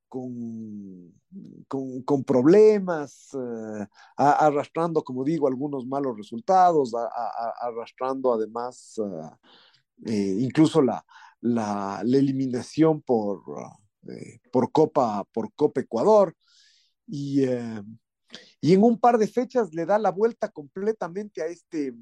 con, 0.08 1.12
con, 2.04 2.24
problemas, 2.24 3.28
uh, 3.34 3.84
arrastrando, 4.16 5.02
como 5.02 5.24
digo, 5.24 5.48
algunos 5.48 5.86
malos 5.86 6.16
resultados, 6.16 6.92
arrastrando 7.60 8.32
además 8.32 8.94
uh, 8.98 9.30
eh, 10.06 10.36
incluso 10.40 10.80
la, 10.80 11.04
la, 11.40 12.00
la, 12.04 12.18
eliminación 12.18 13.02
por, 13.02 13.42
eh, 14.08 14.40
por, 14.52 14.70
Copa, 14.72 15.24
por 15.32 15.52
Copa 15.54 15.80
Ecuador. 15.80 16.34
Y, 17.06 17.44
eh, 17.44 17.82
y, 18.60 18.74
en 18.74 18.82
un 18.82 18.98
par 18.98 19.18
de 19.18 19.26
fechas 19.28 19.74
le 19.74 19.86
da 19.86 19.98
la 19.98 20.10
vuelta 20.10 20.48
completamente 20.50 21.42
a 21.42 21.46
este, 21.46 21.94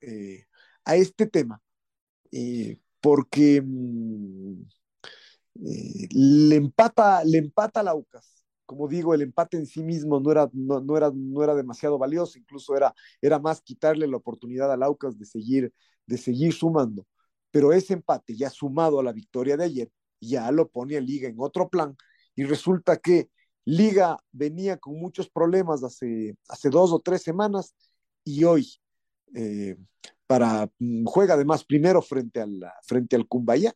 eh, 0.00 0.44
a 0.84 0.96
este 0.96 1.26
tema. 1.26 1.60
porque 3.00 3.62
mm, 3.62 4.62
le 5.54 6.56
empata, 6.56 7.24
le 7.24 7.38
empata 7.38 7.82
Laucas. 7.82 8.44
Como 8.66 8.86
digo, 8.88 9.14
el 9.14 9.22
empate 9.22 9.56
en 9.56 9.66
sí 9.66 9.82
mismo 9.82 10.20
no 10.20 10.30
era, 10.30 10.48
no, 10.52 10.80
no, 10.80 10.96
era, 10.96 11.10
no 11.14 11.42
era 11.42 11.54
demasiado 11.54 11.98
valioso, 11.98 12.38
incluso 12.38 12.76
era, 12.76 12.94
era 13.22 13.38
más 13.38 13.62
quitarle 13.62 14.06
la 14.06 14.18
oportunidad 14.18 14.70
a 14.72 14.76
Laucas 14.76 15.18
de 15.18 15.24
seguir, 15.24 15.72
de 16.06 16.18
seguir 16.18 16.52
sumando. 16.52 17.06
Pero 17.50 17.72
ese 17.72 17.94
empate, 17.94 18.36
ya 18.36 18.50
sumado 18.50 19.00
a 19.00 19.02
la 19.02 19.12
victoria 19.12 19.56
de 19.56 19.64
ayer, 19.64 19.90
ya 20.20 20.50
lo 20.50 20.68
pone 20.68 20.96
a 20.96 21.00
Liga 21.00 21.28
en 21.28 21.36
otro 21.38 21.68
plan. 21.68 21.96
Y 22.34 22.44
resulta 22.44 22.96
que 22.98 23.30
Liga 23.64 24.18
venía 24.32 24.76
con 24.78 24.98
muchos 24.98 25.28
problemas 25.28 25.82
hace, 25.84 26.36
hace 26.48 26.70
dos 26.70 26.92
o 26.92 27.00
tres 27.00 27.22
semanas 27.22 27.74
y 28.24 28.44
hoy 28.44 28.66
eh, 29.34 29.76
para, 30.26 30.70
mm, 30.78 31.04
juega 31.04 31.34
además 31.34 31.64
primero 31.64 32.00
frente 32.02 32.40
al, 32.40 32.60
frente 32.82 33.16
al 33.16 33.26
Cumbaya 33.26 33.74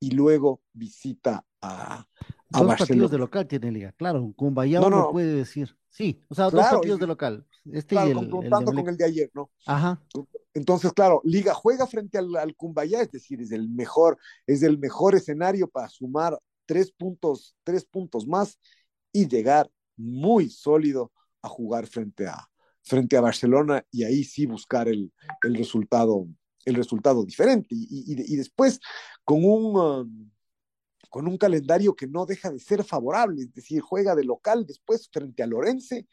y 0.00 0.10
luego 0.10 0.60
visita 0.72 1.44
a, 1.62 2.00
a 2.00 2.06
dos 2.58 2.66
Barcelona. 2.66 2.76
partidos 2.76 3.10
de 3.10 3.18
local 3.18 3.46
tiene 3.46 3.72
Liga, 3.72 3.92
claro, 3.92 4.32
Cumbayá 4.36 4.80
no, 4.80 4.90
no, 4.90 5.10
puede 5.10 5.32
decir. 5.32 5.76
Sí, 5.88 6.20
o 6.28 6.34
sea, 6.34 6.50
claro, 6.50 6.56
dos 6.62 6.66
partidos 6.66 7.00
de 7.00 7.06
local. 7.06 7.46
Este 7.72 7.94
claro, 7.94 8.08
y 8.08 8.10
el, 8.10 8.16
confrontando 8.16 8.70
el 8.70 8.76
con 8.78 8.88
el 8.88 8.96
de 8.96 9.04
ayer, 9.04 9.30
¿no? 9.34 9.50
Ajá. 9.66 10.02
Entonces, 10.54 10.92
claro, 10.92 11.20
Liga 11.24 11.52
juega 11.54 11.86
frente 11.86 12.18
al, 12.18 12.34
al 12.36 12.54
Cumbayá, 12.54 13.02
es 13.02 13.10
decir, 13.10 13.40
es 13.40 13.52
el 13.52 13.68
mejor, 13.68 14.18
es 14.46 14.62
el 14.62 14.78
mejor 14.78 15.14
escenario 15.14 15.68
para 15.68 15.88
sumar 15.88 16.38
tres 16.64 16.90
puntos, 16.90 17.54
tres 17.62 17.84
puntos 17.84 18.26
más 18.26 18.58
y 19.12 19.26
llegar 19.26 19.70
muy 19.96 20.48
sólido 20.48 21.12
a 21.42 21.48
jugar 21.48 21.86
frente 21.86 22.26
a, 22.26 22.48
frente 22.82 23.16
a 23.16 23.20
Barcelona 23.20 23.84
y 23.90 24.04
ahí 24.04 24.24
sí 24.24 24.46
buscar 24.46 24.88
el, 24.88 25.12
el 25.42 25.54
resultado, 25.54 26.26
el 26.64 26.74
resultado 26.74 27.24
diferente. 27.24 27.68
Y, 27.70 28.04
y, 28.06 28.34
y 28.34 28.36
después, 28.36 28.80
con 29.24 29.44
un, 29.44 29.76
um, 29.76 30.30
con 31.10 31.26
un 31.26 31.38
calendario 31.38 31.94
que 31.94 32.06
no 32.06 32.26
deja 32.26 32.50
de 32.50 32.58
ser 32.58 32.84
favorable, 32.84 33.42
es 33.42 33.54
decir, 33.54 33.80
juega 33.80 34.14
de 34.14 34.24
local 34.24 34.66
después 34.66 35.08
frente 35.10 35.42
a 35.42 35.46
Lorense 35.46 36.06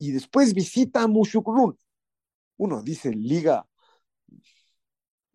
y 0.00 0.10
después 0.10 0.54
visita 0.54 1.02
a 1.02 1.06
Mushukrun. 1.06 1.78
Uno 2.56 2.82
dice, 2.82 3.10
Liga, 3.12 3.66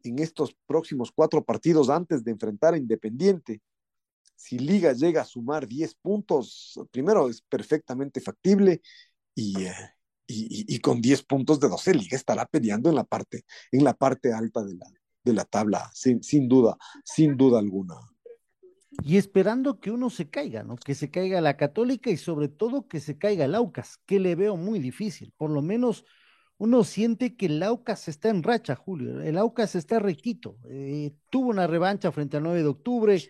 en 0.03 0.20
estos 0.20 0.55
próximos 0.66 1.11
cuatro 1.11 1.45
partidos 1.45 1.89
antes 1.89 2.24
de 2.24 2.32
enfrentar 2.32 2.74
a 2.74 2.78
Independiente, 2.78 3.61
si 4.36 4.59
Liga 4.59 4.91
llega 4.93 5.22
a 5.22 5.26
sumar 5.26 5.68
10 5.68 5.95
puntos, 5.95 6.80
primero 6.91 7.30
es 7.30 7.41
perfectamente 7.41 8.20
factible 8.20 8.82
y, 9.34 9.63
eh, 9.63 9.74
y, 10.28 10.76
y, 10.76 10.80
con 10.80 10.99
10 10.99 11.24
puntos 11.24 11.59
de 11.59 11.70
12 11.70 11.93
Liga 11.93 12.18
estará 12.18 12.45
peleando 12.45 12.89
en 12.89 12.95
la 12.95 13.03
parte, 13.03 13.45
en 13.72 13.84
la 13.84 13.93
parte 13.93 14.34
alta 14.34 14.63
de 14.63 14.76
la, 14.76 14.88
de 15.24 15.34
la 15.34 15.45
tabla, 15.45 15.91
sin, 15.93 16.24
sin 16.24 16.49
duda, 16.49 16.76
sin 17.03 17.38
duda 17.38 17.59
alguna. 17.59 17.95
Y 19.03 19.17
esperando 19.17 19.79
que 19.79 19.91
uno 19.91 20.09
se 20.09 20.29
caiga, 20.29 20.63
¿no? 20.63 20.75
Que 20.77 20.95
se 20.95 21.11
caiga 21.11 21.41
la 21.41 21.57
Católica 21.57 22.09
y 22.09 22.17
sobre 22.17 22.47
todo 22.47 22.87
que 22.87 22.99
se 22.99 23.17
caiga 23.17 23.45
el 23.45 23.55
Aucas, 23.55 23.99
que 24.05 24.19
le 24.19 24.35
veo 24.35 24.57
muy 24.57 24.79
difícil. 24.79 25.33
Por 25.37 25.51
lo 25.51 25.61
menos 25.61 26.05
uno 26.57 26.83
siente 26.83 27.35
que 27.35 27.47
el 27.47 27.61
Aucas 27.63 28.07
está 28.07 28.29
en 28.29 28.43
racha, 28.43 28.75
Julio. 28.75 29.21
El 29.21 29.37
Aucas 29.37 29.75
está 29.75 29.99
rectito. 29.99 30.57
Eh, 30.69 31.13
tuvo 31.29 31.49
una 31.49 31.67
revancha 31.67 32.11
frente 32.11 32.37
al 32.37 32.43
9 32.43 32.63
de 32.63 32.67
octubre 32.67 33.21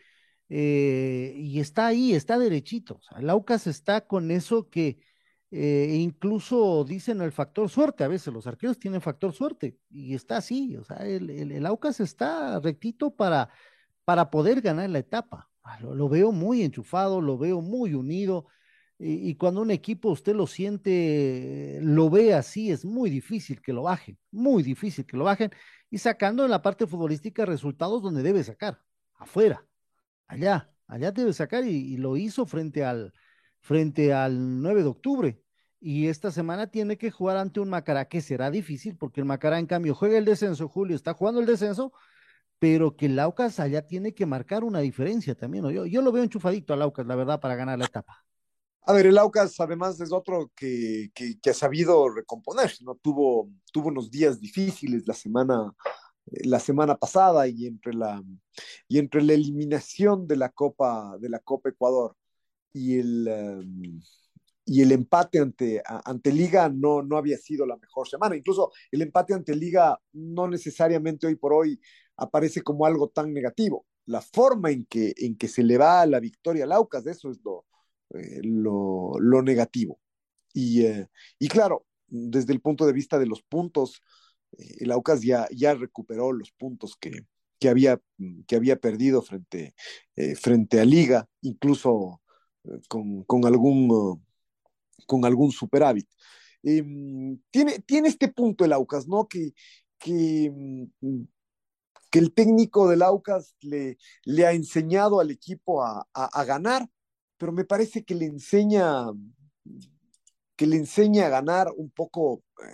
eh, 0.50 1.34
y 1.36 1.60
está 1.60 1.88
ahí, 1.88 2.14
está 2.14 2.38
derechito. 2.38 3.02
El 3.18 3.30
Aucas 3.30 3.68
está 3.68 4.06
con 4.08 4.32
eso 4.32 4.70
que 4.70 5.00
eh, 5.52 5.96
incluso 6.00 6.84
dicen 6.84 7.22
el 7.22 7.32
factor 7.32 7.70
suerte, 7.70 8.04
a 8.04 8.08
veces 8.08 8.34
los 8.34 8.46
arqueros 8.46 8.78
tienen 8.80 9.02
factor 9.02 9.32
suerte 9.32 9.78
y 9.90 10.14
está 10.14 10.38
así, 10.38 10.76
o 10.76 10.84
sea, 10.84 10.98
el, 10.98 11.30
el, 11.30 11.52
el 11.52 11.66
Aucas 11.66 12.00
está 12.00 12.60
rectito 12.60 13.16
para, 13.16 13.50
para 14.04 14.30
poder 14.30 14.62
ganar 14.62 14.90
la 14.90 15.00
etapa. 15.00 15.50
Ah, 15.68 15.80
lo, 15.82 16.08
veo 16.08 16.32
muy 16.32 16.62
enchufado, 16.62 17.22
lo 17.22 17.40
veo 17.40 17.60
muy 17.60 17.96
unido 17.96 18.46
y, 19.00 19.36
cuando 19.36 19.62
un 19.62 19.72
equipo 19.72 20.10
usted 20.10 20.36
lo 20.36 20.46
siente, 20.48 21.80
lo 21.82 22.10
ve 22.10 22.36
así, 22.36 22.72
es 22.72 22.86
muy 22.86 23.10
difícil 23.10 23.62
que 23.62 23.74
lo 23.74 23.84
bajen, 23.84 24.18
muy 24.32 24.62
difícil 24.64 25.06
que 25.06 25.18
lo 25.18 25.24
bajen 25.26 25.52
y 25.90 25.98
sacando 25.98 26.46
en 26.46 26.52
la 26.52 26.62
parte 26.62 26.86
futbolística 26.88 27.46
resultados 27.46 28.04
donde 28.04 28.22
debe 28.24 28.44
sacar, 28.44 28.80
afuera, 29.16 29.66
allá, 30.28 30.72
allá 30.88 31.12
debe 31.12 31.34
sacar 31.34 31.66
y, 31.66 31.94
y 31.94 31.98
lo 31.98 32.16
hizo 32.16 32.46
frente 32.46 32.86
al, 32.86 33.12
frente 33.66 34.14
al 34.14 34.62
9 34.62 34.84
de 34.84 34.90
octubre. 34.90 35.42
Y 35.80 36.08
esta 36.08 36.32
semana 36.32 36.68
tiene 36.68 36.98
que 36.98 37.12
jugar 37.12 37.38
ante 37.38 37.60
un 37.60 37.70
Macará 37.70 38.06
que 38.06 38.22
será 38.22 38.52
difícil, 38.52 38.96
porque 38.96 39.22
el 39.22 39.26
Macará, 39.26 39.60
en 39.60 39.66
cambio, 39.66 39.96
juega 39.96 40.18
el 40.18 40.26
descenso, 40.26 40.70
Julio 40.70 40.96
está 40.96 41.14
jugando 41.14 41.42
el 41.42 41.48
descenso, 41.48 41.92
pero 42.60 42.96
que 42.96 43.08
el 43.08 43.20
Aucas 43.20 43.60
allá 43.60 43.86
tiene 43.86 44.14
que 44.14 44.26
marcar 44.26 44.64
una 44.64 44.80
diferencia 44.80 45.36
también. 45.36 45.64
¿no? 45.64 45.72
Yo, 45.72 45.86
yo 45.86 46.02
lo 46.02 46.12
veo 46.12 46.24
enchufadito 46.24 46.74
al 46.74 46.82
Aucas, 46.82 47.06
la 47.06 47.16
verdad, 47.16 47.40
para 47.40 47.56
ganar 47.56 47.78
la 47.78 47.86
etapa. 47.86 48.26
A 48.88 48.94
ver, 48.94 49.08
el 49.08 49.18
Aucas 49.18 49.60
además 49.60 50.00
es 50.00 50.12
otro 50.12 50.52
que, 50.56 51.10
que, 51.14 51.40
que 51.40 51.50
ha 51.50 51.54
sabido 51.54 52.08
recomponerse, 52.08 52.84
¿no? 52.84 52.96
Tuvo, 52.96 53.50
tuvo 53.72 53.88
unos 53.88 54.12
días 54.12 54.40
difíciles 54.40 55.08
la 55.08 55.16
semana, 55.16 55.74
la 56.28 56.60
semana 56.60 56.96
pasada 56.96 57.48
y 57.48 57.66
entre 57.66 57.94
la, 57.94 58.22
y 58.88 59.00
entre 59.00 59.24
la 59.24 59.34
eliminación 59.34 60.28
de 60.28 60.36
la 60.36 60.50
Copa, 60.50 61.18
de 61.20 61.30
la 61.30 61.40
Copa 61.40 61.70
Ecuador 61.70 62.16
y 62.74 63.00
el, 63.00 63.28
um, 63.28 64.02
y 64.66 64.82
el 64.82 64.92
empate 64.92 65.40
ante, 65.40 65.82
ante 65.86 66.32
Liga 66.32 66.70
no, 66.70 67.02
no 67.02 67.18
había 67.18 67.38
sido 67.38 67.66
la 67.66 67.78
mejor 67.78 68.08
semana. 68.08 68.36
Incluso 68.36 68.72
el 68.92 69.02
empate 69.02 69.34
ante 69.34 69.56
Liga 69.56 70.00
no 70.14 70.48
necesariamente 70.48 71.26
hoy 71.28 71.36
por 71.36 71.54
hoy 71.54 71.80
aparece 72.18 72.62
como 72.62 72.86
algo 72.86 73.10
tan 73.10 73.34
negativo. 73.34 73.86
La 74.06 74.22
forma 74.22 74.72
en 74.72 74.86
que, 74.86 75.14
en 75.18 75.36
que 75.36 75.48
se 75.48 75.64
le 75.64 75.78
va 75.78 76.06
la 76.06 76.20
victoria 76.20 76.66
al 76.66 76.72
Aucas, 76.72 77.06
eso 77.08 77.30
es 77.32 77.40
lo, 77.44 77.66
eh, 78.14 78.42
lo, 78.44 79.14
lo, 79.20 79.42
negativo. 79.42 80.00
Y, 80.54 80.86
eh, 80.86 81.08
y, 81.40 81.48
claro, 81.48 81.86
desde 82.08 82.54
el 82.54 82.62
punto 82.62 82.86
de 82.86 82.94
vista 82.94 83.20
de 83.20 83.26
los 83.26 83.42
puntos, 83.44 84.02
eh, 84.58 84.78
el 84.82 84.92
Aucas 84.92 85.22
ya, 85.22 85.48
ya 85.52 85.74
recuperó 85.74 86.32
los 86.32 86.52
puntos 86.52 86.96
que, 87.00 87.26
que, 87.60 87.70
había, 87.70 88.00
que 88.48 88.56
había 88.56 88.78
perdido 88.78 89.22
frente, 89.22 89.76
eh, 90.16 90.36
frente 90.36 90.80
a 90.80 90.86
Liga, 90.86 91.28
incluso 91.42 92.22
con, 92.88 93.24
con, 93.24 93.46
algún, 93.46 94.24
con 95.08 95.26
algún 95.26 95.52
superávit. 95.52 96.08
Em, 96.64 97.40
tiene, 97.52 97.80
tiene 97.80 98.08
este 98.10 98.28
punto 98.30 98.66
el 98.66 98.74
Aucas, 98.74 99.08
¿no? 99.08 99.28
Que, 99.28 99.54
que, 100.00 100.52
mm, 100.52 101.24
que 102.16 102.20
el 102.20 102.34
técnico 102.34 102.88
del 102.88 103.02
Aucas 103.02 103.58
le, 103.60 103.98
le 104.24 104.46
ha 104.46 104.54
enseñado 104.54 105.20
al 105.20 105.32
equipo 105.32 105.84
a, 105.84 106.08
a, 106.14 106.46
ganar, 106.46 106.90
pero 107.38 107.52
me 107.52 107.66
parece 107.66 108.06
que 108.06 108.16
le 108.16 108.24
enseña 108.24 109.08
que 110.56 110.66
le 110.66 110.78
enseña 110.78 111.26
a 111.26 111.30
ganar 111.30 111.74
un 111.76 111.92
poco 111.92 112.42
eh, 112.64 112.74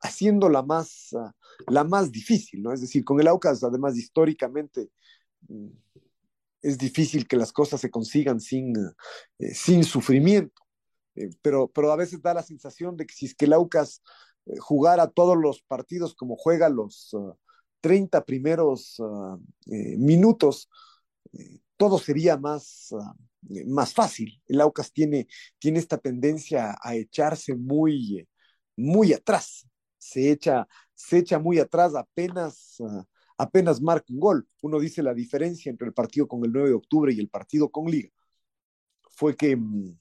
haciéndola 0.00 0.62
más, 0.62 1.10
uh, 1.12 1.30
la 1.68 1.84
más 1.84 2.10
difícil, 2.10 2.62
¿no? 2.62 2.72
Es 2.72 2.80
decir, 2.80 3.04
con 3.04 3.20
el 3.20 3.28
Aucas, 3.28 3.62
además 3.62 3.96
históricamente, 3.96 4.90
mm, 5.46 5.68
es 6.62 6.76
difícil 6.76 7.28
que 7.28 7.36
las 7.36 7.52
cosas 7.52 7.80
se 7.80 7.92
consigan 7.92 8.40
sin, 8.40 8.74
eh, 9.38 9.54
sin 9.54 9.84
sufrimiento. 9.84 10.62
Eh, 11.14 11.30
pero, 11.42 11.68
pero 11.68 11.92
a 11.92 11.96
veces 11.96 12.20
da 12.20 12.34
la 12.34 12.42
sensación 12.42 12.96
de 12.96 13.06
que 13.06 13.14
si 13.14 13.26
es 13.26 13.36
que 13.36 13.44
el 13.44 13.52
Aucas 13.52 14.02
jugara 14.58 15.06
todos 15.06 15.36
los 15.36 15.62
partidos 15.62 16.16
como 16.16 16.34
juega 16.34 16.68
los 16.68 17.14
uh, 17.14 17.36
30 17.80 18.24
primeros 18.24 18.98
uh, 18.98 19.38
minutos, 19.66 20.68
todo 21.76 21.98
sería 21.98 22.36
más, 22.36 22.88
uh, 22.90 23.64
más 23.66 23.94
fácil. 23.94 24.40
El 24.46 24.60
Aucas 24.60 24.92
tiene, 24.92 25.26
tiene 25.58 25.78
esta 25.78 25.98
tendencia 25.98 26.76
a 26.82 26.94
echarse 26.94 27.54
muy, 27.54 28.28
muy 28.76 29.12
atrás. 29.12 29.66
Se 29.98 30.30
echa, 30.30 30.66
se 30.94 31.18
echa 31.18 31.38
muy 31.38 31.58
atrás 31.58 31.94
apenas 31.94 32.80
apenas 33.40 33.80
marca 33.80 34.06
un 34.12 34.20
gol. 34.20 34.46
Uno 34.62 34.78
dice 34.78 35.02
la 35.02 35.14
diferencia 35.14 35.70
entre 35.70 35.88
el 35.88 35.94
partido 35.94 36.28
con 36.28 36.44
el 36.44 36.52
9 36.52 36.68
de 36.68 36.74
octubre 36.74 37.12
y 37.12 37.20
el 37.20 37.28
partido 37.28 37.70
con 37.70 37.90
Liga. 37.90 38.10
Fue 39.10 39.36
que 39.36 39.56
mm, 39.56 39.96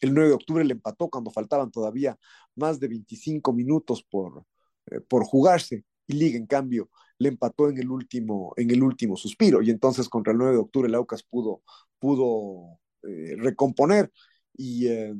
el 0.00 0.14
9 0.14 0.28
de 0.28 0.34
octubre 0.34 0.64
le 0.64 0.72
empató 0.72 1.08
cuando 1.08 1.30
faltaban 1.30 1.70
todavía 1.70 2.18
más 2.54 2.80
de 2.80 2.88
25 2.88 3.52
minutos 3.52 4.02
por, 4.02 4.44
eh, 4.86 5.00
por 5.00 5.24
jugarse 5.24 5.84
y 6.08 6.14
Liga, 6.14 6.38
en 6.38 6.46
cambio, 6.46 6.90
le 7.18 7.28
empató 7.28 7.68
en 7.68 7.78
el 7.78 7.90
último, 7.90 8.54
en 8.56 8.70
el 8.70 8.82
último 8.82 9.16
suspiro. 9.16 9.62
Y 9.62 9.70
entonces 9.70 10.08
contra 10.08 10.32
el 10.32 10.38
9 10.38 10.52
de 10.54 10.58
octubre 10.58 10.88
el 10.88 10.94
Aucas 10.96 11.22
pudo, 11.22 11.62
pudo 12.00 12.80
eh, 13.02 13.36
recomponer 13.38 14.10
y, 14.56 14.88
eh, 14.88 15.14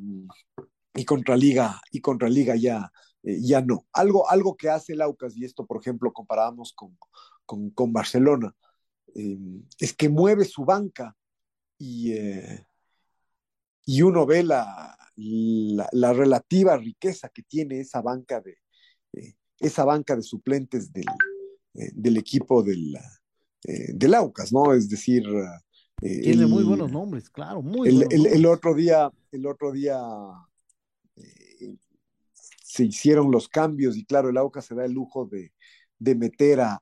y 0.93 1.05
contra 1.05 1.37
Liga, 1.37 1.79
y 1.91 2.01
contra 2.01 2.29
Liga 2.29 2.55
ya, 2.55 2.91
eh, 3.23 3.37
ya 3.41 3.61
no. 3.61 3.85
Algo, 3.93 4.29
algo 4.29 4.55
que 4.55 4.69
hace 4.69 4.93
el 4.93 5.01
Aucas, 5.01 5.35
y 5.37 5.45
esto, 5.45 5.65
por 5.65 5.79
ejemplo, 5.79 6.11
comparábamos 6.11 6.73
con, 6.73 6.97
con, 7.45 7.69
con 7.71 7.93
Barcelona, 7.93 8.55
eh, 9.15 9.37
es 9.79 9.93
que 9.93 10.09
mueve 10.09 10.45
su 10.45 10.65
banca 10.65 11.15
y, 11.77 12.13
eh, 12.13 12.65
y 13.85 14.01
uno 14.01 14.25
ve 14.25 14.43
la, 14.43 14.97
la, 15.15 15.89
la, 15.91 16.13
relativa 16.13 16.77
riqueza 16.77 17.29
que 17.29 17.43
tiene 17.43 17.79
esa 17.79 18.01
banca 18.01 18.41
de, 18.41 18.57
esa 19.59 19.85
banca 19.85 20.15
de 20.15 20.23
suplentes 20.23 20.91
del, 20.91 21.05
eh, 21.75 21.91
del 21.93 22.17
equipo 22.17 22.63
del, 22.63 22.97
del 23.63 24.13
Aucas, 24.13 24.51
¿no? 24.53 24.73
Es 24.73 24.89
decir... 24.89 25.23
tiene 26.01 26.43
el, 26.43 26.47
muy 26.47 26.63
buenos 26.63 26.91
nombres, 26.91 27.29
claro, 27.29 27.61
muy 27.61 27.89
el, 27.89 27.95
buenos 27.95 28.13
el, 28.13 28.17
nombres. 28.17 28.35
el 28.35 28.45
otro 28.45 28.73
día, 28.73 29.11
el 29.31 29.45
otro 29.45 29.71
día 29.71 29.99
se 32.63 32.85
hicieron 32.85 33.31
los 33.31 33.49
cambios 33.49 33.97
y 33.97 34.05
claro, 34.05 34.29
el 34.29 34.37
AUCA 34.37 34.61
se 34.61 34.75
da 34.75 34.85
el 34.85 34.93
lujo 34.93 35.25
de, 35.25 35.51
de 35.97 36.15
meter 36.15 36.61
a, 36.61 36.81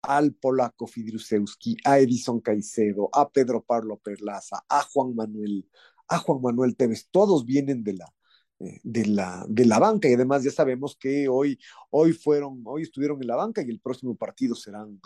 al 0.00 0.32
polaco 0.32 0.86
Fidrusewski, 0.86 1.76
a 1.84 1.98
Edison 1.98 2.40
Caicedo, 2.40 3.08
a 3.12 3.30
Pedro 3.30 3.62
Pablo 3.62 3.98
Perlaza, 3.98 4.64
a 4.68 4.82
Juan 4.82 5.14
Manuel, 5.14 5.68
a 6.08 6.18
Juan 6.18 6.40
Manuel 6.42 6.76
Tevez, 6.76 7.08
todos 7.10 7.44
vienen 7.44 7.84
de 7.84 7.92
la, 7.92 8.06
eh, 8.06 8.10
de 8.82 9.06
la, 9.06 9.44
de 9.48 9.66
la 9.66 9.78
banca 9.78 10.08
y 10.08 10.14
además 10.14 10.42
ya 10.44 10.50
sabemos 10.50 10.96
que 10.98 11.28
hoy, 11.28 11.58
hoy 11.90 12.12
fueron, 12.12 12.62
hoy 12.66 12.82
estuvieron 12.82 13.20
en 13.20 13.28
la 13.28 13.36
banca 13.36 13.62
y 13.62 13.70
el 13.70 13.80
próximo 13.80 14.16
partido 14.16 14.54
serán, 14.54 15.00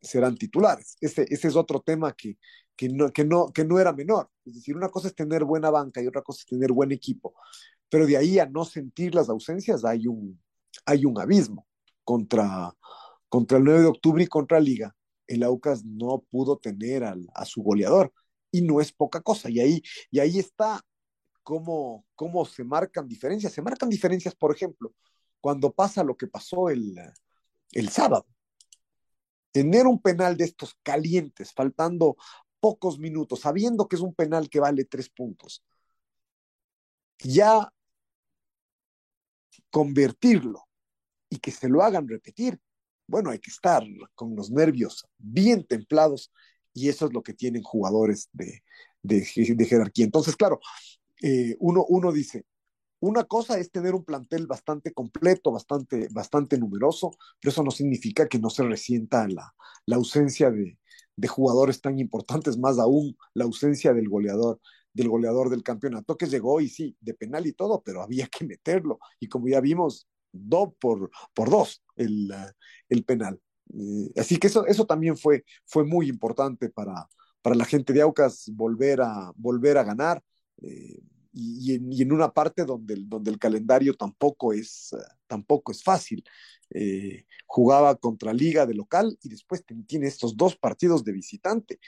serán 0.00 0.36
titulares. 0.36 0.96
Ese, 1.00 1.26
ese 1.28 1.48
es 1.48 1.56
otro 1.56 1.80
tema 1.80 2.12
que, 2.12 2.38
que, 2.76 2.88
no, 2.88 3.12
que, 3.12 3.24
no, 3.24 3.52
que 3.52 3.64
no 3.64 3.78
era 3.78 3.92
menor. 3.92 4.30
Es 4.44 4.54
decir, 4.54 4.76
una 4.76 4.88
cosa 4.88 5.08
es 5.08 5.14
tener 5.14 5.44
buena 5.44 5.70
banca 5.70 6.02
y 6.02 6.06
otra 6.06 6.22
cosa 6.22 6.40
es 6.40 6.46
tener 6.46 6.72
buen 6.72 6.92
equipo 6.92 7.34
pero 7.94 8.08
de 8.08 8.16
ahí 8.16 8.40
a 8.40 8.46
no 8.46 8.64
sentir 8.64 9.14
las 9.14 9.28
ausencias 9.28 9.84
hay 9.84 10.08
un, 10.08 10.42
hay 10.84 11.04
un 11.04 11.20
abismo 11.20 11.64
contra, 12.02 12.74
contra 13.28 13.58
el 13.58 13.62
9 13.62 13.82
de 13.82 13.86
octubre 13.86 14.24
y 14.24 14.26
contra 14.26 14.58
Liga. 14.58 14.96
El 15.28 15.44
Aucas 15.44 15.84
no 15.84 16.24
pudo 16.28 16.58
tener 16.58 17.04
al, 17.04 17.28
a 17.36 17.44
su 17.44 17.62
goleador 17.62 18.12
y 18.50 18.62
no 18.62 18.80
es 18.80 18.92
poca 18.92 19.20
cosa. 19.20 19.48
Y 19.48 19.60
ahí, 19.60 19.82
y 20.10 20.18
ahí 20.18 20.40
está 20.40 20.82
cómo, 21.44 22.04
cómo 22.16 22.44
se 22.44 22.64
marcan 22.64 23.06
diferencias. 23.06 23.52
Se 23.52 23.62
marcan 23.62 23.88
diferencias, 23.88 24.34
por 24.34 24.52
ejemplo, 24.52 24.92
cuando 25.40 25.72
pasa 25.72 26.02
lo 26.02 26.16
que 26.16 26.26
pasó 26.26 26.70
el, 26.70 26.96
el 27.70 27.88
sábado. 27.90 28.26
Tener 29.52 29.86
un 29.86 30.00
penal 30.00 30.36
de 30.36 30.44
estos 30.46 30.74
calientes, 30.82 31.52
faltando 31.52 32.16
pocos 32.58 32.98
minutos, 32.98 33.40
sabiendo 33.40 33.86
que 33.86 33.94
es 33.94 34.02
un 34.02 34.14
penal 34.14 34.48
que 34.48 34.58
vale 34.58 34.84
tres 34.84 35.08
puntos. 35.08 35.62
Ya 37.18 37.70
convertirlo 39.70 40.66
y 41.28 41.38
que 41.38 41.52
se 41.52 41.68
lo 41.68 41.82
hagan 41.82 42.08
repetir, 42.08 42.58
bueno, 43.06 43.30
hay 43.30 43.38
que 43.38 43.50
estar 43.50 43.84
con 44.14 44.34
los 44.34 44.50
nervios 44.50 45.06
bien 45.18 45.64
templados 45.64 46.32
y 46.72 46.88
eso 46.88 47.06
es 47.06 47.12
lo 47.12 47.22
que 47.22 47.34
tienen 47.34 47.62
jugadores 47.62 48.28
de, 48.32 48.64
de, 49.02 49.28
de 49.36 49.64
jerarquía. 49.66 50.04
Entonces, 50.04 50.34
claro, 50.36 50.58
eh, 51.24 51.56
uno, 51.60 51.86
uno 51.88 52.12
dice, 52.12 52.44
una 53.00 53.24
cosa 53.24 53.58
es 53.58 53.70
tener 53.70 53.94
un 53.94 54.04
plantel 54.04 54.46
bastante 54.46 54.92
completo, 54.92 55.52
bastante, 55.52 56.08
bastante 56.10 56.58
numeroso, 56.58 57.12
pero 57.40 57.50
eso 57.50 57.62
no 57.62 57.70
significa 57.70 58.28
que 58.28 58.38
no 58.38 58.50
se 58.50 58.64
resienta 58.64 59.26
la, 59.28 59.54
la 59.86 59.96
ausencia 59.96 60.50
de, 60.50 60.78
de, 61.16 61.28
jugadores 61.28 61.80
tan 61.80 61.98
importantes, 61.98 62.58
más 62.58 62.78
aún 62.78 63.16
la 63.34 63.44
ausencia 63.44 63.94
del 63.94 64.08
goleador 64.08 64.60
del 64.92 65.08
goleador 65.08 65.50
del 65.50 65.62
campeonato 65.62 66.16
que 66.16 66.26
llegó 66.26 66.60
y 66.60 66.68
sí, 66.68 66.96
de 67.00 67.14
penal 67.14 67.46
y 67.46 67.52
todo, 67.52 67.82
pero 67.82 68.02
había 68.02 68.28
que 68.28 68.44
meterlo. 68.46 68.98
Y 69.18 69.28
como 69.28 69.48
ya 69.48 69.60
vimos, 69.60 70.06
do 70.32 70.74
por, 70.78 71.10
por 71.34 71.50
dos 71.50 71.82
el, 71.96 72.32
el 72.88 73.04
penal. 73.04 73.40
Eh, 73.72 74.12
así 74.20 74.36
que 74.38 74.48
eso, 74.48 74.66
eso 74.66 74.86
también 74.86 75.16
fue, 75.16 75.44
fue 75.64 75.84
muy 75.84 76.08
importante 76.08 76.68
para, 76.70 77.08
para 77.42 77.56
la 77.56 77.64
gente 77.64 77.92
de 77.92 78.02
Aucas 78.02 78.50
volver 78.54 79.00
a, 79.00 79.32
volver 79.36 79.78
a 79.78 79.84
ganar. 79.84 80.22
Eh, 80.62 81.00
y, 81.34 81.72
y, 81.72 81.74
en, 81.74 81.92
y, 81.92 82.02
en, 82.02 82.12
una 82.12 82.32
parte 82.32 82.64
donde, 82.64 82.94
donde 83.06 83.30
el 83.30 83.38
calendario 83.38 83.94
tampoco 83.94 84.52
es, 84.52 84.90
uh, 84.92 84.98
tampoco 85.26 85.72
es 85.72 85.82
fácil. 85.82 86.24
Eh, 86.70 87.26
jugaba 87.46 87.96
contra 87.96 88.32
Liga 88.32 88.66
de 88.66 88.74
local 88.74 89.18
y 89.22 89.28
después 89.28 89.64
tiene 89.86 90.06
estos 90.06 90.36
dos 90.36 90.56
partidos 90.56 91.04
de 91.04 91.12
visitante. 91.12 91.80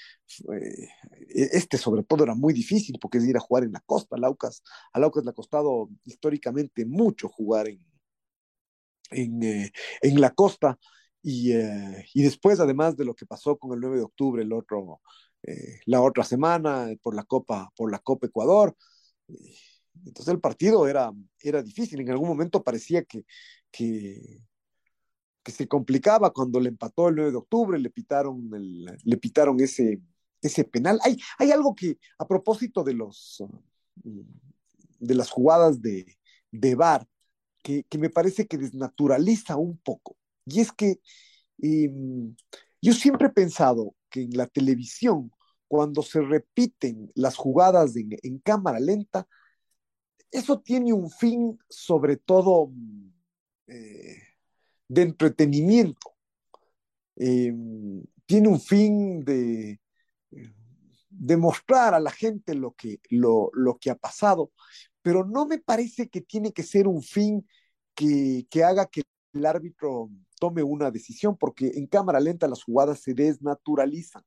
Eh, 0.53 0.88
este 1.28 1.78
sobre 1.78 2.03
todo 2.03 2.24
era 2.24 2.34
muy 2.34 2.53
difícil 2.53 2.99
porque 3.01 3.18
es 3.18 3.24
ir 3.24 3.36
a 3.36 3.40
jugar 3.40 3.64
en 3.64 3.72
la 3.72 3.80
costa. 3.80 4.16
Laucas, 4.16 4.62
a 4.92 5.01
Laucas 5.01 5.24
le 5.24 5.30
ha 5.30 5.34
costado 5.34 5.90
históricamente 6.05 6.84
mucho 6.84 7.28
jugar 7.28 7.68
en, 7.68 7.80
en, 9.11 9.42
eh, 9.42 9.72
en 10.03 10.20
la 10.20 10.30
costa 10.30 10.78
y, 11.22 11.53
y, 11.53 12.22
después 12.22 12.61
además 12.61 12.97
de 12.97 13.05
lo 13.05 13.14
que 13.14 13.26
pasó 13.26 13.59
con 13.59 13.72
el 13.72 13.80
9 13.80 13.97
de 13.97 14.03
octubre, 14.05 14.42
el 14.44 14.53
otro, 14.53 15.01
la 15.86 16.01
otra 16.01 16.22
semana 16.22 16.88
por 17.03 17.16
la 17.16 17.24
Copa, 17.24 17.72
por 17.76 17.90
la 17.90 17.99
Copa 17.99 18.28
Ecuador. 18.28 18.76
Entonces 20.05 20.33
el 20.33 20.41
partido 20.41 20.87
era, 20.87 21.11
era 21.41 21.62
difícil. 21.62 22.01
En 22.01 22.11
algún 22.11 22.29
momento 22.29 22.62
parecía 22.62 23.05
que, 23.05 23.24
que, 23.70 24.41
se 25.47 25.68
complicaba 25.68 26.33
cuando 26.33 26.59
le 26.59 26.68
empató 26.68 27.09
el 27.09 27.16
9 27.16 27.31
de 27.31 27.37
octubre, 27.37 27.79
le 27.79 27.91
pitaron, 27.91 28.51
el, 28.55 28.85
le 29.05 29.16
pitaron 29.16 29.61
ese, 29.61 30.01
ese 30.43 30.64
penal. 30.64 30.99
Hay, 31.05 31.16
hay 31.39 31.53
algo 31.53 31.74
que, 31.74 31.99
a 32.18 32.27
propósito 32.27 32.83
de, 32.83 32.95
los, 32.95 33.43
de 34.99 35.14
las 35.14 35.31
jugadas 35.31 35.81
de, 35.81 36.05
de 36.51 36.74
VAR, 36.74 37.07
que, 37.62 37.85
que, 37.85 37.99
me 37.99 38.11
parece 38.11 38.47
que 38.47 38.59
desnaturaliza 38.59 39.57
un 39.57 39.79
poco. 39.79 40.16
Y 40.45 40.61
es 40.61 40.72
que 40.72 41.01
eh, 41.62 41.91
yo 42.83 42.93
siempre 42.93 43.29
he 43.29 43.33
pensado 43.33 43.95
que 44.11 44.22
en 44.22 44.37
la 44.37 44.47
televisión, 44.47 45.31
cuando 45.68 46.02
se 46.02 46.20
repiten 46.20 47.10
las 47.14 47.36
jugadas 47.36 47.94
en, 47.96 48.38
cámara 48.38 48.80
lenta, 48.80 49.26
eso 50.30 50.60
tiene 50.60 50.92
un 50.92 51.10
fin 51.10 51.58
sobre 51.68 52.16
todo 52.16 52.70
eh, 53.66 54.22
de 54.88 55.02
entretenimiento. 55.02 56.14
Eh, 57.16 57.52
tiene 58.26 58.48
un 58.48 58.60
fin 58.60 59.24
de, 59.24 59.80
de, 61.10 61.36
mostrar 61.36 61.94
a 61.94 62.00
la 62.00 62.10
gente 62.10 62.54
lo 62.54 62.72
que, 62.72 63.00
lo, 63.10 63.50
lo, 63.54 63.78
que 63.78 63.90
ha 63.90 63.94
pasado, 63.94 64.52
pero 65.00 65.24
no 65.24 65.46
me 65.46 65.58
parece 65.58 66.08
que 66.08 66.20
tiene 66.20 66.52
que 66.52 66.62
ser 66.62 66.88
un 66.88 67.02
fin 67.02 67.48
que, 67.94 68.46
que 68.50 68.64
haga 68.64 68.86
que 68.86 69.02
el 69.32 69.46
árbitro 69.46 70.10
tome 70.38 70.62
una 70.62 70.90
decisión, 70.90 71.36
porque 71.36 71.72
en 71.74 71.86
cámara 71.86 72.20
lenta 72.20 72.48
las 72.48 72.62
jugadas 72.62 73.00
se 73.00 73.14
desnaturalizan. 73.14 74.22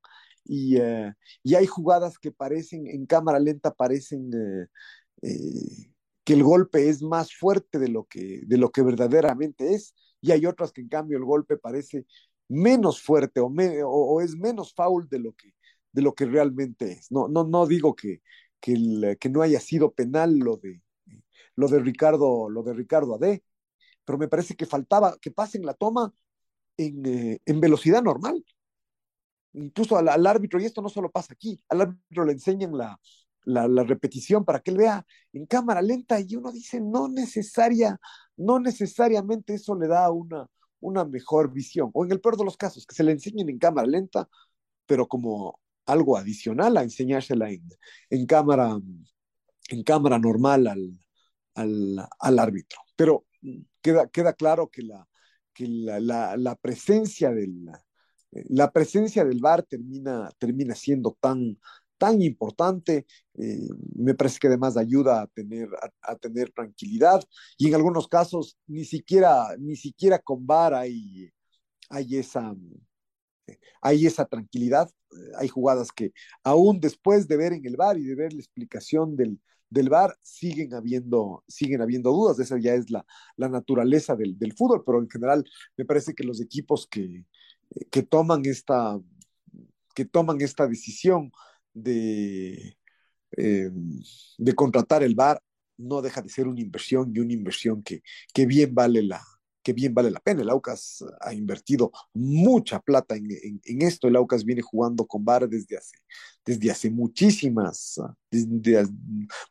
Y, 0.45 0.77
uh, 0.79 1.11
y 1.43 1.55
hay 1.55 1.67
jugadas 1.67 2.17
que 2.17 2.31
parecen, 2.31 2.87
en 2.87 3.05
cámara 3.05 3.39
lenta 3.39 3.73
parecen 3.73 4.29
uh, 4.33 4.67
eh, 5.21 5.91
que 6.23 6.33
el 6.33 6.43
golpe 6.43 6.89
es 6.89 7.01
más 7.01 7.33
fuerte 7.33 7.79
de 7.79 7.89
lo 7.89 8.05
que, 8.05 8.41
de 8.45 8.57
lo 8.57 8.71
que 8.71 8.81
verdaderamente 8.81 9.73
es, 9.73 9.95
y 10.21 10.31
hay 10.31 10.45
otras 10.45 10.71
que 10.71 10.81
en 10.81 10.89
cambio 10.89 11.17
el 11.17 11.25
golpe 11.25 11.57
parece 11.57 12.05
menos 12.47 13.01
fuerte 13.01 13.39
o, 13.39 13.47
o, 13.47 14.21
es 14.21 14.35
menos 14.35 14.73
foul 14.73 15.07
de 15.09 15.19
lo 15.19 15.33
que, 15.33 15.53
de 15.91 16.01
lo 16.01 16.13
que 16.13 16.25
realmente 16.25 16.91
es. 16.91 17.11
No, 17.11 17.27
no, 17.27 17.45
no 17.45 17.65
digo 17.67 17.95
que, 17.95 18.21
que, 18.59 19.17
que 19.19 19.29
no 19.29 19.41
haya 19.41 19.59
sido 19.59 19.93
penal 19.93 20.37
lo 20.37 20.57
de, 20.57 20.81
lo 21.55 21.67
de 21.67 21.79
Ricardo, 21.79 22.49
lo 22.49 22.63
de 22.63 22.73
Ricardo 22.73 23.15
Ade, 23.15 23.43
pero 24.05 24.17
me 24.17 24.27
parece 24.27 24.55
que 24.55 24.65
faltaba 24.65 25.17
que 25.21 25.31
pasen 25.31 25.65
la 25.65 25.73
toma 25.73 26.13
en, 26.77 27.05
eh, 27.05 27.41
en 27.45 27.59
velocidad 27.59 28.01
normal. 28.01 28.43
Incluso 29.54 29.97
al, 29.97 30.28
árbitro, 30.28 30.60
y 30.60 30.66
esto 30.66 30.82
no 30.82 30.89
solo 30.89 31.12
pasa 31.12 31.34
aquí, 31.34 31.60
al 31.70 31.82
árbitro 31.82 32.26
le 32.26 32.34
enseñan 32.34 32.78
la, 32.78 33.00
la, 33.45 33.84
repetición 33.84 34.45
para 34.45 34.60
que 34.60 34.72
él 34.72 34.78
vea 34.78 35.06
en 35.34 35.45
cámara 35.45 35.82
lenta 35.82 36.20
y 36.20 36.36
uno 36.36 36.52
dice, 36.52 36.80
no 36.80 37.08
necesaria, 37.10 38.00
no 38.38 38.60
necesariamente 38.60 39.56
eso 39.56 39.76
le 39.76 39.88
da 39.88 40.12
una, 40.12 40.47
una 40.80 41.06
mejor 41.06 41.52
visión. 41.52 41.89
O 41.93 42.06
en 42.06 42.12
el 42.12 42.22
peor 42.22 42.38
de 42.38 42.45
los 42.45 42.58
casos, 42.58 42.86
que 42.86 42.95
se 42.95 43.04
le 43.04 43.12
enseñen 43.12 43.50
en 43.50 43.60
cámara 43.60 43.88
lenta, 43.88 44.30
pero 44.86 45.08
como 45.08 45.60
algo 45.86 46.18
adicional 46.18 46.78
a 46.78 46.84
enseñársela 46.84 47.50
en, 47.50 47.68
en 48.10 48.26
cámara, 48.28 48.78
en 49.70 49.84
cámara 49.84 50.20
normal 50.20 50.68
al, 50.68 51.00
al, 51.56 52.08
al 52.20 52.39
árbitro. 52.39 52.80
Pero 52.95 53.26
queda, 53.82 54.08
queda 54.10 54.34
claro 54.34 54.70
que 54.70 54.84
la, 54.84 55.08
que 55.54 55.68
la, 55.68 56.38
la 56.38 56.56
presencia 56.56 57.32
del 57.32 57.70
la 58.32 58.71
presencia 58.71 59.25
del 59.25 59.39
VAR 59.39 59.63
termina, 59.63 60.30
termina 60.38 60.75
siendo 60.75 61.17
tan, 61.19 61.57
tan 61.97 62.21
importante, 62.21 63.05
eh, 63.36 63.67
me 63.95 64.15
parece 64.15 64.39
que 64.39 64.47
además 64.47 64.77
ayuda 64.77 65.21
a 65.21 65.27
tener, 65.27 65.69
a, 66.01 66.15
tener 66.15 66.51
tranquilidad 66.51 67.21
y 67.57 67.67
en 67.67 67.75
algunos 67.75 68.07
casos 68.07 68.57
ni 68.67 68.86
siquiera, 68.86 69.55
ni 69.59 69.75
siquiera 69.75 70.19
con 70.19 70.47
VAR 70.47 70.73
hay, 70.73 71.30
hay, 71.89 72.17
esa, 72.17 72.55
hay 73.82 74.05
esa 74.05 74.25
tranquilidad, 74.25 74.89
hay 75.38 75.47
jugadas 75.47 75.91
que 75.91 76.13
aún 76.43 76.80
después 76.80 77.27
de 77.27 77.38
ver 77.38 77.53
en 77.53 77.65
el 77.65 77.77
VAR 77.77 77.97
y 77.97 78.03
de 78.03 78.15
ver 78.15 78.34
la 78.34 78.39
explicación 78.39 79.15
del, 79.15 79.39
del 79.69 79.89
VAR 79.89 80.17
siguen 80.21 80.73
habiendo, 80.73 81.43
siguen 81.47 81.82
habiendo 81.82 82.11
dudas, 82.11 82.39
esa 82.39 82.57
ya 82.59 82.73
es 82.75 82.89
la, 82.89 83.05
la 83.38 83.49
naturaleza 83.49 84.15
del, 84.15 84.38
del, 84.38 84.53
fútbol, 84.53 84.84
pero 84.86 84.99
en 84.99 85.09
general 85.09 85.43
me 85.77 85.86
parece 85.86 86.13
que 86.13 86.23
los 86.23 86.41
equipos 86.41 86.88
que, 86.88 87.25
que 87.91 88.03
toman 88.03 88.45
esta, 88.45 88.99
que 89.95 90.05
toman 90.05 90.41
esta 90.41 90.67
decisión 90.67 91.32
de, 91.74 92.78
eh, 93.38 93.70
de 94.38 94.55
contratar 94.55 95.03
el 95.03 95.15
VAR 95.15 95.41
no 95.78 96.01
deja 96.01 96.22
de 96.22 96.30
ser 96.30 96.47
una 96.47 96.61
inversión 96.61 97.11
y 97.15 97.20
una 97.20 97.34
inversión 97.34 97.82
que, 97.84 98.03
que 98.34 98.45
bien 98.45 98.76
vale 98.76 99.01
la, 99.01 99.22
que 99.63 99.74
bien 99.74 99.93
vale 99.93 100.11
la 100.11 100.20
pena. 100.20 100.41
El 100.41 100.49
Aucas 100.49 101.03
ha 101.22 101.34
invertido 101.34 101.91
mucha 102.13 102.80
plata 102.80 103.15
en, 103.15 103.28
en, 103.63 103.82
esto. 103.82 104.07
El 104.07 104.17
Aucas 104.17 104.43
viene 104.43 104.61
jugando 104.61 105.05
con 105.07 105.24
VAR 105.24 105.47
desde 105.47 105.78
hace, 105.78 105.97
desde 106.45 106.72
hace 106.72 106.89
muchísimas, 106.89 107.99
desde 108.30 108.88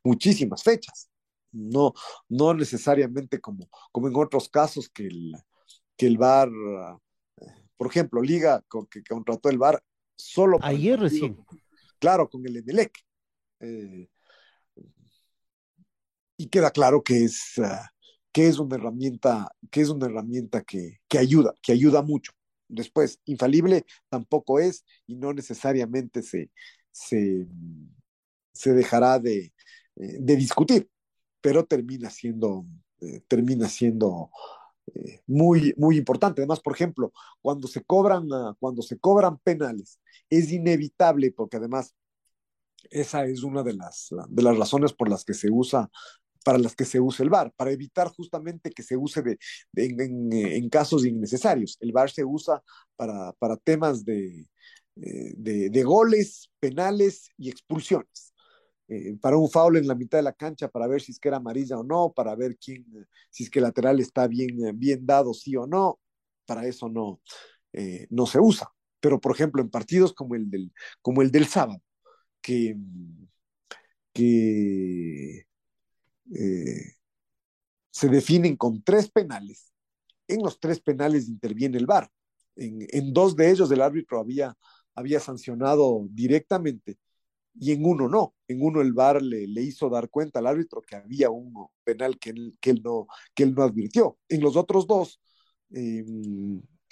muchísimas 0.05 0.63
fechas. 0.63 1.09
No, 1.51 1.95
no 2.29 2.53
necesariamente 2.53 3.41
como, 3.41 3.69
como 3.91 4.09
en 4.09 4.17
otros 4.17 4.49
casos 4.51 4.89
que 4.91 5.07
el, 5.07 5.35
que 5.97 6.07
el 6.07 6.19
VAR 6.19 6.51
por 7.79 7.87
ejemplo, 7.87 8.21
Liga 8.21 8.63
que 8.91 9.03
contrató 9.05 9.49
el 9.49 9.57
VAR 9.57 9.83
solo. 10.17 10.59
Ayer 10.61 11.01
recién. 11.01 11.39
Claro, 11.99 12.29
con 12.29 12.45
el 12.45 12.57
Emelec. 12.57 12.93
Eh, 13.61 14.09
y 16.37 16.47
queda 16.49 16.71
claro 16.71 17.03
que 17.03 17.25
es, 17.25 17.55
uh, 17.59 17.63
que 18.33 18.49
es 18.49 18.59
una 18.59 18.77
herramienta, 18.77 19.51
que 19.71 19.81
es 19.81 19.89
una 19.89 20.07
herramienta 20.07 20.63
que, 20.63 20.99
que, 21.09 21.19
ayuda, 21.19 21.55
que 21.63 21.73
ayuda 21.73 22.03
mucho. 22.03 22.33
Después, 22.69 23.21
infalible 23.25 23.87
tampoco 24.09 24.59
es 24.59 24.85
y 25.07 25.17
no 25.17 25.33
necesariamente 25.33 26.23
se, 26.23 26.51
se, 26.91 27.47
se 28.53 28.73
dejará 28.75 29.19
de, 29.19 29.53
de, 29.97 30.37
discutir, 30.37 30.91
pero 31.41 31.65
termina 31.65 32.11
siendo, 32.11 32.67
eh, 33.01 33.21
termina 33.27 33.69
siendo 33.69 34.31
eh, 34.95 35.21
muy, 35.27 35.75
muy 35.77 35.97
importante. 35.97 36.41
Además, 36.41 36.61
por 36.61 36.75
ejemplo, 36.75 37.13
cuando 37.41 37.69
se 37.69 37.83
cobran, 37.85 38.31
uh, 38.31 38.55
cuando 38.59 38.83
se 38.83 38.99
cobran 38.99 39.39
penales, 39.39 40.01
es 40.31 40.53
inevitable, 40.53 41.33
porque 41.33 41.57
además 41.57 41.95
esa 42.91 43.27
es 43.27 43.43
una 43.43 43.63
de 43.63 43.75
las, 43.75 44.09
de 44.29 44.43
las 44.43 44.57
razones 44.57 44.93
por 44.93 45.09
las 45.09 45.25
que 45.25 45.35
se 45.35 45.51
usa 45.51 45.91
para 46.45 46.59
las 46.59 46.75
que 46.75 46.87
se 46.87 47.01
usa 47.01 47.25
el 47.25 47.31
VAR, 47.31 47.53
para 47.57 47.73
evitar 47.73 48.09
justamente 48.09 48.71
que 48.71 48.83
se 48.83 48.97
use 48.97 49.21
de, 49.21 49.39
en, 49.75 50.01
en, 50.01 50.33
en, 50.33 50.69
casos 50.71 51.05
innecesarios. 51.05 51.77
El 51.81 51.93
VAR 51.93 52.11
se 52.11 52.25
usa 52.25 52.63
para, 52.97 53.33
para 53.35 53.57
temas 53.59 54.03
de, 54.05 54.49
eh, 54.97 55.35
de 55.37 55.83
goles, 55.83 56.49
penales 56.59 57.29
y 57.37 57.51
expulsiones 57.51 58.33
eh, 58.89 59.17
para 59.21 59.37
un 59.37 59.51
foul 59.51 59.77
en 59.77 59.87
la 59.87 59.95
mitad 59.95 60.19
de 60.19 60.23
la 60.23 60.33
cancha 60.33 60.69
para 60.69 60.87
ver 60.87 61.01
si 61.03 61.13
es 61.13 61.19
que 61.19 61.29
era 61.29 61.37
amarilla 61.39 61.79
o 61.79 61.85
no, 61.85 62.13
para 62.15 62.35
ver 62.35 62.57
quién, 62.57 62.87
si 63.31 63.45
es 63.45 63.51
que 63.51 63.59
el 63.59 63.65
lateral 63.65 64.01
está 64.01 64.27
bien, 64.27 64.65
eh, 64.67 64.73
bien 64.75 65.05
dado, 65.07 65.35
sí 65.35 65.57
o 65.57 65.67
no, 65.67 66.01
para 66.47 66.67
eso 66.67 66.89
no, 66.89 67.21
eh, 67.73 68.07
no 68.11 68.27
se 68.27 68.41
usa. 68.41 68.69
Pero, 69.01 69.21
por 69.21 69.33
ejemplo, 69.33 69.63
en 69.63 69.71
partidos 69.71 70.13
como 70.13 70.35
el 70.35 70.51
del, 70.51 70.73
como 71.03 71.23
el 71.23 71.31
del 71.31 71.47
sábado, 71.47 71.83
que, 72.41 72.77
que 74.13 75.47
eh, 76.35 76.83
se 77.91 78.09
definen 78.09 78.57
con 78.57 78.83
tres 78.83 79.11
penales, 79.11 79.73
en 80.27 80.43
los 80.43 80.59
tres 80.61 80.81
penales 80.81 81.29
interviene 81.29 81.79
el 81.79 81.87
VAR. 81.87 82.11
En, 82.57 82.87
en 82.91 83.13
dos 83.13 83.37
de 83.37 83.51
ellos 83.51 83.71
el 83.71 83.83
árbitro 83.83 84.19
había, 84.19 84.57
había 84.95 85.21
sancionado 85.21 86.07
directamente 86.11 86.99
y 87.61 87.73
en 87.73 87.85
uno 87.85 88.09
no. 88.09 88.35
En 88.47 88.63
uno 88.63 88.81
el 88.81 88.93
VAR 88.93 89.23
le, 89.23 89.47
le 89.47 89.63
hizo 89.63 89.89
dar 89.89 90.09
cuenta 90.09 90.39
al 90.39 90.47
árbitro 90.47 90.81
que 90.81 90.97
había 90.97 91.31
un 91.31 91.53
penal 91.85 92.19
que 92.19 92.31
él, 92.31 92.57
que 92.61 92.71
él, 92.71 92.83
no, 92.83 93.07
que 93.35 93.43
él 93.43 93.55
no 93.55 93.63
advirtió. 93.63 94.19
En 94.29 94.41
los 94.41 94.57
otros 94.57 94.87
dos, 94.87 95.21
eh, 95.75 96.05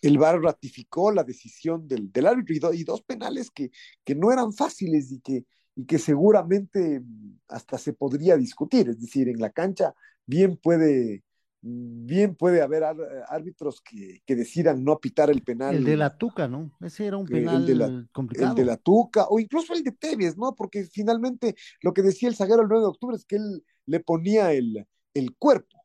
el 0.02 0.18
VAR 0.18 0.40
ratificó 0.40 1.12
la 1.12 1.24
decisión 1.24 1.86
del, 1.88 2.12
del 2.12 2.26
árbitro 2.26 2.72
y, 2.72 2.80
y, 2.80 2.84
dos 2.84 3.02
penales 3.02 3.50
que, 3.50 3.70
que 4.04 4.14
no 4.14 4.32
eran 4.32 4.52
fáciles 4.52 5.10
y 5.12 5.20
que, 5.20 5.46
y 5.74 5.86
que 5.86 5.98
seguramente 5.98 7.02
hasta 7.48 7.78
se 7.78 7.92
podría 7.92 8.36
discutir. 8.36 8.88
Es 8.88 9.00
decir, 9.00 9.28
en 9.28 9.38
la 9.38 9.50
cancha 9.50 9.94
bien 10.26 10.56
puede 10.56 11.24
bien 11.62 12.34
puede 12.34 12.62
haber 12.62 12.84
árbitros 13.28 13.80
que, 13.80 14.22
que, 14.24 14.36
decidan 14.36 14.84
no 14.84 14.98
pitar 14.98 15.30
el 15.30 15.42
penal. 15.42 15.74
El 15.74 15.84
de 15.84 15.96
la 15.96 16.16
Tuca, 16.16 16.46
¿no? 16.48 16.70
Ese 16.80 17.06
era 17.06 17.16
un 17.16 17.26
penal 17.26 17.62
el 17.62 17.66
de 17.66 17.74
la, 17.74 18.06
complicado. 18.12 18.50
El 18.50 18.56
de 18.56 18.64
la 18.64 18.76
Tuca, 18.76 19.26
o 19.28 19.40
incluso 19.40 19.74
el 19.74 19.82
de 19.82 19.92
Tevez, 19.92 20.36
¿no? 20.36 20.54
Porque 20.54 20.84
finalmente 20.84 21.54
lo 21.82 21.92
que 21.92 22.02
decía 22.02 22.28
el 22.28 22.36
zaguero 22.36 22.62
el 22.62 22.68
9 22.68 22.82
de 22.82 22.88
octubre 22.88 23.16
es 23.16 23.24
que 23.24 23.36
él 23.36 23.64
le 23.86 24.00
ponía 24.00 24.52
el, 24.52 24.86
el 25.14 25.34
cuerpo. 25.36 25.84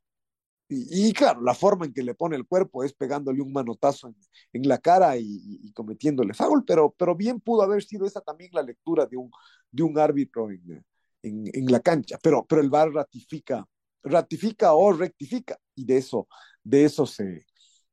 Y, 0.67 1.09
y, 1.09 1.13
claro, 1.13 1.41
la 1.41 1.53
forma 1.53 1.85
en 1.85 1.93
que 1.93 2.03
le 2.03 2.15
pone 2.15 2.35
el 2.35 2.45
cuerpo 2.45 2.83
es 2.83 2.93
pegándole 2.93 3.41
un 3.41 3.51
manotazo 3.51 4.07
en, 4.07 4.15
en 4.53 4.67
la 4.69 4.77
cara 4.77 5.17
y, 5.17 5.25
y, 5.25 5.73
cometiéndole 5.73 6.33
foul, 6.33 6.63
pero, 6.65 6.95
pero 6.97 7.15
bien 7.15 7.41
pudo 7.41 7.63
haber 7.63 7.83
sido 7.83 8.05
esa 8.05 8.21
también 8.21 8.51
la 8.53 8.63
lectura 8.63 9.05
de 9.05 9.17
un, 9.17 9.29
de 9.69 9.83
un 9.83 9.97
árbitro 9.99 10.49
en, 10.49 10.85
en, 11.23 11.43
en 11.53 11.65
la 11.65 11.81
cancha. 11.81 12.17
Pero, 12.21 12.45
pero 12.47 12.61
el 12.61 12.69
VAR 12.69 12.91
ratifica 12.91 13.67
ratifica 14.03 14.73
o 14.73 14.93
rectifica. 14.93 15.57
Y 15.75 15.85
de 15.85 15.97
eso 15.97 16.27
de 16.63 16.85
eso 16.85 17.05
se 17.05 17.45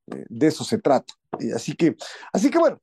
de 0.06 0.46
eso 0.46 0.64
se 0.64 0.78
trata. 0.78 1.14
Así 1.54 1.74
que 1.74 1.96
así 2.32 2.50
que 2.50 2.58
bueno 2.58 2.80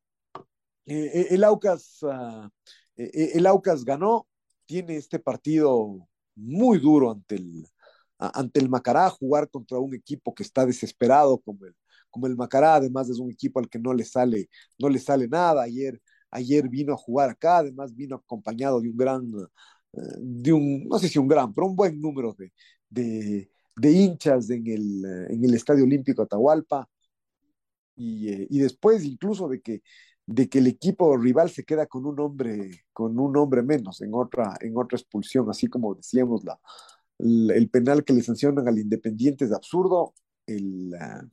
eh, 0.86 1.28
el 1.32 1.43
Aucas 1.43 1.99
uh, 2.03 2.49
el 2.95 3.45
Aucas 3.47 3.84
ganó 3.84 4.28
tiene 4.65 4.97
este 4.97 5.19
partido 5.19 6.07
muy 6.36 6.80
duro 6.80 7.11
ante 7.11 7.36
el 7.36 7.67
ante 8.17 8.59
el 8.59 8.69
Macará 8.69 9.09
jugar 9.09 9.49
contra 9.49 9.80
un 9.80 9.93
equipo 9.93 10.34
que 10.34 10.43
está 10.43 10.65
desesperado 10.65 11.39
como 11.39 11.65
el 11.65 11.76
como 12.09 12.28
el 12.28 12.38
Macará 12.38 12.76
además 12.76 13.09
es 13.09 13.19
un 13.19 13.32
equipo 13.32 13.59
al 13.59 13.69
que 13.69 13.80
no 13.80 13.93
le 13.93 14.05
sale 14.05 14.49
no 14.80 14.89
le 14.89 14.99
sale 14.99 15.28
nada. 15.28 15.63
Ayer 15.63 15.99
ayer 16.32 16.69
vino 16.69 16.93
a 16.93 16.97
jugar 16.97 17.30
acá 17.30 17.57
además 17.59 17.95
vino 17.95 18.15
acompañado 18.17 18.82
de 18.82 18.89
un 18.89 18.97
gran 18.97 19.23
de 20.18 20.54
un, 20.54 20.88
no 20.88 21.00
sé 21.00 21.08
si 21.10 21.20
un 21.20 21.28
gran, 21.28 21.54
pero 21.54 21.68
un 21.68 21.76
buen 21.76 22.00
número 22.00 22.34
de, 22.38 22.52
de, 22.89 23.50
de 23.76 23.91
hinchas 23.91 24.50
en 24.50 24.68
el, 24.68 25.06
en 25.30 25.43
el 25.43 25.54
Estadio 25.54 25.84
Olímpico 25.84 26.22
Atahualpa. 26.22 26.88
Y, 27.96 28.30
eh, 28.30 28.48
y, 28.50 28.60
después 28.60 29.06
incluso 29.06 29.48
de 29.48 29.62
que, 29.62 29.82
de 30.26 30.50
que 30.50 30.60
el 30.60 30.68
equipo 30.68 31.16
rival 31.18 31.50
se 31.50 31.64
queda 31.64 31.86
con 31.88 32.06
un 32.06 32.20
hombre, 32.20 32.84
con 32.91 33.18
un 33.20 33.38
hombre 33.38 33.64
menos 33.64 34.02
en 34.02 34.14
otra, 34.14 34.58
en 34.60 34.78
otra 34.78 34.98
expulsión, 34.98 35.50
así 35.50 35.68
como 35.68 35.96
decíamos, 35.96 36.43
la, 36.43 36.60
el 37.20 37.70
penal 37.70 38.04
que 38.04 38.14
le 38.14 38.22
sancionan 38.22 38.68
al 38.68 38.80
Independiente 38.80 39.46
es 39.46 39.54
absurdo, 39.54 40.14
la, 40.48 41.26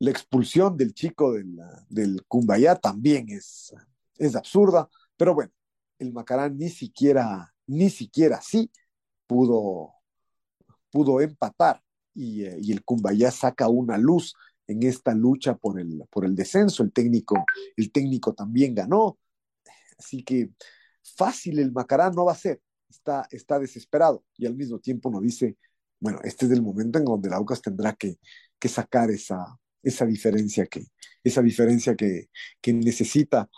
la 0.00 0.10
expulsión 0.10 0.76
del 0.76 0.94
chico 0.94 1.32
del, 1.32 1.56
del 1.88 2.24
Cumbayá 2.26 2.76
también 2.76 3.28
es, 3.28 3.74
es 4.16 4.36
absurda, 4.36 4.88
pero 5.16 5.34
bueno, 5.34 5.52
el 5.98 6.12
Macarán 6.12 6.56
ni 6.56 6.68
siquiera, 6.68 7.52
ni 7.66 7.90
siquiera 7.90 8.40
sí 8.40 8.70
pudo, 9.26 9.94
pudo 10.90 11.20
empatar 11.20 11.82
y, 12.14 12.44
eh, 12.44 12.58
y 12.60 12.72
el 12.72 12.84
Cumbayá 12.84 13.30
saca 13.30 13.68
una 13.68 13.98
luz 13.98 14.34
en 14.66 14.82
esta 14.82 15.14
lucha 15.14 15.56
por 15.56 15.80
el, 15.80 16.04
por 16.10 16.24
el 16.24 16.34
descenso. 16.34 16.82
El 16.82 16.92
técnico, 16.92 17.44
el 17.76 17.90
técnico 17.90 18.34
también 18.34 18.74
ganó. 18.74 19.18
Así 19.98 20.22
que 20.22 20.50
fácil 21.16 21.58
el 21.58 21.72
Macará 21.72 22.10
no 22.10 22.26
va 22.26 22.32
a 22.32 22.36
ser. 22.36 22.60
Está, 22.88 23.28
está 23.30 23.58
desesperado 23.58 24.24
y 24.36 24.46
al 24.46 24.54
mismo 24.54 24.78
tiempo 24.78 25.10
nos 25.10 25.22
dice, 25.22 25.58
bueno, 26.00 26.20
este 26.24 26.46
es 26.46 26.52
el 26.52 26.62
momento 26.62 26.98
en 26.98 27.04
donde 27.04 27.28
el 27.28 27.34
Aucas 27.34 27.60
tendrá 27.60 27.92
que, 27.92 28.18
que 28.58 28.68
sacar 28.68 29.10
esa, 29.10 29.58
esa 29.82 30.06
diferencia 30.06 30.66
que, 30.66 30.86
esa 31.22 31.42
diferencia 31.42 31.94
que, 31.94 32.30
que 32.62 32.72
necesita 32.72 33.50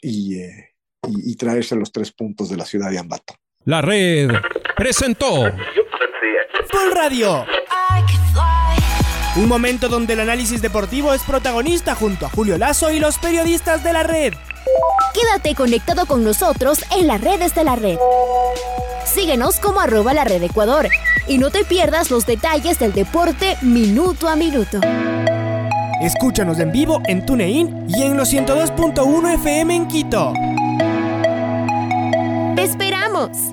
y, 0.00 0.36
eh, 0.36 0.73
y, 1.08 1.32
y, 1.32 1.36
traerse 1.36 1.76
los 1.76 1.92
tres 1.92 2.12
puntos 2.12 2.48
de 2.48 2.56
la 2.56 2.64
ciudad 2.64 2.90
de 2.90 2.98
Ambato. 2.98 3.34
La 3.64 3.80
red 3.80 4.30
presentó 4.76 5.44
Full 6.70 6.92
Radio. 6.94 7.46
Un 9.36 9.48
momento 9.48 9.88
donde 9.88 10.12
el 10.12 10.20
análisis 10.20 10.62
deportivo 10.62 11.12
es 11.12 11.22
protagonista 11.22 11.94
junto 11.94 12.26
a 12.26 12.28
Julio 12.28 12.56
Lazo 12.56 12.92
y 12.92 13.00
los 13.00 13.18
periodistas 13.18 13.82
de 13.82 13.92
la 13.92 14.04
red. 14.04 14.32
Quédate 15.12 15.54
conectado 15.54 16.06
con 16.06 16.22
nosotros 16.22 16.84
en 16.96 17.06
las 17.06 17.20
redes 17.20 17.54
de 17.54 17.64
la 17.64 17.74
red. 17.76 17.98
Síguenos 19.04 19.58
como 19.60 19.80
arroba 19.80 20.14
la 20.14 20.24
red 20.24 20.42
Ecuador 20.42 20.88
y 21.26 21.38
no 21.38 21.50
te 21.50 21.64
pierdas 21.64 22.10
los 22.10 22.26
detalles 22.26 22.78
del 22.78 22.92
deporte 22.92 23.56
minuto 23.62 24.28
a 24.28 24.36
minuto. 24.36 24.80
Escúchanos 26.00 26.58
en 26.58 26.72
vivo 26.72 27.00
en 27.06 27.24
TuneIn 27.24 27.86
y 27.88 28.02
en 28.02 28.16
los 28.16 28.32
102.1 28.32 29.34
FM 29.34 29.74
en 29.74 29.88
Quito. 29.88 30.32
¡Te 32.54 32.62
esperamos! 32.62 33.52